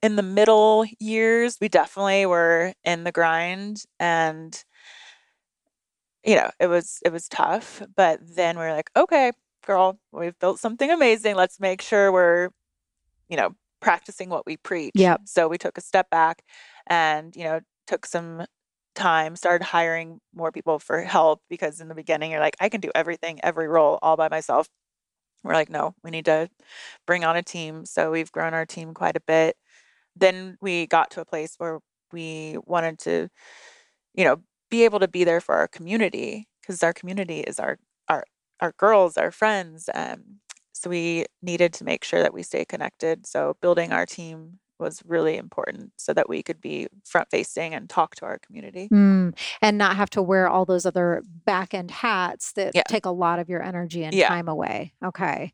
in 0.06 0.16
the 0.16 0.22
middle 0.22 0.86
years, 1.00 1.58
we 1.60 1.68
definitely 1.68 2.26
were 2.26 2.72
in 2.84 3.04
the 3.04 3.12
grind 3.12 3.82
and 3.98 4.64
you 6.24 6.34
know, 6.34 6.50
it 6.58 6.66
was 6.66 6.98
it 7.04 7.12
was 7.12 7.28
tough, 7.28 7.82
but 7.94 8.18
then 8.34 8.58
we 8.58 8.64
are 8.64 8.74
like, 8.74 8.90
okay, 8.96 9.32
girl, 9.64 9.98
we've 10.12 10.38
built 10.38 10.58
something 10.58 10.90
amazing. 10.90 11.36
Let's 11.36 11.60
make 11.60 11.82
sure 11.82 12.10
we're, 12.10 12.50
you 13.28 13.36
know, 13.36 13.54
practicing 13.80 14.28
what 14.28 14.46
we 14.46 14.56
preach. 14.56 14.92
Yeah. 14.94 15.18
So 15.24 15.48
we 15.48 15.58
took 15.58 15.78
a 15.78 15.80
step 15.80 16.10
back 16.10 16.42
and, 16.86 17.34
you 17.36 17.44
know, 17.44 17.60
took 17.86 18.06
some 18.06 18.44
time, 18.96 19.36
started 19.36 19.64
hiring 19.64 20.20
more 20.34 20.50
people 20.50 20.78
for 20.78 21.00
help 21.02 21.42
because 21.48 21.80
in 21.80 21.88
the 21.88 21.94
beginning 21.94 22.32
you're 22.32 22.40
like, 22.40 22.56
I 22.60 22.68
can 22.68 22.80
do 22.80 22.90
everything, 22.94 23.38
every 23.42 23.68
role 23.68 23.98
all 24.02 24.16
by 24.16 24.28
myself. 24.28 24.68
We're 25.44 25.54
like, 25.54 25.70
no, 25.70 25.94
we 26.02 26.10
need 26.10 26.24
to 26.24 26.48
bring 27.06 27.24
on 27.24 27.36
a 27.36 27.42
team. 27.42 27.84
So 27.84 28.10
we've 28.10 28.32
grown 28.32 28.52
our 28.54 28.66
team 28.66 28.94
quite 28.94 29.16
a 29.16 29.20
bit 29.20 29.56
then 30.16 30.56
we 30.60 30.86
got 30.86 31.10
to 31.12 31.20
a 31.20 31.24
place 31.24 31.54
where 31.58 31.80
we 32.12 32.56
wanted 32.64 32.98
to, 33.00 33.28
you 34.14 34.24
know, 34.24 34.42
be 34.70 34.84
able 34.84 35.00
to 35.00 35.08
be 35.08 35.24
there 35.24 35.40
for 35.40 35.54
our 35.54 35.68
community 35.68 36.48
because 36.60 36.82
our 36.82 36.92
community 36.92 37.40
is 37.40 37.60
our 37.60 37.78
our 38.08 38.24
our 38.60 38.72
girls, 38.72 39.16
our 39.16 39.30
friends. 39.30 39.88
Um, 39.94 40.40
so 40.72 40.90
we 40.90 41.26
needed 41.42 41.72
to 41.74 41.84
make 41.84 42.04
sure 42.04 42.22
that 42.22 42.34
we 42.34 42.42
stay 42.42 42.64
connected. 42.64 43.26
So 43.26 43.56
building 43.60 43.92
our 43.92 44.06
team 44.06 44.58
was 44.78 45.02
really 45.06 45.36
important 45.36 45.92
so 45.96 46.12
that 46.12 46.28
we 46.28 46.42
could 46.42 46.60
be 46.60 46.86
front 47.04 47.28
facing 47.30 47.74
and 47.74 47.88
talk 47.88 48.14
to 48.16 48.26
our 48.26 48.38
community 48.38 48.88
mm, 48.92 49.34
and 49.62 49.78
not 49.78 49.96
have 49.96 50.10
to 50.10 50.22
wear 50.22 50.48
all 50.48 50.66
those 50.66 50.84
other 50.84 51.22
back 51.46 51.72
end 51.72 51.90
hats 51.90 52.52
that 52.52 52.72
yeah. 52.74 52.82
take 52.88 53.06
a 53.06 53.10
lot 53.10 53.38
of 53.38 53.48
your 53.48 53.62
energy 53.62 54.04
and 54.04 54.14
yeah. 54.14 54.28
time 54.28 54.48
away. 54.48 54.92
Okay. 55.02 55.52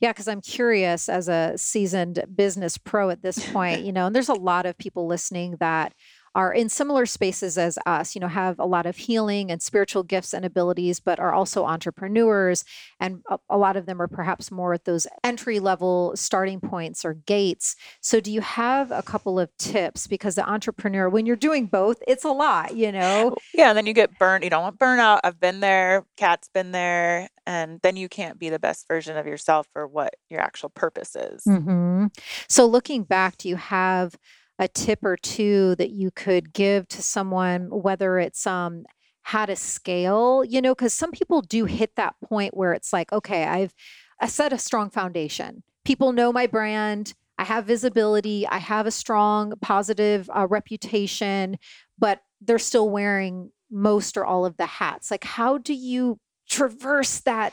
Yeah, 0.00 0.12
because 0.12 0.28
I'm 0.28 0.42
curious 0.42 1.08
as 1.08 1.28
a 1.28 1.54
seasoned 1.56 2.24
business 2.34 2.76
pro 2.76 3.10
at 3.10 3.22
this 3.22 3.50
point, 3.50 3.82
you 3.82 3.92
know, 3.94 4.06
and 4.06 4.14
there's 4.14 4.28
a 4.28 4.34
lot 4.34 4.66
of 4.66 4.76
people 4.76 5.06
listening 5.06 5.56
that 5.60 5.94
are 6.36 6.52
in 6.52 6.68
similar 6.68 7.06
spaces 7.06 7.56
as 7.56 7.78
us, 7.86 8.14
you 8.14 8.20
know, 8.20 8.28
have 8.28 8.58
a 8.58 8.66
lot 8.66 8.84
of 8.84 8.94
healing 8.94 9.50
and 9.50 9.62
spiritual 9.62 10.02
gifts 10.02 10.34
and 10.34 10.44
abilities, 10.44 11.00
but 11.00 11.18
are 11.18 11.32
also 11.32 11.64
entrepreneurs. 11.64 12.62
And 13.00 13.22
a, 13.30 13.38
a, 13.48 13.56
lot 13.56 13.78
of 13.78 13.86
them 13.86 14.02
are 14.02 14.06
perhaps 14.06 14.50
more 14.50 14.74
at 14.74 14.84
those 14.84 15.06
entry 15.24 15.60
level 15.60 16.12
starting 16.14 16.60
points 16.60 17.06
or 17.06 17.14
gates. 17.14 17.74
So, 18.02 18.20
do 18.20 18.30
you 18.30 18.42
have 18.42 18.90
a 18.90 19.02
couple 19.02 19.40
of 19.40 19.48
tips? 19.56 20.06
Because 20.06 20.34
the 20.34 20.46
entrepreneur, 20.46 21.08
when 21.08 21.24
you're 21.24 21.36
doing 21.36 21.64
both, 21.64 22.02
it's 22.06 22.24
a 22.24 22.32
lot, 22.32 22.76
you 22.76 22.92
know? 22.92 23.34
Yeah. 23.54 23.70
And 23.70 23.78
then 23.78 23.86
you 23.86 23.94
get 23.94 24.18
burned. 24.18 24.44
You 24.44 24.50
don't 24.50 24.62
want 24.62 24.78
burnout. 24.78 25.20
I've 25.24 25.40
been 25.40 25.60
there. 25.60 26.04
Kat's 26.18 26.48
been 26.48 26.70
there. 26.70 27.30
And 27.46 27.80
then 27.82 27.96
you 27.96 28.08
can't 28.08 28.38
be 28.38 28.48
the 28.48 28.58
best 28.58 28.88
version 28.88 29.16
of 29.16 29.26
yourself 29.26 29.68
for 29.72 29.86
what 29.86 30.14
your 30.28 30.40
actual 30.40 30.68
purpose 30.70 31.14
is. 31.14 31.44
Mm-hmm. 31.46 32.06
So, 32.48 32.66
looking 32.66 33.04
back, 33.04 33.38
do 33.38 33.48
you 33.48 33.56
have 33.56 34.16
a 34.58 34.68
tip 34.68 35.04
or 35.04 35.16
two 35.16 35.74
that 35.76 35.90
you 35.90 36.10
could 36.10 36.52
give 36.52 36.88
to 36.88 37.02
someone, 37.02 37.68
whether 37.70 38.18
it's 38.18 38.46
um, 38.46 38.84
how 39.22 39.44
to 39.44 39.56
scale, 39.56 40.44
you 40.44 40.62
know, 40.62 40.74
because 40.74 40.92
some 40.92 41.10
people 41.10 41.42
do 41.42 41.64
hit 41.64 41.96
that 41.96 42.14
point 42.24 42.56
where 42.56 42.72
it's 42.72 42.92
like, 42.92 43.12
okay, 43.12 43.44
I've 43.44 43.74
I 44.20 44.28
set 44.28 44.52
a 44.52 44.58
strong 44.58 44.88
foundation. 44.88 45.62
People 45.84 46.12
know 46.12 46.32
my 46.32 46.46
brand. 46.46 47.12
I 47.38 47.44
have 47.44 47.66
visibility. 47.66 48.46
I 48.46 48.58
have 48.58 48.86
a 48.86 48.90
strong, 48.90 49.52
positive 49.60 50.30
uh, 50.34 50.46
reputation, 50.48 51.58
but 51.98 52.20
they're 52.40 52.58
still 52.58 52.88
wearing 52.88 53.50
most 53.70 54.16
or 54.16 54.24
all 54.24 54.46
of 54.46 54.56
the 54.56 54.66
hats. 54.66 55.10
Like, 55.10 55.24
how 55.24 55.58
do 55.58 55.74
you 55.74 56.18
traverse 56.48 57.20
that 57.20 57.52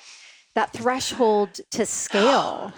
that 0.56 0.72
threshold 0.74 1.60
to 1.72 1.86
scale? 1.86 2.24
Oh, 2.26 2.74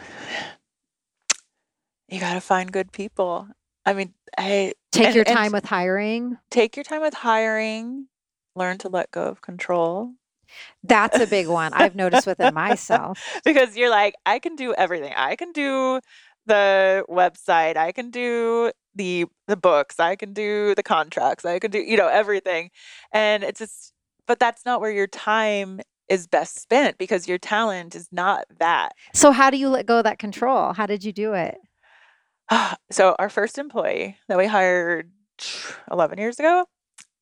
you 2.07 2.19
got 2.19 2.33
to 2.35 2.41
find 2.41 2.71
good 2.71 2.91
people. 2.91 3.47
I 3.85 3.93
mean, 3.93 4.13
I 4.37 4.73
take 4.91 5.07
and, 5.07 5.15
your 5.15 5.25
time 5.25 5.51
with 5.51 5.65
hiring. 5.65 6.37
Take 6.49 6.75
your 6.75 6.83
time 6.83 7.01
with 7.01 7.13
hiring. 7.13 8.07
Learn 8.55 8.77
to 8.79 8.89
let 8.89 9.11
go 9.11 9.23
of 9.23 9.41
control. 9.41 10.13
That's 10.83 11.19
a 11.19 11.27
big 11.27 11.47
one. 11.47 11.73
I've 11.73 11.95
noticed 11.95 12.27
within 12.27 12.53
myself. 12.53 13.19
because 13.43 13.75
you're 13.75 13.89
like, 13.89 14.15
I 14.25 14.39
can 14.39 14.55
do 14.55 14.73
everything. 14.73 15.13
I 15.15 15.35
can 15.35 15.51
do 15.51 15.99
the 16.45 17.03
website. 17.09 17.75
I 17.75 17.91
can 17.91 18.11
do 18.11 18.71
the 18.93 19.25
the 19.47 19.57
books. 19.57 19.99
I 19.99 20.15
can 20.15 20.33
do 20.33 20.75
the 20.75 20.83
contracts. 20.83 21.43
I 21.45 21.59
can 21.59 21.71
do, 21.71 21.79
you 21.79 21.97
know, 21.97 22.07
everything. 22.07 22.69
And 23.11 23.43
it's 23.43 23.59
just 23.59 23.93
but 24.27 24.39
that's 24.39 24.65
not 24.65 24.81
where 24.81 24.91
your 24.91 25.07
time 25.07 25.81
is 26.09 26.27
best 26.27 26.59
spent 26.59 26.97
because 26.97 27.27
your 27.27 27.37
talent 27.37 27.95
is 27.95 28.09
not 28.11 28.45
that. 28.59 28.93
So 29.13 29.31
how 29.31 29.49
do 29.49 29.57
you 29.57 29.69
let 29.69 29.85
go 29.85 29.99
of 29.99 30.03
that 30.03 30.19
control? 30.19 30.73
How 30.73 30.85
did 30.85 31.03
you 31.03 31.11
do 31.11 31.33
it? 31.33 31.57
so 32.91 33.15
our 33.17 33.29
first 33.29 33.57
employee 33.57 34.17
that 34.27 34.37
we 34.37 34.45
hired 34.45 35.11
11 35.91 36.17
years 36.17 36.39
ago, 36.39 36.65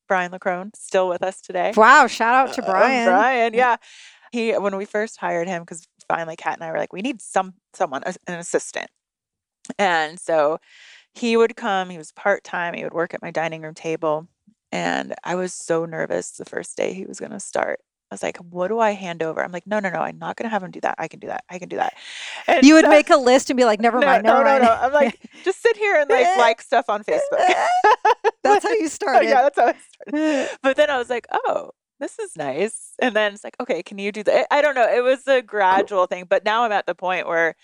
Brian 0.06 0.32
Lacrone, 0.32 0.70
still 0.76 1.08
with 1.08 1.22
us 1.22 1.40
today. 1.40 1.72
Wow, 1.76 2.06
shout 2.06 2.34
out 2.34 2.54
to 2.54 2.62
uh, 2.62 2.70
Brian. 2.70 3.08
Uh, 3.08 3.12
Brian, 3.12 3.54
yeah. 3.54 3.76
He 4.32 4.52
when 4.52 4.76
we 4.76 4.84
first 4.84 5.18
hired 5.18 5.46
him 5.46 5.64
cuz 5.64 5.86
finally 6.08 6.36
Kat 6.36 6.54
and 6.54 6.64
I 6.64 6.70
were 6.72 6.78
like 6.78 6.92
we 6.92 7.02
need 7.02 7.22
some 7.22 7.54
someone 7.72 8.02
an 8.04 8.38
assistant. 8.38 8.90
And 9.78 10.20
so 10.20 10.58
he 11.14 11.36
would 11.36 11.56
come, 11.56 11.88
he 11.88 11.96
was 11.96 12.12
part-time, 12.12 12.74
he 12.74 12.82
would 12.84 12.92
work 12.92 13.14
at 13.14 13.22
my 13.22 13.30
dining 13.30 13.62
room 13.62 13.74
table 13.74 14.28
and 14.72 15.14
I 15.22 15.36
was 15.36 15.54
so 15.54 15.84
nervous 15.84 16.32
the 16.32 16.44
first 16.44 16.76
day 16.76 16.92
he 16.92 17.06
was 17.06 17.20
going 17.20 17.30
to 17.30 17.40
start 17.40 17.80
was 18.14 18.22
like, 18.22 18.38
what 18.38 18.68
do 18.68 18.78
I 18.78 18.92
hand 18.92 19.22
over? 19.22 19.42
I'm 19.42 19.52
like, 19.52 19.66
no, 19.66 19.80
no, 19.80 19.90
no, 19.90 20.00
I'm 20.00 20.18
not 20.18 20.36
going 20.36 20.44
to 20.44 20.50
have 20.50 20.62
him 20.62 20.70
do 20.70 20.80
that. 20.80 20.94
I 20.98 21.08
can 21.08 21.20
do 21.20 21.26
that. 21.26 21.44
I 21.50 21.58
can 21.58 21.68
do 21.68 21.76
that. 21.76 21.94
And 22.46 22.64
you 22.64 22.74
would 22.74 22.88
make 22.88 23.10
a 23.10 23.16
list 23.16 23.50
and 23.50 23.56
be 23.56 23.64
like, 23.64 23.80
never 23.80 23.98
no, 24.00 24.06
mind, 24.06 24.24
never 24.24 24.38
no, 24.38 24.44
mind. 24.44 24.62
No, 24.62 24.68
no, 24.68 24.74
I'm 24.74 24.92
like, 24.92 25.20
just 25.44 25.62
sit 25.62 25.76
here 25.76 25.96
and 25.96 26.10
like 26.10 26.36
like 26.38 26.62
stuff 26.62 26.86
on 26.88 27.04
Facebook. 27.04 27.20
that's 28.42 28.64
how 28.64 28.72
you 28.72 28.84
oh, 28.84 28.88
started. 28.88 29.28
yeah, 29.28 29.42
that's 29.42 29.58
how 29.58 29.66
I 29.68 29.74
started. 30.08 30.58
But 30.62 30.76
then 30.76 30.90
I 30.90 30.98
was 30.98 31.10
like, 31.10 31.26
oh, 31.32 31.70
this 32.00 32.18
is 32.18 32.36
nice. 32.36 32.94
And 33.00 33.14
then 33.14 33.34
it's 33.34 33.44
like, 33.44 33.56
okay, 33.60 33.82
can 33.82 33.98
you 33.98 34.12
do 34.12 34.22
that? 34.24 34.46
I 34.50 34.62
don't 34.62 34.74
know. 34.74 34.88
It 34.88 35.02
was 35.02 35.26
a 35.26 35.42
gradual 35.42 36.06
thing, 36.06 36.26
but 36.28 36.44
now 36.44 36.64
I'm 36.64 36.72
at 36.72 36.86
the 36.86 36.94
point 36.94 37.26
where 37.26 37.54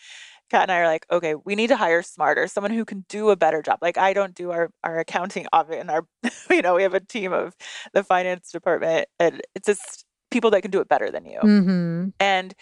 Kat 0.51 0.63
and 0.63 0.73
I 0.73 0.79
are 0.81 0.87
like, 0.87 1.07
okay, 1.11 1.37
we 1.37 1.55
need 1.55 1.69
to 1.69 1.77
hire 1.77 2.03
smarter, 2.03 2.49
someone 2.49 2.73
who 2.73 2.85
can 2.85 3.05
do 3.09 3.31
a 3.31 3.37
better 3.37 3.63
job. 3.63 3.79
Like 3.81 3.97
I 3.97 4.13
don't 4.13 4.35
do 4.35 4.51
our 4.51 4.71
our 4.83 4.99
accounting 4.99 5.47
of 5.53 5.71
it, 5.71 5.79
and 5.79 5.91
our, 5.91 6.07
you 6.51 6.63
know, 6.63 6.75
we 6.75 6.83
have 6.83 6.95
a 6.95 7.01
team 7.01 7.33
of 7.33 7.55
the 7.95 8.03
finance 8.03 8.51
department, 8.51 9.07
and 9.19 9.41
it's 9.55 9.67
just 9.67 10.05
people 10.31 10.51
that 10.51 10.63
can 10.63 10.71
do 10.71 10.81
it 10.81 10.89
better 10.89 11.11
than 11.11 11.25
you 11.25 11.39
mm-hmm. 11.41 12.09
and 12.19 12.55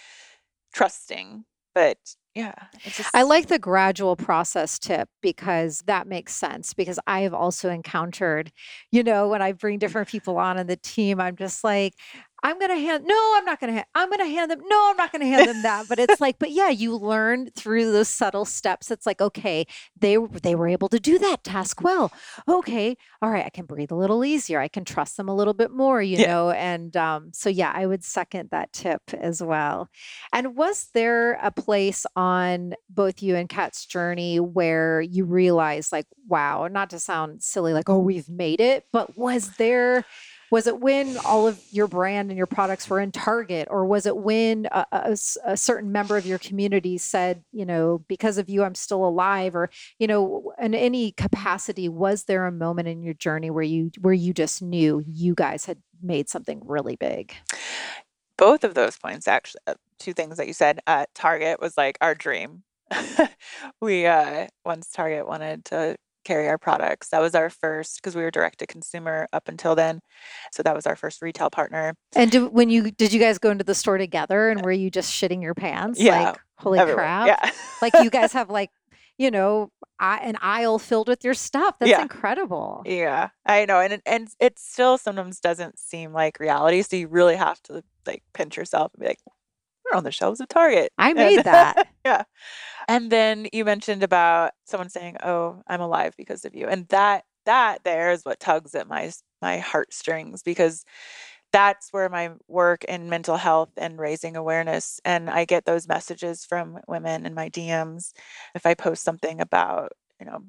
trusting 0.74 1.44
but 1.74 1.98
yeah 2.34 2.54
just... 2.82 3.10
i 3.14 3.22
like 3.22 3.46
the 3.46 3.58
gradual 3.58 4.16
process 4.16 4.78
tip 4.78 5.08
because 5.22 5.82
that 5.86 6.06
makes 6.06 6.34
sense 6.34 6.74
because 6.74 6.98
i 7.06 7.20
have 7.20 7.34
also 7.34 7.70
encountered 7.70 8.52
you 8.90 9.02
know 9.02 9.28
when 9.28 9.42
i 9.42 9.52
bring 9.52 9.78
different 9.78 10.08
people 10.08 10.36
on 10.38 10.58
in 10.58 10.66
the 10.66 10.76
team 10.76 11.20
i'm 11.20 11.36
just 11.36 11.64
like 11.64 11.94
I'm 12.42 12.58
going 12.58 12.70
to 12.70 12.78
hand, 12.78 13.04
no, 13.04 13.34
I'm 13.36 13.44
not 13.44 13.60
going 13.60 13.68
to, 13.68 13.74
hand, 13.74 13.86
I'm 13.94 14.08
going 14.08 14.20
to 14.20 14.26
hand 14.26 14.50
them, 14.50 14.60
no, 14.68 14.90
I'm 14.90 14.96
not 14.96 15.10
going 15.10 15.22
to 15.22 15.26
hand 15.26 15.48
them 15.48 15.62
that. 15.62 15.88
But 15.88 15.98
it's 15.98 16.20
like, 16.20 16.38
but 16.38 16.50
yeah, 16.50 16.68
you 16.68 16.96
learn 16.96 17.50
through 17.50 17.90
those 17.90 18.08
subtle 18.08 18.44
steps. 18.44 18.90
It's 18.90 19.06
like, 19.06 19.20
okay, 19.20 19.66
they, 19.98 20.16
they 20.16 20.54
were 20.54 20.68
able 20.68 20.88
to 20.90 21.00
do 21.00 21.18
that 21.18 21.42
task 21.42 21.82
well. 21.82 22.12
Okay. 22.48 22.96
All 23.20 23.30
right. 23.30 23.44
I 23.44 23.50
can 23.50 23.66
breathe 23.66 23.90
a 23.90 23.96
little 23.96 24.24
easier. 24.24 24.60
I 24.60 24.68
can 24.68 24.84
trust 24.84 25.16
them 25.16 25.28
a 25.28 25.34
little 25.34 25.54
bit 25.54 25.72
more, 25.72 26.00
you 26.00 26.18
yeah. 26.18 26.26
know? 26.26 26.50
And 26.50 26.96
um, 26.96 27.30
so, 27.32 27.48
yeah, 27.48 27.72
I 27.74 27.86
would 27.86 28.04
second 28.04 28.50
that 28.50 28.72
tip 28.72 29.02
as 29.14 29.42
well. 29.42 29.88
And 30.32 30.56
was 30.56 30.88
there 30.94 31.34
a 31.42 31.50
place 31.50 32.06
on 32.14 32.74
both 32.88 33.22
you 33.22 33.34
and 33.36 33.48
Kat's 33.48 33.84
journey 33.84 34.38
where 34.38 35.00
you 35.00 35.24
realized, 35.24 35.92
like, 35.92 36.06
wow, 36.28 36.68
not 36.68 36.90
to 36.90 36.98
sound 36.98 37.42
silly, 37.42 37.72
like, 37.72 37.88
oh, 37.88 37.98
we've 37.98 38.28
made 38.28 38.60
it, 38.60 38.84
but 38.92 39.16
was 39.16 39.56
there, 39.56 40.04
was 40.50 40.66
it 40.66 40.80
when 40.80 41.16
all 41.18 41.46
of 41.46 41.60
your 41.70 41.86
brand 41.86 42.30
and 42.30 42.38
your 42.38 42.46
products 42.46 42.88
were 42.88 43.00
in 43.00 43.12
Target, 43.12 43.68
or 43.70 43.84
was 43.84 44.06
it 44.06 44.16
when 44.16 44.66
a, 44.72 44.86
a, 44.92 45.18
a, 45.44 45.56
certain 45.56 45.92
member 45.92 46.16
of 46.16 46.26
your 46.26 46.38
community 46.38 46.98
said, 46.98 47.42
you 47.52 47.66
know, 47.66 48.04
because 48.08 48.38
of 48.38 48.48
you, 48.48 48.62
I'm 48.62 48.74
still 48.74 49.04
alive, 49.04 49.54
or 49.54 49.70
you 49.98 50.06
know, 50.06 50.52
in 50.58 50.74
any 50.74 51.12
capacity, 51.12 51.88
was 51.88 52.24
there 52.24 52.46
a 52.46 52.52
moment 52.52 52.88
in 52.88 53.02
your 53.02 53.14
journey 53.14 53.50
where 53.50 53.62
you 53.62 53.90
where 54.00 54.14
you 54.14 54.32
just 54.32 54.62
knew 54.62 55.02
you 55.06 55.34
guys 55.34 55.66
had 55.66 55.78
made 56.02 56.28
something 56.28 56.62
really 56.64 56.96
big? 56.96 57.34
Both 58.36 58.64
of 58.64 58.74
those 58.74 58.96
points, 58.96 59.26
actually, 59.26 59.60
uh, 59.66 59.74
two 59.98 60.12
things 60.12 60.36
that 60.36 60.46
you 60.46 60.52
said. 60.52 60.80
Uh, 60.86 61.06
Target 61.14 61.60
was 61.60 61.76
like 61.76 61.98
our 62.00 62.14
dream. 62.14 62.62
we 63.80 64.06
uh, 64.06 64.46
once 64.64 64.90
Target 64.90 65.26
wanted 65.26 65.64
to 65.66 65.96
carry 66.28 66.48
our 66.48 66.58
products. 66.58 67.08
That 67.08 67.20
was 67.20 67.34
our 67.34 67.48
first 67.48 67.96
because 67.96 68.14
we 68.14 68.22
were 68.22 68.30
direct 68.30 68.58
to 68.58 68.66
consumer 68.66 69.26
up 69.32 69.48
until 69.48 69.74
then. 69.74 70.00
So 70.52 70.62
that 70.62 70.74
was 70.74 70.86
our 70.86 70.94
first 70.94 71.22
retail 71.22 71.48
partner. 71.48 71.94
And 72.14 72.30
do, 72.30 72.48
when 72.48 72.68
you 72.68 72.90
did 72.90 73.12
you 73.12 73.20
guys 73.20 73.38
go 73.38 73.50
into 73.50 73.64
the 73.64 73.74
store 73.74 73.98
together 73.98 74.50
and 74.50 74.62
were 74.62 74.72
you 74.72 74.90
just 74.90 75.10
shitting 75.10 75.42
your 75.42 75.54
pants? 75.54 75.98
Yeah. 75.98 76.20
Like 76.20 76.40
holy 76.58 76.78
everywhere. 76.78 77.04
crap. 77.04 77.26
Yeah. 77.26 77.50
like 77.80 77.94
you 78.02 78.10
guys 78.10 78.32
have 78.38 78.50
like 78.50 78.70
you 79.18 79.32
know, 79.32 79.72
an 79.98 80.36
aisle 80.40 80.78
filled 80.78 81.08
with 81.08 81.24
your 81.24 81.34
stuff. 81.34 81.74
That's 81.80 81.90
yeah. 81.90 82.02
incredible. 82.02 82.82
Yeah, 82.86 83.30
I 83.44 83.64
know, 83.66 83.80
and 83.80 84.00
and 84.06 84.28
it 84.38 84.60
still 84.60 84.96
sometimes 84.96 85.40
doesn't 85.40 85.76
seem 85.78 86.12
like 86.12 86.38
reality. 86.38 86.82
So 86.82 86.94
you 86.94 87.08
really 87.08 87.34
have 87.34 87.60
to 87.64 87.82
like 88.06 88.22
pinch 88.32 88.56
yourself 88.56 88.92
and 88.94 89.00
be 89.00 89.08
like, 89.08 89.18
"We're 89.90 89.98
on 89.98 90.04
the 90.04 90.12
shelves 90.12 90.40
of 90.40 90.48
Target." 90.48 90.92
I 90.98 91.12
made 91.12 91.38
and, 91.38 91.46
that. 91.46 91.88
yeah, 92.04 92.24
and 92.88 93.10
then 93.10 93.48
you 93.52 93.64
mentioned 93.64 94.02
about 94.02 94.52
someone 94.64 94.88
saying, 94.88 95.16
"Oh, 95.22 95.62
I'm 95.66 95.80
alive 95.80 96.14
because 96.16 96.44
of 96.44 96.54
you." 96.54 96.66
And 96.66 96.88
that 96.88 97.24
that 97.46 97.84
there 97.84 98.10
is 98.12 98.24
what 98.24 98.40
tugs 98.40 98.74
at 98.74 98.88
my 98.88 99.10
my 99.40 99.58
heartstrings 99.58 100.42
because 100.42 100.84
that's 101.52 101.92
where 101.92 102.08
my 102.08 102.30
work 102.46 102.84
in 102.84 103.08
mental 103.08 103.36
health 103.36 103.70
and 103.76 103.98
raising 103.98 104.36
awareness 104.36 105.00
and 105.04 105.30
I 105.30 105.44
get 105.44 105.64
those 105.64 105.88
messages 105.88 106.44
from 106.44 106.78
women 106.86 107.24
in 107.24 107.34
my 107.34 107.48
DMs 107.48 108.12
if 108.54 108.66
I 108.66 108.74
post 108.74 109.02
something 109.02 109.40
about, 109.40 109.92
you 110.20 110.26
know, 110.26 110.40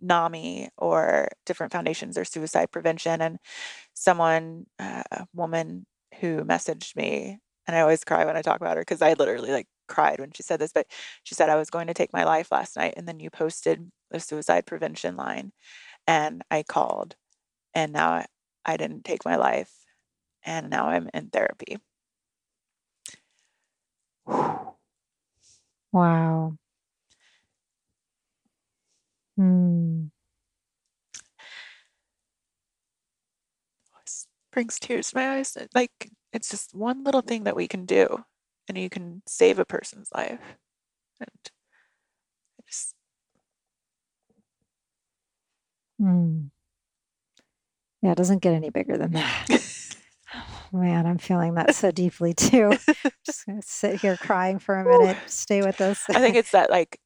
NAMI 0.00 0.70
or 0.78 1.28
different 1.44 1.72
foundations 1.72 2.16
or 2.16 2.24
suicide 2.24 2.70
prevention 2.70 3.20
and 3.20 3.38
someone 3.94 4.66
uh, 4.78 5.02
a 5.10 5.26
woman 5.34 5.86
who 6.20 6.44
messaged 6.44 6.96
me 6.96 7.40
and 7.68 7.76
I 7.76 7.82
always 7.82 8.04
cry 8.04 8.26
when 8.26 8.36
I 8.38 8.42
talk 8.42 8.62
about 8.62 8.76
her 8.78 8.82
because 8.82 9.02
I 9.02 9.14
literally 9.14 9.52
like 9.52 9.68
cried 9.88 10.20
when 10.20 10.32
she 10.32 10.42
said 10.44 10.60
this, 10.60 10.72
but 10.74 10.88
she 11.24 11.36
said, 11.36 11.50
I 11.50 11.56
was 11.56 11.70
going 11.70 11.88
to 11.88 11.94
take 11.94 12.14
my 12.14 12.24
life 12.24 12.52
last 12.52 12.76
night. 12.76 12.94
And 12.98 13.08
then 13.08 13.20
you 13.20 13.30
posted 13.30 13.90
the 14.10 14.20
suicide 14.20 14.66
prevention 14.66 15.16
line. 15.16 15.52
And 16.06 16.42
I 16.50 16.64
called. 16.64 17.16
And 17.74 17.92
now 17.92 18.10
I, 18.12 18.26
I 18.66 18.76
didn't 18.78 19.04
take 19.04 19.24
my 19.24 19.36
life. 19.36 19.72
And 20.44 20.70
now 20.70 20.88
I'm 20.90 21.10
in 21.14 21.28
therapy. 21.30 21.78
Wow. 25.92 26.56
Hmm. 29.36 30.08
brings 34.52 34.78
tears 34.78 35.10
to 35.10 35.16
my 35.16 35.36
eyes. 35.38 35.56
Like 35.74 36.10
it's 36.32 36.50
just 36.50 36.74
one 36.74 37.04
little 37.04 37.22
thing 37.22 37.44
that 37.44 37.56
we 37.56 37.68
can 37.68 37.84
do 37.84 38.24
and 38.68 38.76
you 38.76 38.90
can 38.90 39.22
save 39.26 39.58
a 39.58 39.64
person's 39.64 40.10
life. 40.14 40.40
And 41.20 41.50
I 42.60 42.62
just 42.66 42.94
mm. 46.00 46.50
Yeah, 48.02 48.12
it 48.12 48.18
doesn't 48.18 48.42
get 48.42 48.54
any 48.54 48.70
bigger 48.70 48.96
than 48.96 49.12
that. 49.12 49.46
oh, 50.34 50.68
man, 50.72 51.06
I'm 51.06 51.18
feeling 51.18 51.54
that 51.54 51.74
so 51.74 51.90
deeply 51.90 52.32
too. 52.32 52.72
just 53.26 53.46
gonna 53.46 53.62
sit 53.62 54.00
here 54.00 54.16
crying 54.16 54.58
for 54.58 54.76
a 54.76 54.84
minute. 54.84 55.18
Stay 55.26 55.62
with 55.62 55.80
us. 55.80 56.04
I 56.08 56.20
think 56.20 56.36
it's 56.36 56.52
that 56.52 56.70
like 56.70 57.00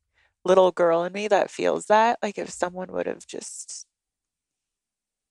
little 0.44 0.72
girl 0.72 1.04
in 1.04 1.12
me 1.12 1.28
that 1.28 1.50
feels 1.50 1.86
that. 1.86 2.18
Like 2.22 2.38
if 2.38 2.50
someone 2.50 2.92
would 2.92 3.06
have 3.06 3.26
just 3.26 3.86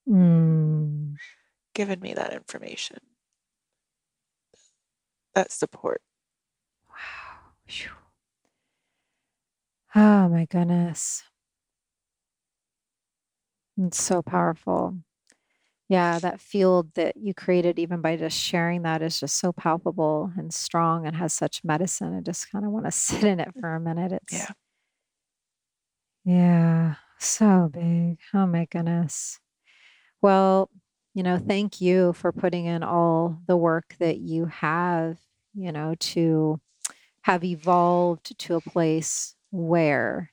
mm. 0.10 1.14
given 1.76 2.00
me 2.00 2.14
that 2.14 2.34
information, 2.34 2.98
that 5.36 5.52
support. 5.52 6.02
Wow. 6.90 7.54
Oh 9.96 10.28
my 10.28 10.46
goodness. 10.46 11.24
It's 13.78 14.02
so 14.02 14.22
powerful. 14.22 14.98
Yeah, 15.90 16.20
that 16.20 16.42
field 16.42 16.94
that 16.96 17.18
you 17.18 17.34
created, 17.34 17.80
even 17.80 18.02
by 18.02 18.18
just 18.18 18.38
sharing 18.38 18.84
that, 18.84 19.02
is 19.02 19.20
just 19.20 19.38
so 19.38 19.54
palpable 19.54 20.32
and 20.38 20.54
strong 20.54 21.08
and 21.08 21.16
has 21.18 21.34
such 21.34 21.64
medicine. 21.64 22.16
I 22.16 22.22
just 22.22 22.52
kind 22.52 22.66
of 22.66 22.72
want 22.72 22.86
to 22.86 22.92
sit 22.94 23.24
in 23.26 23.40
it 23.40 23.50
for 23.60 23.76
a 23.76 23.80
minute. 23.80 24.14
It's, 24.14 24.34
Yeah. 24.34 24.54
yeah, 26.24 26.96
so 27.18 27.70
big. 27.72 28.20
Oh 28.34 28.46
my 28.46 28.66
goodness. 28.66 29.40
Well, 30.22 30.70
you 31.14 31.24
know, 31.24 31.38
thank 31.38 31.82
you 31.82 32.14
for 32.14 32.32
putting 32.32 32.66
in 32.66 32.84
all 32.84 33.40
the 33.48 33.58
work 33.58 33.96
that 34.00 34.20
you 34.20 34.46
have, 34.46 35.18
you 35.54 35.72
know, 35.72 35.96
to 36.00 36.60
have 37.24 37.44
evolved 37.44 38.38
to 38.40 38.56
a 38.56 38.62
place 38.62 39.36
where 39.52 40.32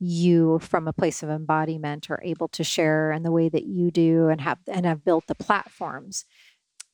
you 0.00 0.60
from 0.60 0.86
a 0.86 0.92
place 0.92 1.24
of 1.24 1.28
embodiment 1.28 2.08
are 2.08 2.22
able 2.22 2.46
to 2.46 2.62
share 2.62 3.10
in 3.10 3.24
the 3.24 3.32
way 3.32 3.48
that 3.48 3.64
you 3.64 3.90
do 3.90 4.28
and 4.28 4.40
have 4.40 4.58
and 4.68 4.86
have 4.86 5.04
built 5.04 5.26
the 5.26 5.34
platforms 5.34 6.24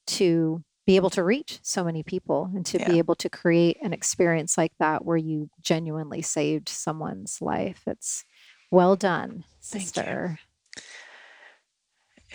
to 0.07 0.63
be 0.87 0.97
able 0.97 1.11
to 1.11 1.23
reach 1.23 1.59
so 1.63 1.85
many 1.85 2.03
people 2.03 2.51
and 2.55 2.65
to 2.65 2.79
yeah. 2.79 2.89
be 2.89 2.99
able 2.99 3.15
to 3.15 3.29
create 3.29 3.77
an 3.83 3.93
experience 3.93 4.57
like 4.57 4.73
that 4.79 5.05
where 5.05 5.17
you 5.19 5.51
genuinely 5.61 6.23
saved 6.23 6.69
someone's 6.69 7.41
life. 7.41 7.83
It's 7.87 8.25
well 8.71 8.97
done 8.97 9.45
sister 9.61 10.39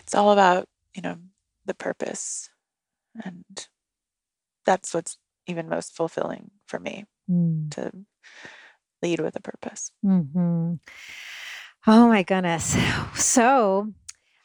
it's 0.10 0.16
all 0.16 0.32
about 0.32 0.68
you 0.96 1.04
know 1.04 1.18
the 1.68 1.76
purpose 1.76 2.50
and 3.24 3.68
that's 4.66 4.92
what's 4.92 5.20
even 5.46 5.70
most 5.70 5.96
fulfilling 5.96 6.50
for 6.66 6.80
me 6.80 7.06
mm. 7.30 7.70
to 7.70 7.92
lead 9.04 9.20
with 9.20 9.36
a 9.36 9.40
purpose. 9.40 9.92
Mm-hmm. 10.04 10.74
Oh 11.86 12.08
my 12.08 12.24
goodness. 12.24 12.76
So 13.14 13.94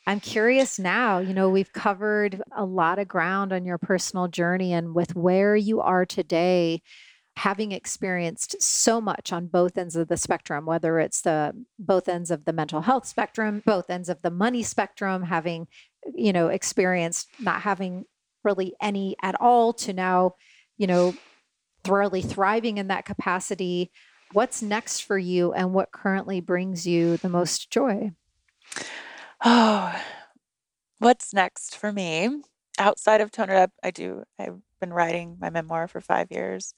I'm 0.07 0.21
curious 0.21 0.79
now, 0.79 1.19
you 1.19 1.33
know, 1.33 1.49
we've 1.49 1.73
covered 1.73 2.43
a 2.55 2.67
lot 2.67 2.99
of 2.99 3.09
ground 3.09 3.55
on 3.55 3.65
your 3.65 3.79
personal 3.79 4.29
journey 4.29 4.75
and 4.75 4.95
with 4.95 5.17
where 5.17 5.57
you 5.57 5.81
are 5.81 6.05
today, 6.05 6.83
having 7.37 7.72
experienced 7.72 8.61
so 8.62 9.01
much 9.01 9.32
on 9.32 9.47
both 9.47 9.76
ends 9.76 9.97
of 9.97 10.09
the 10.09 10.16
spectrum, 10.16 10.66
whether 10.66 10.99
it's 11.01 11.20
the 11.20 11.53
both 11.78 12.09
ends 12.09 12.30
of 12.30 12.45
the 12.45 12.53
mental 12.53 12.82
health 12.82 13.07
spectrum, 13.07 13.62
both 13.66 13.91
ends 13.91 14.09
of 14.09 14.22
the 14.22 14.30
money 14.30 14.62
spectrum, 14.62 15.24
having, 15.24 15.66
you 16.14 16.32
know, 16.32 16.49
experienced 16.49 17.28
not 17.41 17.62
having 17.62 18.05
really 18.45 18.74
any 18.80 19.16
at 19.22 19.35
all 19.41 19.72
to 19.72 19.93
now 19.93 20.35
you 20.76 20.87
know, 20.87 21.14
thoroughly 21.82 22.22
thriving 22.22 22.78
in 22.78 22.89
that 22.89 23.05
capacity. 23.05 23.91
What's 24.32 24.62
next 24.62 25.01
for 25.01 25.18
you 25.18 25.53
and 25.53 25.72
what 25.72 25.93
currently 25.93 26.41
brings 26.41 26.87
you 26.87 27.16
the 27.18 27.28
most 27.28 27.70
joy? 27.70 28.12
Oh, 29.45 29.95
what's 30.99 31.32
next 31.32 31.76
for 31.76 31.93
me? 31.93 32.43
Outside 32.78 33.20
of 33.20 33.30
Tone 33.30 33.51
It 33.51 33.57
Up, 33.57 33.70
I 33.82 33.91
do, 33.91 34.24
I've 34.39 34.59
been 34.80 34.93
writing 34.93 35.37
my 35.41 35.51
memoir 35.51 35.87
for 35.87 36.01
five 36.01 36.28
years, 36.30 36.74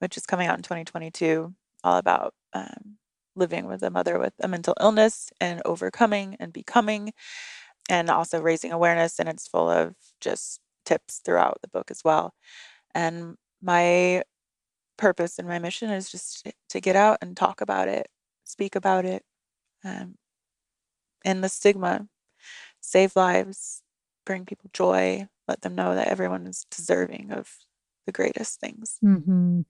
which 0.00 0.16
is 0.16 0.26
coming 0.26 0.48
out 0.48 0.56
in 0.58 0.62
2022, 0.62 1.54
all 1.84 1.98
about 1.98 2.34
um, 2.52 2.98
living 3.36 3.66
with 3.66 3.82
a 3.82 3.90
mother 3.90 4.18
with 4.18 4.34
a 4.40 4.48
mental 4.48 4.74
illness 4.80 5.30
and 5.40 5.62
overcoming 5.64 6.36
and 6.40 6.52
becoming, 6.52 7.12
and 7.90 8.10
also 8.10 8.40
raising 8.40 8.72
awareness. 8.72 9.18
And 9.18 9.28
it's 9.28 9.48
full 9.48 9.70
of 9.70 9.94
just 10.20 10.60
tips 10.86 11.20
throughout 11.24 11.58
the 11.62 11.68
book 11.68 11.90
as 11.90 12.02
well. 12.04 12.34
And 12.94 13.36
my 13.62 14.22
purpose 14.98 15.38
and 15.38 15.48
my 15.48 15.58
mission 15.58 15.90
is 15.90 16.10
just 16.10 16.48
to 16.70 16.80
get 16.80 16.96
out 16.96 17.18
and 17.22 17.36
talk 17.36 17.60
about 17.60 17.88
it, 17.88 18.08
speak 18.44 18.76
about 18.76 19.04
it, 19.04 19.22
um, 19.84 20.16
and 21.24 21.42
the 21.42 21.48
stigma, 21.48 22.06
save 22.80 23.16
lives, 23.16 23.82
bring 24.26 24.44
people 24.46 24.70
joy, 24.72 25.28
let 25.48 25.62
them 25.62 25.74
know 25.74 25.94
that 25.94 26.08
everyone 26.08 26.46
is 26.46 26.66
deserving 26.70 27.32
of 27.32 27.50
the 28.08 28.12
greatest 28.12 28.58
things. 28.58 28.98
Mm-hmm. 29.04 29.60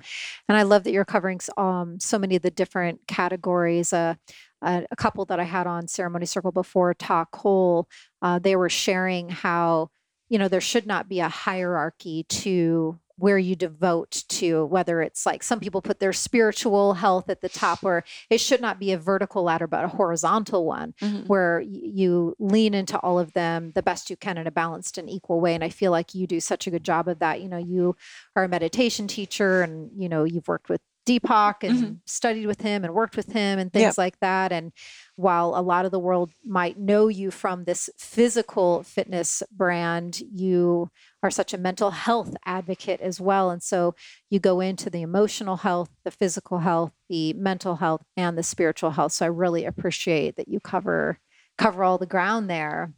And 0.49 0.57
I 0.57 0.62
love 0.62 0.84
that 0.84 0.93
you're 0.93 1.05
covering 1.05 1.41
um, 1.57 1.99
so 1.99 2.20
many 2.20 2.36
of 2.36 2.43
the 2.43 2.53
different 2.53 3.01
categories. 3.09 3.93
Uh, 3.93 4.14
uh, 4.62 4.82
a 4.91 4.97
couple 4.97 5.24
that 5.24 5.41
I 5.41 5.45
had 5.45 5.66
on 5.66 5.89
Ceremony 5.89 6.26
Circle 6.26 6.53
before, 6.53 6.95
Talk 6.95 7.32
Cole, 7.32 7.89
uh, 8.22 8.39
they 8.39 8.55
were 8.55 8.68
sharing 8.68 9.28
how, 9.28 9.91
you 10.28 10.39
know, 10.39 10.47
there 10.47 10.61
should 10.61 10.86
not 10.86 11.09
be 11.09 11.18
a 11.18 11.28
hierarchy 11.28 12.24
to 12.28 12.99
where 13.18 13.38
you 13.38 13.56
devote 13.56 14.24
to 14.28 14.64
whether 14.66 15.02
it's 15.02 15.26
like 15.26 15.42
some 15.42 15.60
people 15.60 15.82
put 15.82 15.98
their 15.98 16.12
spiritual 16.12 16.94
health 16.94 17.28
at 17.28 17.40
the 17.40 17.48
top 17.48 17.82
where 17.82 18.04
it 18.30 18.40
should 18.40 18.60
not 18.60 18.78
be 18.78 18.92
a 18.92 18.98
vertical 18.98 19.42
ladder 19.42 19.66
but 19.66 19.84
a 19.84 19.88
horizontal 19.88 20.64
one 20.64 20.94
mm-hmm. 21.00 21.26
where 21.26 21.60
you 21.60 22.34
lean 22.38 22.74
into 22.74 22.98
all 23.00 23.18
of 23.18 23.32
them 23.32 23.72
the 23.74 23.82
best 23.82 24.08
you 24.08 24.16
can 24.16 24.38
in 24.38 24.46
a 24.46 24.50
balanced 24.50 24.98
and 24.98 25.10
equal 25.10 25.40
way 25.40 25.54
and 25.54 25.64
i 25.64 25.68
feel 25.68 25.90
like 25.90 26.14
you 26.14 26.26
do 26.26 26.40
such 26.40 26.66
a 26.66 26.70
good 26.70 26.84
job 26.84 27.08
of 27.08 27.18
that 27.18 27.40
you 27.40 27.48
know 27.48 27.58
you 27.58 27.96
are 28.36 28.44
a 28.44 28.48
meditation 28.48 29.06
teacher 29.08 29.62
and 29.62 29.90
you 29.96 30.08
know 30.08 30.24
you've 30.24 30.48
worked 30.48 30.68
with 30.68 30.80
Deepak 31.09 31.62
and 31.62 31.78
mm-hmm. 31.78 31.92
studied 32.04 32.46
with 32.46 32.61
him 32.61 32.84
and 32.84 32.92
worked 32.92 33.16
with 33.16 33.32
him 33.32 33.59
and 33.59 33.72
things 33.72 33.82
yep. 33.82 33.98
like 33.98 34.20
that. 34.20 34.52
And 34.52 34.72
while 35.16 35.54
a 35.56 35.62
lot 35.62 35.86
of 35.86 35.90
the 35.90 35.98
world 35.98 36.30
might 36.44 36.78
know 36.78 37.09
you 37.09 37.30
from 37.30 37.64
this 37.64 37.88
physical 37.96 38.82
fitness 38.82 39.42
brand, 39.50 40.20
you 40.32 40.90
are 41.22 41.30
such 41.30 41.54
a 41.54 41.59
mental 41.59 41.90
health 41.90 42.36
advocate 42.44 43.00
as 43.00 43.20
well. 43.20 43.50
And 43.50 43.62
so 43.62 43.94
you 44.28 44.38
go 44.38 44.61
into 44.61 44.90
the 44.90 45.02
emotional 45.02 45.56
health, 45.56 45.88
the 46.04 46.11
physical 46.11 46.59
health, 46.59 46.92
the 47.09 47.32
mental 47.32 47.76
health, 47.76 48.04
and 48.16 48.36
the 48.36 48.42
spiritual 48.42 48.90
health. 48.90 49.12
So 49.12 49.24
I 49.24 49.28
really 49.28 49.64
appreciate 49.64 50.36
that 50.36 50.48
you 50.48 50.61
cover 50.61 51.18
cover 51.56 51.82
all 51.82 51.98
the 51.98 52.06
ground 52.06 52.48
there. 52.48 52.92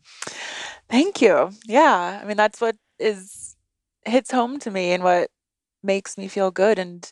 Thank 0.91 1.23
you. 1.23 1.51
Yeah. 1.65 2.21
I 2.23 2.27
mean, 2.27 2.37
that's 2.37 2.61
what 2.61 2.77
is 2.99 3.57
hits 4.05 4.31
home 4.31 4.59
to 4.59 4.71
me 4.71 4.93
and 4.93 5.03
what 5.03 5.31
makes 5.83 6.19
me 6.19 6.29
feel 6.29 6.51
good 6.51 6.79
and 6.79 7.11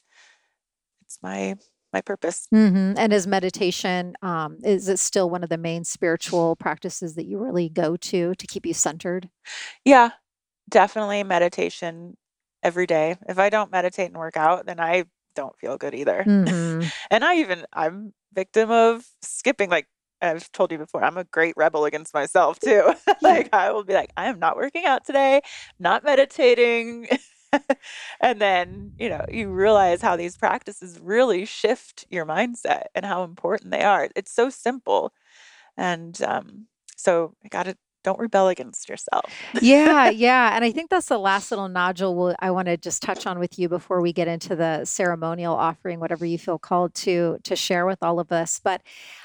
my 1.22 1.56
my 1.92 2.00
purpose. 2.02 2.46
Mm-hmm. 2.52 2.94
And 2.98 3.12
is 3.12 3.26
meditation 3.26 4.14
um, 4.22 4.58
is 4.62 4.88
it 4.88 4.98
still 4.98 5.30
one 5.30 5.42
of 5.42 5.48
the 5.48 5.58
main 5.58 5.84
spiritual 5.84 6.56
practices 6.56 7.14
that 7.14 7.26
you 7.26 7.38
really 7.38 7.68
go 7.68 7.96
to 7.96 8.34
to 8.34 8.46
keep 8.46 8.66
you 8.66 8.74
centered? 8.74 9.30
Yeah, 9.84 10.10
definitely 10.68 11.22
meditation 11.24 12.16
every 12.62 12.86
day. 12.86 13.16
If 13.28 13.38
I 13.38 13.50
don't 13.50 13.70
meditate 13.70 14.08
and 14.08 14.18
work 14.18 14.36
out, 14.36 14.66
then 14.66 14.80
I 14.80 15.04
don't 15.34 15.56
feel 15.58 15.78
good 15.78 15.94
either. 15.94 16.24
Mm-hmm. 16.26 16.88
and 17.10 17.24
I 17.24 17.36
even 17.36 17.64
I'm 17.72 18.12
victim 18.34 18.70
of 18.70 19.06
skipping 19.22 19.70
like 19.70 19.86
I've 20.20 20.50
told 20.52 20.72
you 20.72 20.78
before, 20.78 21.04
I'm 21.04 21.16
a 21.16 21.24
great 21.24 21.54
rebel 21.56 21.84
against 21.84 22.12
myself 22.12 22.58
too. 22.58 22.92
like 23.22 23.48
I 23.52 23.70
will 23.72 23.84
be 23.84 23.94
like, 23.94 24.10
I 24.16 24.26
am 24.26 24.38
not 24.38 24.56
working 24.56 24.84
out 24.84 25.04
today, 25.04 25.42
not 25.78 26.04
meditating. 26.04 27.08
and 28.20 28.40
then, 28.40 28.92
you 28.98 29.08
know, 29.08 29.24
you 29.30 29.48
realize 29.50 30.02
how 30.02 30.16
these 30.16 30.36
practices 30.36 30.98
really 31.02 31.44
shift 31.44 32.06
your 32.10 32.26
mindset 32.26 32.84
and 32.94 33.04
how 33.04 33.24
important 33.24 33.70
they 33.70 33.82
are. 33.82 34.08
It's 34.16 34.32
so 34.32 34.50
simple. 34.50 35.12
And 35.76 36.20
um, 36.22 36.66
so 36.96 37.34
I 37.44 37.48
got 37.48 37.64
to 37.64 37.76
don't 38.04 38.18
rebel 38.18 38.48
against 38.48 38.88
yourself. 38.88 39.24
yeah, 39.60 40.08
yeah. 40.28 40.54
And 40.54 40.64
I 40.64 40.70
think 40.70 40.88
that's 40.88 41.08
the 41.08 41.18
last 41.18 41.50
little 41.50 41.68
nodule 41.68 42.14
we'll, 42.14 42.34
I 42.38 42.50
want 42.50 42.66
to 42.66 42.76
just 42.76 43.02
touch 43.02 43.26
on 43.26 43.38
with 43.38 43.58
you 43.58 43.68
before 43.68 44.00
we 44.00 44.12
get 44.12 44.28
into 44.28 44.56
the 44.56 44.84
ceremonial 44.84 45.54
offering, 45.54 46.00
whatever 46.00 46.24
you 46.24 46.38
feel 46.38 46.58
called 46.58 46.94
to 46.94 47.38
to 47.44 47.56
share 47.56 47.86
with 47.86 48.02
all 48.02 48.20
of 48.20 48.32
us. 48.32 48.60
But 48.62 48.82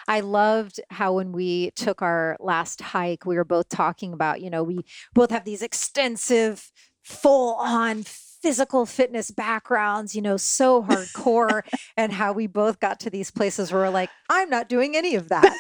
I 0.08 0.20
loved 0.22 0.82
how 0.90 1.14
when 1.14 1.32
we 1.32 1.72
took 1.72 2.02
our 2.02 2.36
last 2.40 2.82
hike, 2.82 3.26
we 3.26 3.36
were 3.36 3.46
both 3.46 3.70
talking 3.70 4.12
about, 4.12 4.42
you 4.42 4.50
know, 4.50 4.64
we 4.64 4.82
both 5.14 5.32
have 5.32 5.46
these 5.46 5.62
extensive 5.62 6.72
full 7.04 7.56
on 7.56 8.04
physical 8.04 8.86
fitness 8.86 9.32
backgrounds, 9.32 10.16
you 10.16 10.22
know, 10.22 10.38
so 10.38 10.84
hardcore, 10.84 11.62
and 11.98 12.12
how 12.12 12.34
we 12.34 12.48
both 12.48 12.80
got 12.80 13.00
to 13.02 13.10
these 13.10 13.32
places 13.32 13.72
where 13.72 13.84
we're 13.84 13.90
like, 13.90 14.10
I'm 14.30 14.50
not 14.50 14.70
doing 14.70 14.96
any 14.96 15.16
of 15.16 15.30
that. 15.30 15.56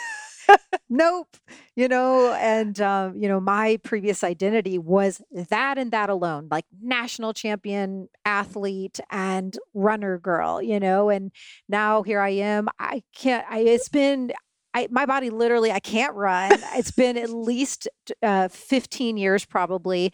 nope 0.89 1.38
you 1.76 1.88
know 1.88 2.34
and 2.34 2.82
um, 2.82 3.16
you 3.18 3.30
know 3.30 3.39
my 3.39 3.80
previous 3.84 4.24
identity 4.26 4.78
was 4.78 5.22
that 5.32 5.78
and 5.78 5.91
that 5.91 6.10
alone 6.10 6.50
like 6.52 6.66
national 6.82 7.34
champion 7.34 8.10
athlete 8.26 9.00
and 9.10 9.58
runner 9.74 10.18
girl 10.18 10.62
you 10.62 10.80
know 10.80 11.10
and 11.10 11.32
now 11.70 12.04
here 12.04 12.20
i 12.20 12.30
am 12.30 12.68
i 12.78 13.02
can't 13.16 13.46
I, 13.50 13.60
it's 13.60 13.88
been 13.88 14.34
I, 14.74 14.88
my 14.89 15.05
body 15.05 15.30
literally, 15.30 15.71
I 15.71 15.80
can't 15.80 16.15
run. 16.15 16.51
It's 16.76 16.91
been 16.91 17.17
at 17.17 17.30
least 17.30 17.88
uh, 18.21 18.47
15 18.47 19.17
years 19.17 19.45
probably. 19.45 20.11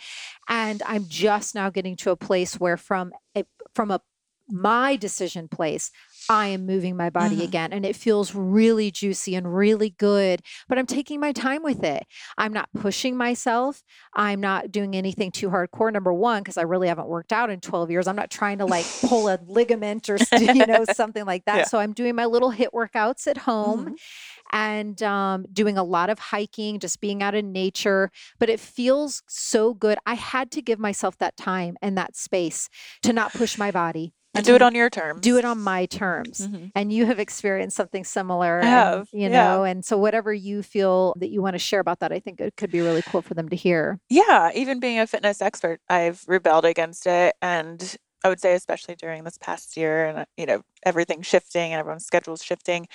And 0.48 0.82
I'm 0.86 1.06
just 1.08 1.56
now 1.56 1.70
getting 1.70 1.96
to 1.98 2.12
a 2.12 2.16
place 2.16 2.60
where 2.60 2.78
from 2.78 3.14
a, 3.36 3.46
from 3.74 3.92
a, 3.92 4.02
my 4.52 4.96
decision 4.96 5.48
place, 5.48 5.92
I 6.28 6.48
am 6.48 6.66
moving 6.66 6.98
my 6.98 7.12
body 7.12 7.36
mm-hmm. 7.36 7.44
again 7.44 7.72
and 7.72 7.86
it 7.86 7.96
feels 7.96 8.34
really 8.34 8.90
juicy 8.90 9.36
and 9.36 9.56
really 9.56 9.92
good, 9.92 10.42
but 10.68 10.80
I'm 10.80 10.88
taking 10.88 11.20
my 11.20 11.32
time 11.32 11.62
with 11.62 11.84
it. 11.84 12.06
I'm 12.36 12.52
not 12.52 12.68
pushing 12.74 13.16
myself. 13.16 13.84
I'm 14.16 14.42
not 14.42 14.72
doing 14.72 14.96
anything 14.96 15.32
too 15.32 15.50
hardcore. 15.50 15.94
Number 15.94 16.12
one, 16.12 16.42
because 16.42 16.58
I 16.58 16.64
really 16.64 16.88
haven't 16.88 17.08
worked 17.08 17.32
out 17.32 17.52
in 17.52 17.62
12 17.62 17.92
years. 17.92 18.08
I'm 18.08 18.16
not 18.16 18.32
trying 18.32 18.58
to 18.58 18.66
like 18.66 18.86
pull 19.02 19.28
a 19.28 19.40
ligament 19.48 20.10
or, 20.10 20.18
you 20.40 20.66
know, 20.66 20.84
something 20.94 21.26
like 21.26 21.46
that. 21.46 21.58
Yeah. 21.58 21.64
So 21.66 21.80
I'm 21.80 21.94
doing 21.94 22.16
my 22.16 22.26
little 22.26 22.50
hit 22.50 22.72
workouts 22.74 23.28
at 23.28 23.38
home. 23.38 23.82
Mm-hmm 23.82 23.94
and 24.52 25.02
um, 25.04 25.46
doing 25.52 25.78
a 25.78 25.84
lot 25.84 26.10
of 26.10 26.20
hiking, 26.20 26.80
just 26.80 27.00
being 27.00 27.22
out 27.24 27.36
in 27.36 27.52
nature. 27.52 28.12
But 28.40 28.50
it 28.50 28.60
feels 28.60 29.24
so 29.28 29.74
good. 29.74 29.98
I 30.06 30.16
had 30.16 30.52
to 30.52 30.62
give 30.62 30.80
myself 30.80 31.18
that 31.18 31.38
time 31.38 31.78
and 31.82 31.98
that 31.98 32.16
space 32.16 32.70
to 33.04 33.14
not 33.14 33.34
push 33.34 33.58
my 33.58 33.72
body, 33.72 34.14
and 34.36 34.46
do 34.46 34.54
it 34.54 34.62
on 34.62 34.76
your 34.76 34.92
terms. 34.92 35.22
Do 35.22 35.38
it 35.38 35.46
on 35.46 35.60
my 35.60 35.88
terms. 35.88 36.48
Mm-hmm. 36.48 36.68
And 36.76 36.94
you 36.94 37.08
have 37.08 37.20
experienced 37.20 37.76
something 37.76 38.04
similar. 38.04 38.62
I 38.62 38.66
have. 38.66 39.10
And, 39.12 39.22
you 39.22 39.30
know, 39.30 39.64
and 39.64 39.84
so 39.84 39.98
whatever 39.98 40.32
you 40.32 40.62
feel 40.62 41.16
that 41.18 41.30
you 41.30 41.42
want 41.42 41.56
to 41.56 41.60
share 41.60 41.80
about 41.80 42.00
that, 42.00 42.12
I 42.12 42.20
think 42.20 42.40
it 42.40 42.56
could 42.56 42.72
be 42.72 42.82
really 42.82 43.02
cool 43.02 43.24
for 43.24 43.34
them 43.34 43.50
to 43.50 43.56
hear. 43.56 44.00
Yeah. 44.08 44.52
Even 44.54 44.80
being 44.80 45.00
a 45.00 45.08
fitness 45.08 45.42
expert, 45.42 45.82
I've 45.90 46.24
rebelled 46.28 46.66
against 46.66 47.08
it. 47.08 47.36
And 47.42 47.98
I 48.24 48.30
would 48.30 48.40
say, 48.40 48.54
especially 48.54 48.96
during 48.96 49.24
this 49.24 49.40
past 49.40 49.76
year 49.76 50.06
and, 50.06 50.26
you 50.38 50.46
know, 50.46 50.62
everything 50.86 51.24
shifting 51.24 51.74
and 51.74 51.80
everyone's 51.80 52.06
schedules 52.06 52.44
shifting. 52.44 52.88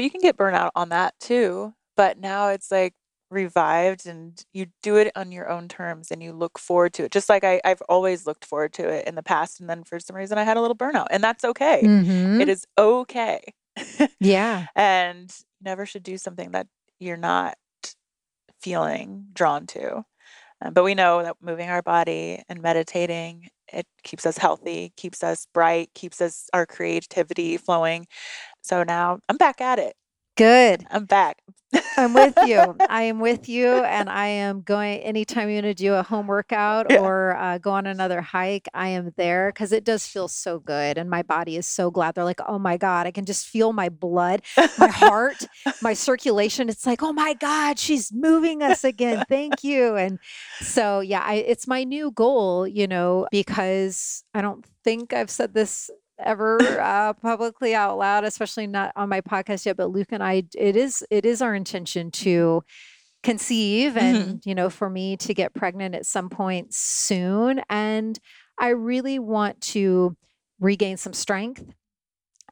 But 0.00 0.04
you 0.04 0.10
can 0.10 0.22
get 0.22 0.38
burnout 0.38 0.70
on 0.74 0.88
that 0.88 1.12
too. 1.20 1.74
But 1.94 2.18
now 2.18 2.48
it's 2.48 2.70
like, 2.70 2.94
revived 3.30 4.06
and 4.06 4.42
you 4.54 4.66
do 4.82 4.96
it 4.96 5.12
on 5.14 5.30
your 5.30 5.48
own 5.48 5.68
terms 5.68 6.10
and 6.10 6.22
you 6.22 6.32
look 6.32 6.58
forward 6.58 6.92
to 6.92 7.04
it 7.04 7.12
just 7.12 7.28
like 7.28 7.44
I, 7.44 7.60
i've 7.64 7.80
always 7.88 8.26
looked 8.26 8.44
forward 8.44 8.72
to 8.72 8.88
it 8.88 9.06
in 9.06 9.14
the 9.14 9.22
past 9.22 9.60
and 9.60 9.70
then 9.70 9.84
for 9.84 10.00
some 10.00 10.16
reason 10.16 10.36
i 10.36 10.42
had 10.42 10.56
a 10.56 10.60
little 10.60 10.76
burnout 10.76 11.06
and 11.12 11.22
that's 11.22 11.44
okay 11.44 11.80
mm-hmm. 11.80 12.40
it 12.40 12.48
is 12.48 12.66
okay 12.76 13.40
yeah 14.20 14.66
and 14.74 15.32
never 15.62 15.86
should 15.86 16.02
do 16.02 16.18
something 16.18 16.50
that 16.50 16.66
you're 16.98 17.16
not 17.16 17.56
feeling 18.60 19.26
drawn 19.32 19.64
to 19.68 20.04
uh, 20.60 20.70
but 20.70 20.82
we 20.82 20.96
know 20.96 21.22
that 21.22 21.36
moving 21.40 21.68
our 21.70 21.82
body 21.82 22.42
and 22.48 22.60
meditating 22.60 23.48
it 23.72 23.86
keeps 24.02 24.26
us 24.26 24.38
healthy 24.38 24.92
keeps 24.96 25.22
us 25.22 25.46
bright 25.54 25.88
keeps 25.94 26.20
us 26.20 26.48
our 26.52 26.66
creativity 26.66 27.56
flowing 27.56 28.06
so 28.62 28.82
now 28.82 29.18
i'm 29.28 29.36
back 29.36 29.60
at 29.60 29.78
it 29.78 29.94
Good. 30.40 30.86
I'm 30.90 31.04
back. 31.04 31.42
I'm 31.98 32.14
with 32.14 32.34
you. 32.46 32.74
I 32.88 33.02
am 33.02 33.20
with 33.20 33.46
you. 33.46 33.66
And 33.68 34.08
I 34.08 34.26
am 34.28 34.62
going 34.62 35.00
anytime 35.00 35.50
you 35.50 35.56
want 35.56 35.64
to 35.64 35.74
do 35.74 35.92
a 35.92 36.02
home 36.02 36.28
workout 36.28 36.86
yeah. 36.88 37.00
or 37.00 37.36
uh, 37.36 37.58
go 37.58 37.72
on 37.72 37.86
another 37.86 38.22
hike, 38.22 38.66
I 38.72 38.88
am 38.88 39.12
there 39.18 39.52
because 39.52 39.70
it 39.70 39.84
does 39.84 40.06
feel 40.06 40.28
so 40.28 40.58
good. 40.58 40.96
And 40.96 41.10
my 41.10 41.22
body 41.22 41.58
is 41.58 41.66
so 41.66 41.90
glad. 41.90 42.14
They're 42.14 42.24
like, 42.24 42.40
oh 42.48 42.58
my 42.58 42.78
God, 42.78 43.06
I 43.06 43.10
can 43.10 43.26
just 43.26 43.48
feel 43.48 43.74
my 43.74 43.90
blood, 43.90 44.40
my 44.78 44.88
heart, 44.88 45.46
my 45.82 45.92
circulation. 45.92 46.70
It's 46.70 46.86
like, 46.86 47.02
oh 47.02 47.12
my 47.12 47.34
God, 47.34 47.78
she's 47.78 48.10
moving 48.10 48.62
us 48.62 48.82
again. 48.82 49.26
Thank 49.28 49.62
you. 49.62 49.94
And 49.94 50.18
so, 50.62 51.00
yeah, 51.00 51.22
I, 51.22 51.34
it's 51.34 51.66
my 51.66 51.84
new 51.84 52.12
goal, 52.12 52.66
you 52.66 52.86
know, 52.86 53.28
because 53.30 54.24
I 54.32 54.40
don't 54.40 54.64
think 54.84 55.12
I've 55.12 55.30
said 55.30 55.52
this 55.52 55.90
ever 56.24 56.58
uh, 56.80 57.12
publicly 57.14 57.74
out 57.74 57.98
loud, 57.98 58.24
especially 58.24 58.66
not 58.66 58.92
on 58.96 59.08
my 59.08 59.20
podcast 59.20 59.66
yet. 59.66 59.76
But 59.76 59.90
Luke 59.90 60.08
and 60.10 60.22
I, 60.22 60.44
it 60.56 60.76
is 60.76 61.04
it 61.10 61.24
is 61.24 61.42
our 61.42 61.54
intention 61.54 62.10
to 62.12 62.62
conceive 63.22 63.96
and 63.96 64.16
mm-hmm. 64.16 64.48
you 64.48 64.54
know 64.54 64.70
for 64.70 64.88
me 64.88 65.16
to 65.16 65.34
get 65.34 65.52
pregnant 65.52 65.94
at 65.94 66.06
some 66.06 66.30
point 66.30 66.72
soon 66.72 67.60
and 67.68 68.18
i 68.58 68.68
really 68.68 69.18
want 69.18 69.60
to 69.60 70.16
regain 70.58 70.96
some 70.96 71.12
strength 71.12 71.62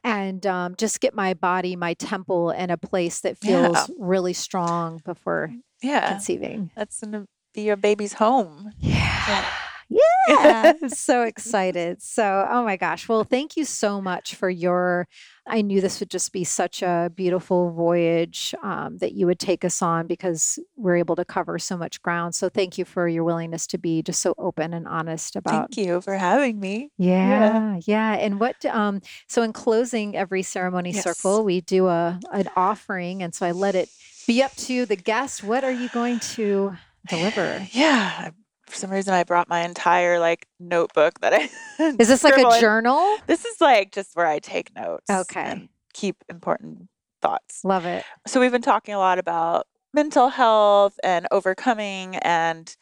and 0.03 0.45
um, 0.45 0.75
just 0.77 1.01
get 1.01 1.13
my 1.15 1.33
body 1.33 1.75
my 1.75 1.93
temple 1.95 2.51
in 2.51 2.69
a 2.69 2.77
place 2.77 3.21
that 3.21 3.37
feels 3.37 3.75
yeah. 3.75 3.95
really 3.97 4.33
strong 4.33 5.01
before 5.05 5.51
yeah 5.81 6.11
conceiving 6.11 6.69
that's 6.75 7.01
gonna 7.01 7.25
be 7.53 7.63
your 7.63 7.75
baby's 7.75 8.13
home 8.13 8.71
yeah. 8.79 9.23
yeah 9.27 9.45
Yeah, 9.89 10.73
so 10.87 11.23
excited. 11.23 12.01
So, 12.01 12.47
oh 12.49 12.63
my 12.63 12.77
gosh. 12.77 13.09
Well, 13.09 13.23
thank 13.23 13.57
you 13.57 13.65
so 13.65 13.99
much 13.99 14.35
for 14.35 14.49
your. 14.49 15.07
I 15.47 15.63
knew 15.63 15.81
this 15.81 15.99
would 15.99 16.11
just 16.11 16.31
be 16.31 16.43
such 16.43 16.83
a 16.83 17.11
beautiful 17.15 17.71
voyage 17.71 18.53
um, 18.61 18.99
that 18.99 19.13
you 19.13 19.25
would 19.25 19.39
take 19.39 19.65
us 19.65 19.81
on 19.81 20.05
because 20.05 20.59
we're 20.75 20.97
able 20.97 21.15
to 21.15 21.25
cover 21.25 21.57
so 21.57 21.75
much 21.75 22.03
ground. 22.03 22.35
So, 22.35 22.49
thank 22.49 22.77
you 22.77 22.85
for 22.85 23.07
your 23.07 23.23
willingness 23.23 23.65
to 23.67 23.79
be 23.79 24.03
just 24.03 24.21
so 24.21 24.35
open 24.37 24.73
and 24.73 24.87
honest 24.87 25.35
about. 25.35 25.73
Thank 25.73 25.87
you 25.87 26.01
for 26.01 26.15
having 26.15 26.59
me. 26.59 26.91
Yeah, 26.97 27.77
yeah. 27.77 27.79
yeah. 27.85 28.13
And 28.13 28.39
what? 28.39 28.63
Um, 28.65 29.01
so, 29.27 29.41
in 29.41 29.53
closing 29.53 30.15
every 30.15 30.43
ceremony 30.43 30.91
yes. 30.91 31.03
circle, 31.03 31.43
we 31.43 31.61
do 31.61 31.87
a 31.87 32.19
an 32.31 32.47
offering, 32.55 33.23
and 33.23 33.33
so 33.33 33.47
I 33.47 33.51
let 33.51 33.73
it 33.73 33.89
be 34.27 34.43
up 34.43 34.55
to 34.57 34.85
the 34.85 34.95
guest. 34.95 35.43
What 35.43 35.63
are 35.63 35.71
you 35.71 35.89
going 35.89 36.19
to 36.19 36.77
deliver? 37.07 37.65
Yeah, 37.71 38.29
for 38.69 38.75
some 38.75 38.91
reason 38.91 39.13
I 39.13 39.23
brought 39.23 39.49
my 39.49 39.61
entire 39.65 40.19
like 40.19 40.47
notebook 40.59 41.19
that 41.21 41.33
I 41.33 41.49
Is 41.99 42.07
this 42.07 42.23
like 42.23 42.37
a 42.37 42.59
journal? 42.59 43.17
This 43.27 43.45
is 43.45 43.59
like 43.59 43.91
just 43.91 44.15
where 44.15 44.27
I 44.27 44.39
take 44.39 44.75
notes. 44.75 45.09
Okay. 45.09 45.69
keep 45.93 46.23
important 46.29 46.87
thoughts. 47.21 47.63
Love 47.63 47.85
it. 47.85 48.05
So 48.27 48.39
we've 48.39 48.51
been 48.51 48.61
talking 48.61 48.93
a 48.93 48.99
lot 48.99 49.19
about 49.19 49.67
mental 49.93 50.29
health 50.29 50.99
and 51.03 51.27
overcoming 51.31 52.15
and 52.17 52.75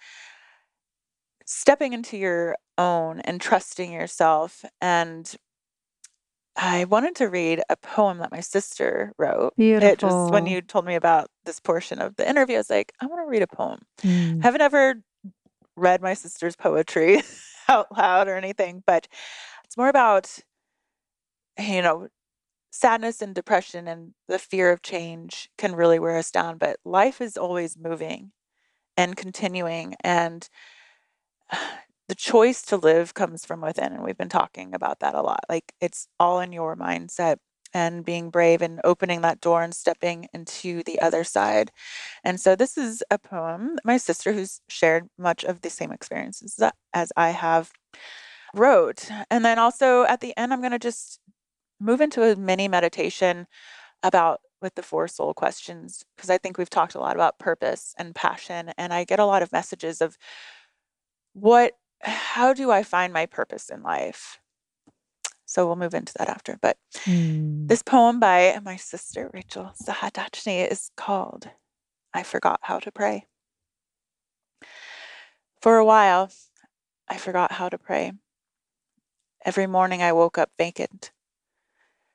stepping 1.46 1.94
into 1.94 2.18
your 2.18 2.56
own 2.78 3.22
and 3.22 3.40
trusting 3.40 3.92
yourself 3.92 4.66
and 4.82 5.36
I 6.58 6.86
wanted 6.86 7.16
to 7.18 7.26
read 7.26 7.62
a 7.70 7.76
poem 7.78 8.18
that 8.18 8.32
my 8.32 8.40
sister 8.40 9.14
wrote. 9.20 9.56
Beautiful. 9.56 9.90
It 9.90 10.00
just 10.00 10.32
when 10.32 10.48
you 10.48 10.62
told 10.62 10.86
me 10.86 10.96
about 10.96 11.30
this 11.46 11.60
portion 11.60 12.00
of 12.00 12.16
the 12.16 12.28
interview, 12.28 12.56
I 12.56 12.60
was 12.60 12.70
like, 12.70 12.94
I 13.00 13.06
want 13.06 13.22
to 13.22 13.30
read 13.30 13.44
a 13.44 13.48
poem. 13.48 13.82
Mm. 14.02 14.42
Haven't 14.42 14.62
ever 14.62 14.96
read 15.78 16.02
my 16.02 16.14
sister's 16.14 16.56
poetry 16.56 17.22
out 17.70 17.88
loud 17.96 18.28
or 18.28 18.36
anything, 18.36 18.84
but 18.86 19.08
it's 19.64 19.78
more 19.78 19.90
about, 19.90 20.40
you 21.58 21.82
know, 21.82 22.10
sadness 22.72 23.22
and 23.22 23.34
depression 23.34 23.88
and 23.88 24.14
the 24.28 24.40
fear 24.40 24.72
of 24.72 24.82
change 24.82 25.50
can 25.58 25.76
really 25.76 26.00
wear 26.00 26.18
us 26.18 26.32
down. 26.32 26.58
But 26.58 26.78
life 26.84 27.22
is 27.22 27.38
always 27.38 27.78
moving 27.78 28.32
and 28.96 29.16
continuing. 29.16 29.96
And 30.04 30.48
the 32.08 32.16
choice 32.16 32.62
to 32.64 32.78
live 32.78 33.14
comes 33.14 33.46
from 33.46 33.62
within. 33.62 33.94
And 33.94 34.04
we've 34.04 34.18
been 34.18 34.30
talking 34.30 34.74
about 34.74 35.00
that 35.00 35.16
a 35.16 35.22
lot. 35.22 35.42
Like 35.50 35.74
it's 35.82 36.08
all 36.20 36.40
in 36.40 36.52
your 36.52 36.76
mindset 36.76 37.38
and 37.78 38.04
being 38.04 38.32
brave 38.32 38.62
and 38.64 38.82
opening 38.84 39.22
that 39.22 39.40
door 39.40 39.62
and 39.62 39.74
stepping 39.74 40.28
into 40.34 40.82
the 40.84 41.00
other 41.00 41.24
side. 41.24 41.72
And 42.24 42.42
so 42.42 42.56
this 42.56 42.76
is 42.78 43.04
a 43.12 43.20
poem 43.20 43.78
my 43.84 43.98
sister, 43.98 44.34
who's 44.34 44.62
shared 44.68 45.10
much 45.18 45.44
of 45.44 45.62
the 45.62 45.70
same 45.70 45.92
experiences 45.92 46.60
as 46.94 47.14
I 47.16 47.30
have, 47.30 47.72
wrote. 48.56 49.10
And 49.30 49.46
then 49.46 49.60
also 49.60 50.04
at 50.06 50.22
the 50.22 50.36
end, 50.38 50.52
I'm 50.54 50.62
going 50.62 50.72
to 50.72 50.80
just 50.80 51.20
move 51.80 52.02
into 52.02 52.24
a 52.24 52.36
mini 52.36 52.68
meditation 52.68 53.46
about 54.02 54.42
with 54.60 54.74
the 54.74 54.82
four 54.82 55.08
soul 55.08 55.36
questions 55.36 56.04
because 56.16 56.32
I 56.32 56.40
think 56.40 56.58
we've 56.58 56.70
talked 56.70 56.96
a 56.96 57.00
lot 57.00 57.16
about 57.16 57.38
purpose 57.38 57.94
and 58.00 58.16
passion 58.16 58.74
and 58.76 58.92
I 58.92 59.04
get 59.04 59.20
a 59.20 59.26
lot 59.26 59.44
of 59.44 59.52
messages 59.52 60.02
of 60.02 60.18
what 61.34 61.74
how 62.02 62.54
do 62.54 62.72
I 62.72 62.82
find 62.84 63.14
my 63.14 63.28
purpose 63.28 63.70
in 63.70 63.84
life? 63.84 64.40
So 65.48 65.66
we'll 65.66 65.78
move 65.78 65.96
into 65.96 66.14
that 66.20 66.30
after. 66.30 66.60
But 66.62 66.78
mm. 67.06 67.68
this 67.68 67.82
poem 67.82 68.20
by 68.20 68.60
my 68.64 68.76
sister, 68.76 69.32
Rachel 69.34 69.72
Sahadachny, 69.82 70.70
is 70.70 70.92
called 70.96 71.50
I 72.14 72.22
Forgot 72.22 72.60
How 72.64 72.80
to 72.80 72.92
Pray. 72.92 73.26
For 75.62 75.78
a 75.78 75.86
while, 75.86 76.30
I 77.08 77.18
forgot 77.18 77.54
how 77.54 77.70
to 77.70 77.78
pray. 77.78 78.12
Every 79.46 79.66
morning 79.66 80.04
I 80.04 80.12
woke 80.12 80.38
up 80.38 80.52
vacant, 80.58 81.12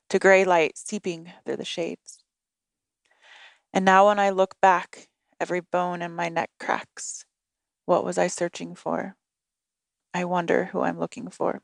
to 0.09 0.19
gray 0.19 0.45
light 0.45 0.77
seeping 0.77 1.33
through 1.43 1.57
the 1.57 1.65
shades. 1.65 2.19
And 3.73 3.83
now 3.83 4.07
when 4.07 4.19
I 4.19 4.29
look 4.29 4.55
back, 4.61 5.09
every 5.39 5.59
bone 5.59 6.01
in 6.01 6.15
my 6.15 6.29
neck 6.29 6.51
cracks. 6.59 7.25
What 7.85 8.05
was 8.05 8.17
I 8.17 8.27
searching 8.27 8.75
for? 8.75 9.15
I 10.13 10.25
wonder 10.25 10.65
who 10.65 10.81
I'm 10.81 10.99
looking 10.99 11.29
for. 11.29 11.61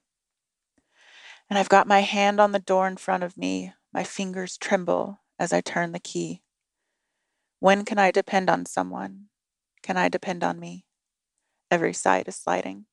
And 1.50 1.58
I've 1.58 1.70
got 1.70 1.88
my 1.88 2.02
hand 2.02 2.40
on 2.40 2.52
the 2.52 2.60
door 2.60 2.88
in 2.88 2.98
front 2.98 3.24
of 3.24 3.38
me. 3.38 3.74
My 3.92 4.04
fingers 4.04 4.58
tremble 4.58 5.20
as 5.40 5.52
I 5.52 5.62
turn 5.62 5.92
the 5.92 6.00
key. 6.00 6.44
When 7.60 7.86
can 7.86 7.98
I 7.98 8.12
depend 8.12 8.50
on 8.50 8.66
someone? 8.66 9.26
Can 9.82 9.98
I 9.98 10.10
depend 10.10 10.44
on 10.44 10.60
me? 10.60 10.86
Every 11.72 11.94
side 11.94 12.28
is 12.28 12.36
sliding. 12.36 12.86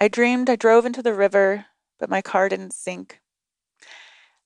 I 0.00 0.08
dreamed 0.08 0.48
I 0.48 0.56
drove 0.56 0.86
into 0.86 1.02
the 1.02 1.14
river, 1.14 1.66
but 1.98 2.10
my 2.10 2.22
car 2.22 2.48
didn't 2.48 2.72
sink. 2.72 3.20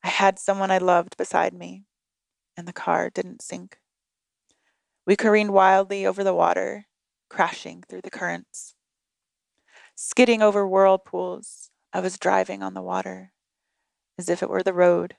I 0.02 0.08
had 0.08 0.38
someone 0.38 0.70
I 0.70 0.78
loved 0.78 1.16
beside 1.16 1.52
me, 1.54 1.84
and 2.56 2.66
the 2.66 2.72
car 2.72 3.10
didn't 3.10 3.42
sink. 3.42 3.78
We 5.06 5.16
careened 5.16 5.52
wildly 5.52 6.06
over 6.06 6.22
the 6.24 6.34
water, 6.34 6.86
crashing 7.28 7.84
through 7.88 8.02
the 8.02 8.10
currents, 8.10 8.74
skidding 9.94 10.42
over 10.42 10.66
whirlpools, 10.66 11.69
I 11.92 12.00
was 12.00 12.18
driving 12.18 12.62
on 12.62 12.74
the 12.74 12.82
water 12.82 13.32
as 14.16 14.28
if 14.28 14.42
it 14.42 14.50
were 14.50 14.62
the 14.62 14.72
road, 14.72 15.16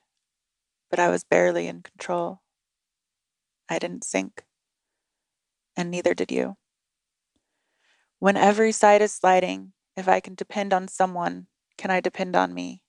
but 0.89 0.99
I 0.99 1.09
was 1.09 1.23
barely 1.23 1.67
in 1.67 1.81
control. 1.81 2.41
I 3.67 3.77
didn't 3.77 4.05
sink, 4.05 4.43
and 5.75 5.91
neither 5.91 6.13
did 6.13 6.31
you. 6.31 6.55
When 8.19 8.37
every 8.37 8.71
side 8.71 9.01
is 9.01 9.13
sliding, 9.13 9.73
if 9.97 10.07
I 10.07 10.19
can 10.19 10.35
depend 10.35 10.73
on 10.73 10.87
someone, 10.87 11.47
can 11.77 11.91
I 11.91 11.99
depend 11.99 12.35
on 12.35 12.53
me? 12.53 12.83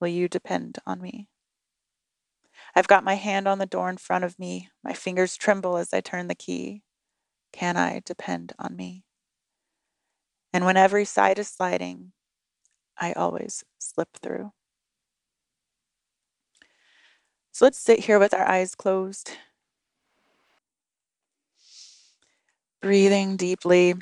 Will 0.00 0.08
you 0.08 0.28
depend 0.28 0.78
on 0.86 1.02
me? 1.02 1.28
I've 2.74 2.88
got 2.88 3.04
my 3.04 3.14
hand 3.14 3.46
on 3.46 3.58
the 3.58 3.66
door 3.66 3.90
in 3.90 3.98
front 3.98 4.24
of 4.24 4.38
me. 4.38 4.70
My 4.82 4.94
fingers 4.94 5.36
tremble 5.36 5.76
as 5.76 5.92
I 5.92 6.00
turn 6.00 6.28
the 6.28 6.34
key. 6.34 6.82
Can 7.52 7.76
I 7.76 8.00
depend 8.04 8.54
on 8.58 8.76
me? 8.76 9.04
And 10.52 10.64
when 10.64 10.76
every 10.76 11.04
side 11.04 11.38
is 11.38 11.48
sliding, 11.48 12.12
I 12.98 13.12
always 13.12 13.64
slip 13.78 14.08
through. 14.22 14.52
So 17.52 17.66
let's 17.66 17.78
sit 17.78 18.00
here 18.00 18.18
with 18.18 18.32
our 18.32 18.46
eyes 18.46 18.74
closed. 18.74 19.32
Breathing 22.80 23.36
deeply, 23.36 23.94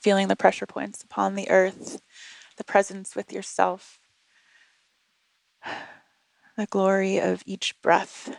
feeling 0.00 0.28
the 0.28 0.36
pressure 0.36 0.66
points 0.66 1.02
upon 1.02 1.34
the 1.34 1.48
earth, 1.48 2.00
the 2.56 2.64
presence 2.64 3.16
with 3.16 3.32
yourself, 3.32 3.98
the 6.56 6.66
glory 6.66 7.18
of 7.18 7.42
each 7.46 7.80
breath. 7.80 8.36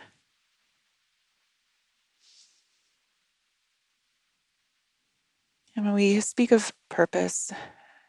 And 5.82 5.88
when 5.88 5.96
we 5.96 6.20
speak 6.20 6.52
of 6.52 6.72
purpose 6.88 7.50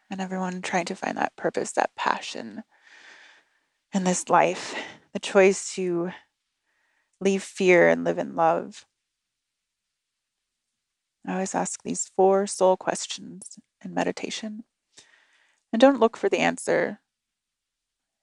and 0.08 0.22
everyone 0.22 0.62
trying 0.62 0.86
to 0.86 0.96
find 0.96 1.18
that 1.18 1.36
purpose, 1.36 1.72
that 1.72 1.96
passion 1.96 2.62
in 3.92 4.04
this 4.04 4.30
life, 4.30 4.76
the 5.12 5.20
choice 5.20 5.74
to 5.74 6.12
leave 7.20 7.42
fear 7.42 7.90
and 7.90 8.04
live 8.04 8.20
in 8.20 8.36
love, 8.36 8.86
I 11.26 11.34
always 11.34 11.56
ask 11.56 11.82
these 11.82 12.12
four 12.16 12.46
soul 12.46 12.78
questions 12.78 13.58
in 13.84 13.92
meditation. 13.92 14.66
And 15.72 15.80
don't 15.80 16.00
look 16.00 16.16
for 16.16 16.30
the 16.30 16.38
answer. 16.38 17.00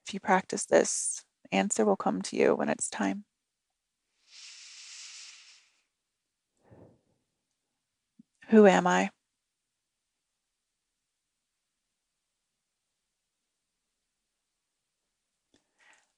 If 0.06 0.14
you 0.14 0.20
practice 0.20 0.64
this, 0.64 1.24
the 1.42 1.56
answer 1.56 1.84
will 1.84 1.96
come 1.96 2.22
to 2.22 2.36
you 2.36 2.54
when 2.54 2.68
it's 2.68 2.88
time. 2.88 3.24
Who 8.50 8.68
am 8.68 8.86
I? 8.86 9.10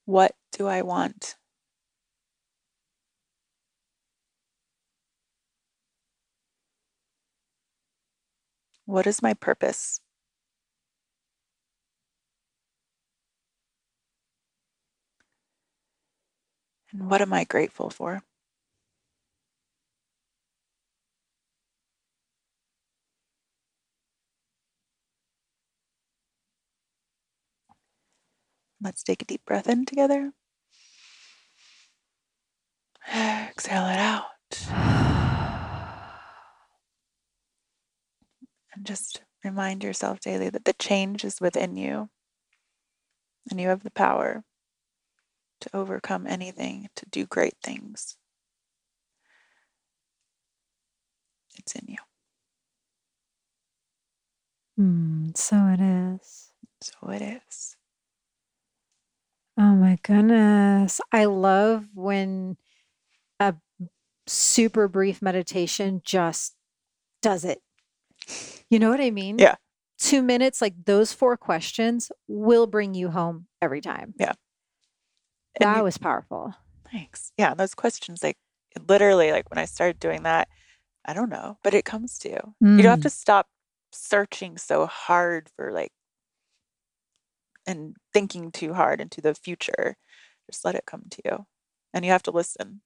What 0.05 0.36
do 0.53 0.68
I 0.68 0.82
want? 0.82 1.36
What 8.86 9.09
is 9.09 9.22
my 9.22 9.34
purpose? 9.34 10.00
And 16.92 17.11
what 17.11 17.20
am 17.22 17.32
I 17.32 17.44
grateful 17.44 17.90
for? 17.90 18.22
Let's 28.82 29.02
take 29.04 29.22
a 29.22 29.24
deep 29.24 29.44
breath 29.46 29.68
in 29.68 29.86
together. 29.86 30.32
Exhale 33.08 33.86
it 33.86 33.98
out. 33.98 34.24
And 38.74 38.84
just 38.84 39.22
remind 39.44 39.84
yourself 39.84 40.18
daily 40.20 40.50
that 40.50 40.64
the 40.64 40.72
change 40.72 41.24
is 41.24 41.40
within 41.40 41.76
you 41.76 42.08
and 43.50 43.60
you 43.60 43.68
have 43.68 43.84
the 43.84 43.90
power 43.90 44.44
to 45.60 45.70
overcome 45.76 46.26
anything, 46.26 46.88
to 46.96 47.06
do 47.06 47.24
great 47.26 47.54
things. 47.62 48.16
It's 51.56 51.74
in 51.76 51.86
you. 51.86 51.98
Mm, 54.80 55.36
so 55.36 55.56
it 55.68 55.80
is. 55.80 56.50
So 56.80 57.10
it 57.10 57.22
is. 57.22 57.76
Oh 59.59 59.74
my 59.74 59.98
goodness. 60.03 61.00
I 61.12 61.26
love 61.26 61.86
when 61.94 62.57
a 63.38 63.55
super 64.26 64.88
brief 64.88 65.20
meditation 65.20 66.00
just 66.05 66.55
does 67.20 67.44
it. 67.44 67.61
You 68.70 68.78
know 68.78 68.90
what 68.90 69.00
I 69.00 69.11
mean? 69.11 69.38
Yeah. 69.38 69.57
Two 69.98 70.22
minutes, 70.22 70.61
like 70.61 70.74
those 70.86 71.12
four 71.12 71.36
questions 71.36 72.11
will 72.26 72.66
bring 72.66 72.94
you 72.94 73.11
home 73.11 73.46
every 73.61 73.80
time. 73.80 74.14
Yeah. 74.18 74.32
And 75.61 75.68
That 75.68 75.76
you- 75.78 75.84
was 75.84 75.98
powerful. 75.98 76.55
Thanks. 76.90 77.32
Yeah, 77.38 77.55
those 77.55 77.74
questions, 77.74 78.22
like 78.22 78.36
literally, 78.88 79.32
like 79.32 79.48
when 79.50 79.59
I 79.59 79.64
started 79.66 79.98
doing 80.00 80.22
that, 80.24 80.48
I 81.05 81.12
don't 81.14 81.30
know, 81.30 81.59
but 81.62 81.74
it 81.74 81.84
comes 81.84 82.18
to 82.20 82.28
you. 82.30 82.55
You 82.61 82.82
don't 82.82 82.90
have 82.90 82.98
Mm. 83.00 83.03
to 83.03 83.11
stop 83.11 83.48
searching 83.92 84.57
so 84.59 84.86
hard 84.86 85.50
for 85.57 85.72
like 85.72 85.92
and 87.66 87.96
thinking 88.12 88.50
too 88.50 88.74
hard 88.74 89.00
into 89.00 89.20
the 89.20 89.34
future. 89.34 89.96
Just 90.50 90.64
let 90.64 90.74
it 90.74 90.86
come 90.86 91.04
to 91.10 91.22
you. 91.24 91.46
And 91.94 92.04
you 92.04 92.10
have 92.10 92.22
to 92.24 92.30
listen. 92.30 92.80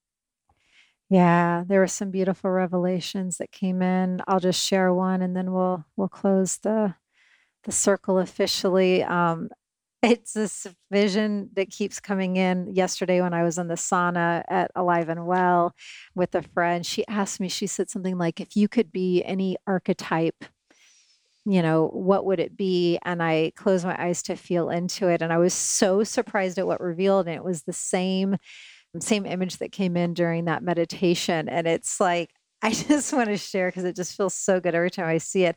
Yeah, 1.08 1.62
there 1.66 1.80
were 1.80 1.86
some 1.86 2.10
beautiful 2.10 2.50
revelations 2.50 3.38
that 3.38 3.52
came 3.52 3.80
in. 3.80 4.22
I'll 4.26 4.40
just 4.40 4.64
share 4.64 4.92
one 4.92 5.22
and 5.22 5.36
then 5.36 5.52
we'll 5.52 5.84
we'll 5.96 6.08
close 6.08 6.58
the 6.58 6.94
the 7.64 7.72
circle 7.72 8.18
officially. 8.18 9.04
Um 9.04 9.50
it's 10.02 10.34
this 10.34 10.66
vision 10.90 11.50
that 11.54 11.70
keeps 11.70 12.00
coming 12.00 12.36
in. 12.36 12.74
Yesterday 12.74 13.20
when 13.22 13.32
I 13.34 13.42
was 13.44 13.58
in 13.58 13.68
the 13.68 13.74
sauna 13.74 14.44
at 14.48 14.70
Alive 14.74 15.08
and 15.08 15.26
Well 15.26 15.74
with 16.14 16.34
a 16.34 16.42
friend, 16.42 16.84
she 16.84 17.06
asked 17.08 17.40
me, 17.40 17.48
she 17.48 17.66
said 17.66 17.88
something 17.90 18.18
like, 18.18 18.40
if 18.40 18.56
you 18.56 18.68
could 18.68 18.92
be 18.92 19.24
any 19.24 19.56
archetype, 19.66 20.44
you 21.46 21.62
know, 21.62 21.86
what 21.92 22.26
would 22.26 22.40
it 22.40 22.56
be? 22.56 22.98
And 23.04 23.22
I 23.22 23.52
closed 23.54 23.84
my 23.84 23.96
eyes 24.02 24.22
to 24.24 24.36
feel 24.36 24.68
into 24.68 25.08
it. 25.08 25.22
And 25.22 25.32
I 25.32 25.38
was 25.38 25.54
so 25.54 26.02
surprised 26.02 26.58
at 26.58 26.66
what 26.66 26.80
revealed. 26.80 27.28
And 27.28 27.36
it 27.36 27.44
was 27.44 27.62
the 27.62 27.72
same 27.72 28.36
same 28.98 29.26
image 29.26 29.58
that 29.58 29.72
came 29.72 29.94
in 29.94 30.14
during 30.14 30.46
that 30.46 30.62
meditation. 30.62 31.48
And 31.48 31.66
it's 31.66 32.00
like, 32.00 32.30
I 32.62 32.70
just 32.70 33.12
want 33.12 33.28
to 33.28 33.36
share 33.36 33.68
because 33.68 33.84
it 33.84 33.94
just 33.94 34.16
feels 34.16 34.34
so 34.34 34.58
good 34.58 34.74
every 34.74 34.90
time 34.90 35.06
I 35.06 35.18
see 35.18 35.44
it. 35.44 35.56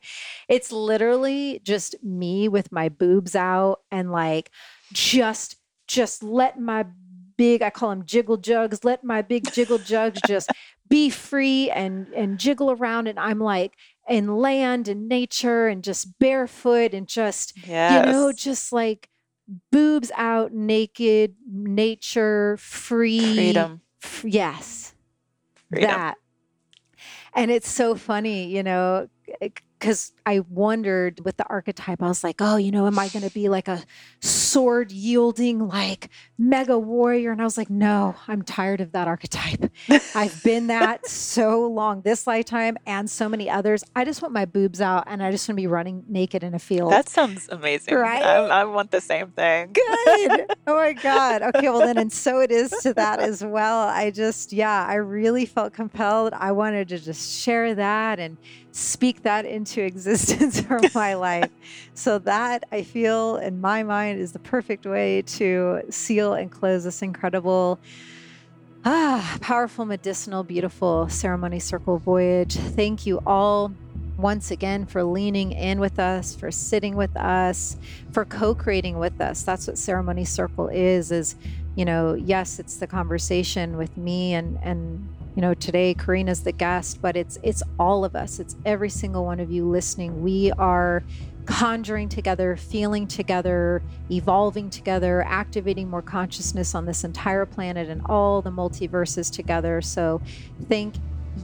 It's 0.50 0.72
literally 0.72 1.62
just 1.64 1.96
me 2.04 2.50
with 2.50 2.72
my 2.72 2.90
boobs 2.90 3.36
out 3.36 3.80
and 3.90 4.12
like 4.12 4.52
just, 4.92 5.56
just 5.88 6.22
let 6.22 6.60
my 6.60 6.86
big, 7.38 7.62
I 7.62 7.70
call 7.70 7.90
them 7.90 8.06
jiggle 8.06 8.36
jugs, 8.36 8.84
let 8.84 9.04
my 9.04 9.22
big 9.22 9.52
jiggle 9.54 9.78
jugs 9.78 10.20
just 10.28 10.52
be 10.90 11.10
free 11.10 11.70
and 11.70 12.08
and 12.14 12.38
jiggle 12.38 12.72
around. 12.72 13.08
And 13.08 13.20
I'm 13.20 13.40
like 13.40 13.74
in 14.10 14.28
land 14.38 14.88
and 14.88 15.08
nature 15.08 15.68
and 15.68 15.84
just 15.84 16.18
barefoot 16.20 16.94
and 16.94 17.08
just 17.08 17.54
Yes. 17.68 18.06
you 18.06 18.12
know, 18.12 18.32
just 18.32 18.74
like 18.74 19.10
boobs 19.72 20.12
out, 20.16 20.52
naked, 20.54 21.36
nature, 21.52 22.58
free. 22.58 23.36
freedom. 23.36 23.82
F- 24.04 24.26
yes, 24.28 24.94
Freedom. 25.70 25.90
that. 25.90 26.18
And 27.34 27.52
it's 27.52 27.70
so 27.70 27.96
funny, 27.96 28.48
you 28.48 28.64
know, 28.64 29.08
because 29.80 30.12
I 30.26 30.42
wondered 30.42 31.22
with 31.24 31.38
the 31.38 31.46
archetype, 31.48 32.04
I 32.04 32.08
was 32.08 32.24
like, 32.24 32.36
oh, 32.40 32.58
you 32.58 32.70
know, 32.70 32.86
am 32.86 33.00
I 33.00 33.08
going 33.08 33.24
to 33.24 33.34
be 33.34 33.48
like 33.48 33.70
a 33.70 33.82
sword 34.20 34.92
yielding, 34.92 35.68
like 35.68 36.10
mega 36.38 36.78
warrior? 36.78 37.32
And 37.32 37.42
I 37.42 37.46
was 37.46 37.58
like, 37.58 37.70
no, 37.70 38.16
I'm 38.28 38.42
tired 38.42 38.82
of 38.82 38.92
that 38.92 39.08
archetype. 39.08 39.72
I've 40.14 40.44
been 40.44 40.68
that 40.68 41.06
so 41.08 41.66
long, 41.66 42.02
this 42.02 42.28
lifetime 42.28 42.78
and 42.86 43.10
so 43.10 43.30
many 43.30 43.50
others. 43.50 43.84
I 43.96 44.04
just 44.04 44.22
want 44.22 44.34
my 44.34 44.46
boobs 44.46 44.82
out 44.82 45.06
and 45.08 45.24
I 45.24 45.32
just 45.32 45.48
want 45.48 45.58
to 45.58 45.62
be 45.62 45.68
running 45.68 46.04
naked 46.10 46.44
in 46.44 46.54
a 46.54 46.60
field. 46.60 46.92
That 46.92 47.08
sounds 47.08 47.48
amazing. 47.50 47.96
Right? 47.96 48.24
I, 48.24 48.36
I 48.36 48.66
want 48.66 48.92
the 48.92 49.02
same 49.02 49.30
thing. 49.32 49.74
good. 49.74 50.46
Oh 50.68 50.76
my 50.76 50.94
God. 50.94 51.42
Okay. 51.42 51.68
Well, 51.68 51.80
then, 51.80 51.98
and 51.98 52.14
so 52.14 52.42
it 52.42 52.52
is 52.52 52.70
to 52.84 52.94
that 52.94 53.20
as 53.20 53.44
well. 53.44 53.88
I 53.88 54.12
just, 54.12 54.54
yeah, 54.54 54.86
I 54.88 54.96
really 54.96 55.48
felt 55.48 55.74
compelled. 55.74 56.34
I 56.34 56.52
wanted 56.52 56.90
to 56.90 57.00
just 57.00 57.42
share 57.42 57.74
that 57.74 58.20
and 58.20 58.38
speak 58.80 59.24
that 59.24 59.46
into 59.46 59.84
existence 59.92 60.62
for 60.62 60.82
my 60.94 61.14
life. 61.16 61.52
So, 61.94 62.20
that 62.20 62.64
I 62.72 62.84
feel 62.84 63.38
in 63.38 63.62
my 63.62 63.84
mind 63.84 64.20
is 64.20 64.32
the 64.32 64.40
perfect 64.40 64.86
way 64.86 65.22
to 65.24 65.82
seal 65.90 66.34
and 66.34 66.52
close 66.52 66.84
this 66.84 67.02
incredible. 67.02 67.80
Ah, 68.86 69.38
powerful, 69.42 69.86
medicinal, 69.86 70.44
beautiful 70.44 71.10
ceremony 71.10 71.60
circle 71.60 71.98
voyage. 71.98 72.56
Thank 72.56 73.06
you 73.06 73.20
all 73.26 73.74
once 74.18 74.52
again 74.52 74.86
for 74.86 75.04
leaning 75.04 75.52
in 75.52 75.80
with 75.80 76.00
us, 76.00 76.36
for 76.36 76.52
sitting 76.52 76.96
with 76.96 77.16
us, 77.18 77.78
for 78.12 78.26
co-creating 78.26 78.98
with 78.98 79.20
us. 79.22 79.44
That's 79.44 79.68
what 79.68 79.78
ceremony 79.78 80.26
circle 80.26 80.68
is 80.68 81.12
is, 81.12 81.36
you 81.76 81.86
know, 81.86 82.14
yes, 82.14 82.60
it's 82.60 82.78
the 82.78 82.88
conversation 82.88 83.78
with 83.78 83.96
me 83.98 84.34
and 84.34 84.58
and 84.62 85.08
you 85.36 85.42
know, 85.42 85.54
today 85.54 85.94
Karina's 85.94 86.44
the 86.44 86.52
guest, 86.52 87.02
but 87.02 87.16
it's 87.16 87.38
it's 87.44 87.64
all 87.78 88.04
of 88.04 88.16
us. 88.16 88.40
It's 88.40 88.56
every 88.66 88.90
single 88.90 89.26
one 89.26 89.40
of 89.40 89.52
you 89.52 89.68
listening. 89.68 90.22
We 90.22 90.52
are 90.54 91.04
conjuring 91.46 92.10
together, 92.10 92.56
feeling 92.56 93.08
together, 93.08 93.82
evolving 94.12 94.70
together, 94.70 95.24
activating 95.24 95.90
more 95.90 96.02
consciousness 96.02 96.76
on 96.76 96.86
this 96.86 97.04
entire 97.04 97.46
planet 97.46 97.90
and 97.90 98.02
all 98.06 98.42
the 98.42 98.52
multiverses 98.52 99.32
together. 99.32 99.82
So, 99.82 100.22
thank 100.68 100.96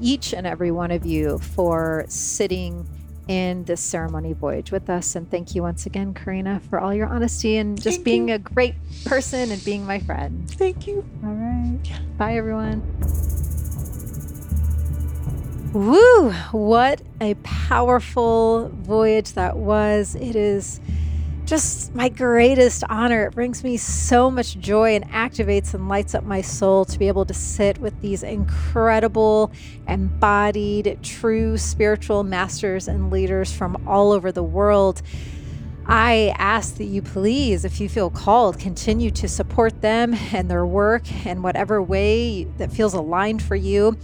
each 0.02 0.34
and 0.34 0.46
every 0.46 0.72
one 0.72 0.92
of 0.92 1.06
you 1.06 1.40
for 1.40 2.06
sitting 2.08 2.88
in 3.28 3.64
this 3.64 3.82
ceremony 3.82 4.34
voyage 4.34 4.72
with 4.72 4.90
us. 4.90 5.16
And 5.16 5.30
thank 5.30 5.56
you 5.56 5.64
once 5.64 5.86
again, 5.86 6.14
Karina, 6.14 6.62
for 6.70 6.80
all 6.80 6.94
your 6.94 7.08
honesty 7.08 7.58
and 7.58 7.82
just 7.82 7.98
Thank 7.98 8.06
being 8.06 8.30
you. 8.30 8.36
a 8.36 8.40
great 8.40 8.76
person 9.06 9.52
and 9.52 9.64
being 9.64 9.86
my 9.86 10.00
friend. 10.00 10.50
Thank 10.52 10.88
you. 10.88 11.04
All 11.24 11.32
right. 11.32 11.80
Bye, 12.18 12.38
everyone. 12.38 12.84
Woo! 15.76 16.32
What 16.54 17.02
a 17.20 17.34
powerful 17.44 18.70
voyage 18.70 19.34
that 19.34 19.58
was. 19.58 20.16
It 20.16 20.38
is 20.38 20.80
just 21.44 21.94
my 21.94 22.08
greatest 22.08 22.86
honor. 22.88 23.26
It 23.26 23.34
brings 23.36 23.62
me 23.62 23.76
so 23.76 24.32
much 24.32 24.58
joy 24.58 24.96
and 24.96 25.06
activates 25.10 25.74
and 25.74 25.90
lights 25.90 26.16
up 26.16 26.24
my 26.24 26.40
soul 26.40 26.86
to 26.86 26.98
be 26.98 27.10
able 27.10 27.26
to 27.26 27.34
sit 27.34 27.78
with 27.80 28.00
these 28.00 28.24
incredible, 28.24 29.52
embodied, 29.86 30.98
true 31.04 31.58
spiritual 31.58 32.24
masters 32.24 32.88
and 32.88 33.12
leaders 33.12 33.52
from 33.52 33.86
all 33.86 34.14
over 34.14 34.32
the 34.32 34.44
world. 34.44 35.02
I 35.86 36.34
ask 36.38 36.78
that 36.78 36.86
you 36.86 37.02
please, 37.02 37.66
if 37.66 37.82
you 37.82 37.90
feel 37.90 38.10
called, 38.10 38.60
continue 38.60 39.12
to 39.12 39.28
support 39.28 39.82
them 39.82 40.14
and 40.32 40.50
their 40.50 40.66
work 40.66 41.26
in 41.26 41.42
whatever 41.42 41.84
way 41.84 42.46
that 42.60 42.72
feels 42.72 42.94
aligned 42.94 43.42
for 43.42 43.58
you. 43.58 43.98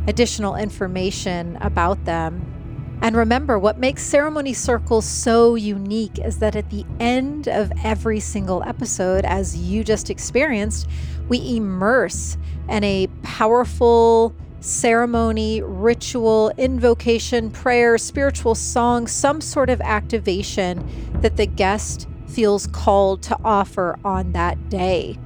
additional 0.07 0.55
information 0.55 1.57
about 1.59 2.05
them. 2.05 2.52
And 3.03 3.17
remember, 3.17 3.59
what 3.59 3.77
makes 3.77 4.01
Ceremony 4.01 4.53
Circles 4.53 5.05
so 5.05 5.55
unique 5.55 6.19
is 6.19 6.39
that 6.39 6.55
at 6.55 6.69
the 6.69 6.85
end 7.01 7.49
of 7.49 7.69
every 7.83 8.21
single 8.21 8.63
episode, 8.63 9.25
as 9.25 9.57
you 9.57 9.83
just 9.83 10.09
experienced, 10.09 10.87
we 11.27 11.57
immerse 11.57 12.37
in 12.69 12.81
a 12.85 13.07
powerful 13.21 14.33
ceremony, 14.61 15.61
ritual, 15.61 16.53
invocation, 16.57 17.51
prayer, 17.51 17.97
spiritual 17.97 18.55
song, 18.55 19.05
some 19.05 19.41
sort 19.41 19.69
of 19.69 19.81
activation 19.81 20.89
that 21.19 21.35
the 21.35 21.45
guest 21.45 22.07
feels 22.27 22.67
called 22.67 23.21
to 23.23 23.37
offer 23.43 23.99
on 24.05 24.31
that 24.31 24.69
day. 24.69 25.17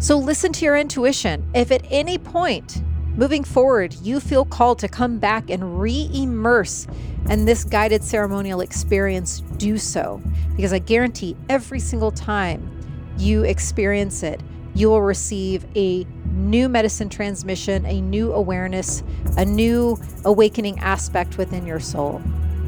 So 0.00 0.18
listen 0.18 0.52
to 0.54 0.64
your 0.64 0.76
intuition. 0.76 1.48
If 1.54 1.70
at 1.70 1.86
any 1.90 2.18
point 2.18 2.82
moving 3.16 3.44
forward 3.44 3.94
you 4.02 4.20
feel 4.20 4.44
called 4.44 4.78
to 4.80 4.88
come 4.88 5.18
back 5.18 5.50
and 5.50 5.80
re 5.80 6.10
immerse 6.12 6.86
in 7.30 7.44
this 7.46 7.64
guided 7.64 8.04
ceremonial 8.04 8.60
experience, 8.60 9.40
do 9.56 9.78
so. 9.78 10.20
Because 10.56 10.72
I 10.72 10.78
guarantee 10.78 11.36
every 11.48 11.80
single 11.80 12.10
time 12.10 12.70
you 13.16 13.44
experience 13.44 14.22
it, 14.22 14.40
you 14.74 14.88
will 14.88 15.02
receive 15.02 15.64
a 15.76 16.04
new 16.32 16.68
medicine 16.68 17.08
transmission, 17.08 17.86
a 17.86 18.00
new 18.00 18.32
awareness, 18.32 19.02
a 19.36 19.44
new 19.44 19.98
awakening 20.24 20.78
aspect 20.80 21.38
within 21.38 21.64
your 21.66 21.80
soul. 21.80 22.20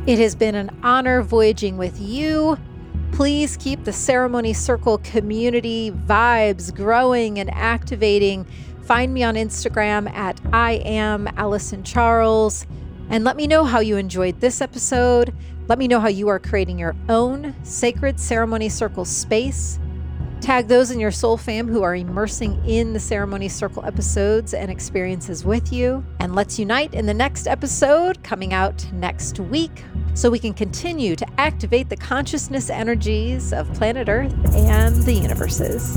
It 0.06 0.18
has 0.20 0.34
been 0.34 0.54
an 0.54 0.70
honor 0.82 1.20
voyaging 1.20 1.76
with 1.76 2.00
you. 2.00 2.56
Please 3.12 3.56
keep 3.56 3.84
the 3.84 3.92
Ceremony 3.92 4.52
Circle 4.52 4.98
community 4.98 5.90
vibes 5.90 6.74
growing 6.74 7.38
and 7.40 7.50
activating. 7.52 8.46
Find 8.86 9.12
me 9.12 9.24
on 9.24 9.34
Instagram 9.34 10.08
at 10.12 10.40
I 10.52 10.74
am 10.84 11.26
Alyson 11.36 11.82
Charles. 11.82 12.68
And 13.10 13.24
let 13.24 13.36
me 13.36 13.48
know 13.48 13.64
how 13.64 13.80
you 13.80 13.96
enjoyed 13.96 14.40
this 14.40 14.60
episode. 14.60 15.34
Let 15.66 15.80
me 15.80 15.88
know 15.88 15.98
how 15.98 16.06
you 16.06 16.28
are 16.28 16.38
creating 16.38 16.78
your 16.78 16.94
own 17.08 17.52
sacred 17.64 18.20
ceremony 18.20 18.68
circle 18.68 19.04
space. 19.04 19.80
Tag 20.40 20.68
those 20.68 20.92
in 20.92 21.00
your 21.00 21.10
soul 21.10 21.36
fam 21.36 21.66
who 21.66 21.82
are 21.82 21.96
immersing 21.96 22.64
in 22.64 22.92
the 22.92 23.00
ceremony 23.00 23.48
circle 23.48 23.84
episodes 23.84 24.54
and 24.54 24.70
experiences 24.70 25.44
with 25.44 25.72
you. 25.72 26.04
And 26.20 26.36
let's 26.36 26.56
unite 26.56 26.94
in 26.94 27.06
the 27.06 27.14
next 27.14 27.48
episode 27.48 28.22
coming 28.22 28.54
out 28.54 28.86
next 28.92 29.40
week 29.40 29.82
so 30.14 30.30
we 30.30 30.38
can 30.38 30.54
continue 30.54 31.16
to 31.16 31.26
activate 31.40 31.88
the 31.88 31.96
consciousness 31.96 32.70
energies 32.70 33.52
of 33.52 33.72
planet 33.74 34.08
Earth 34.08 34.32
and 34.54 34.94
the 35.02 35.12
universes. 35.12 35.96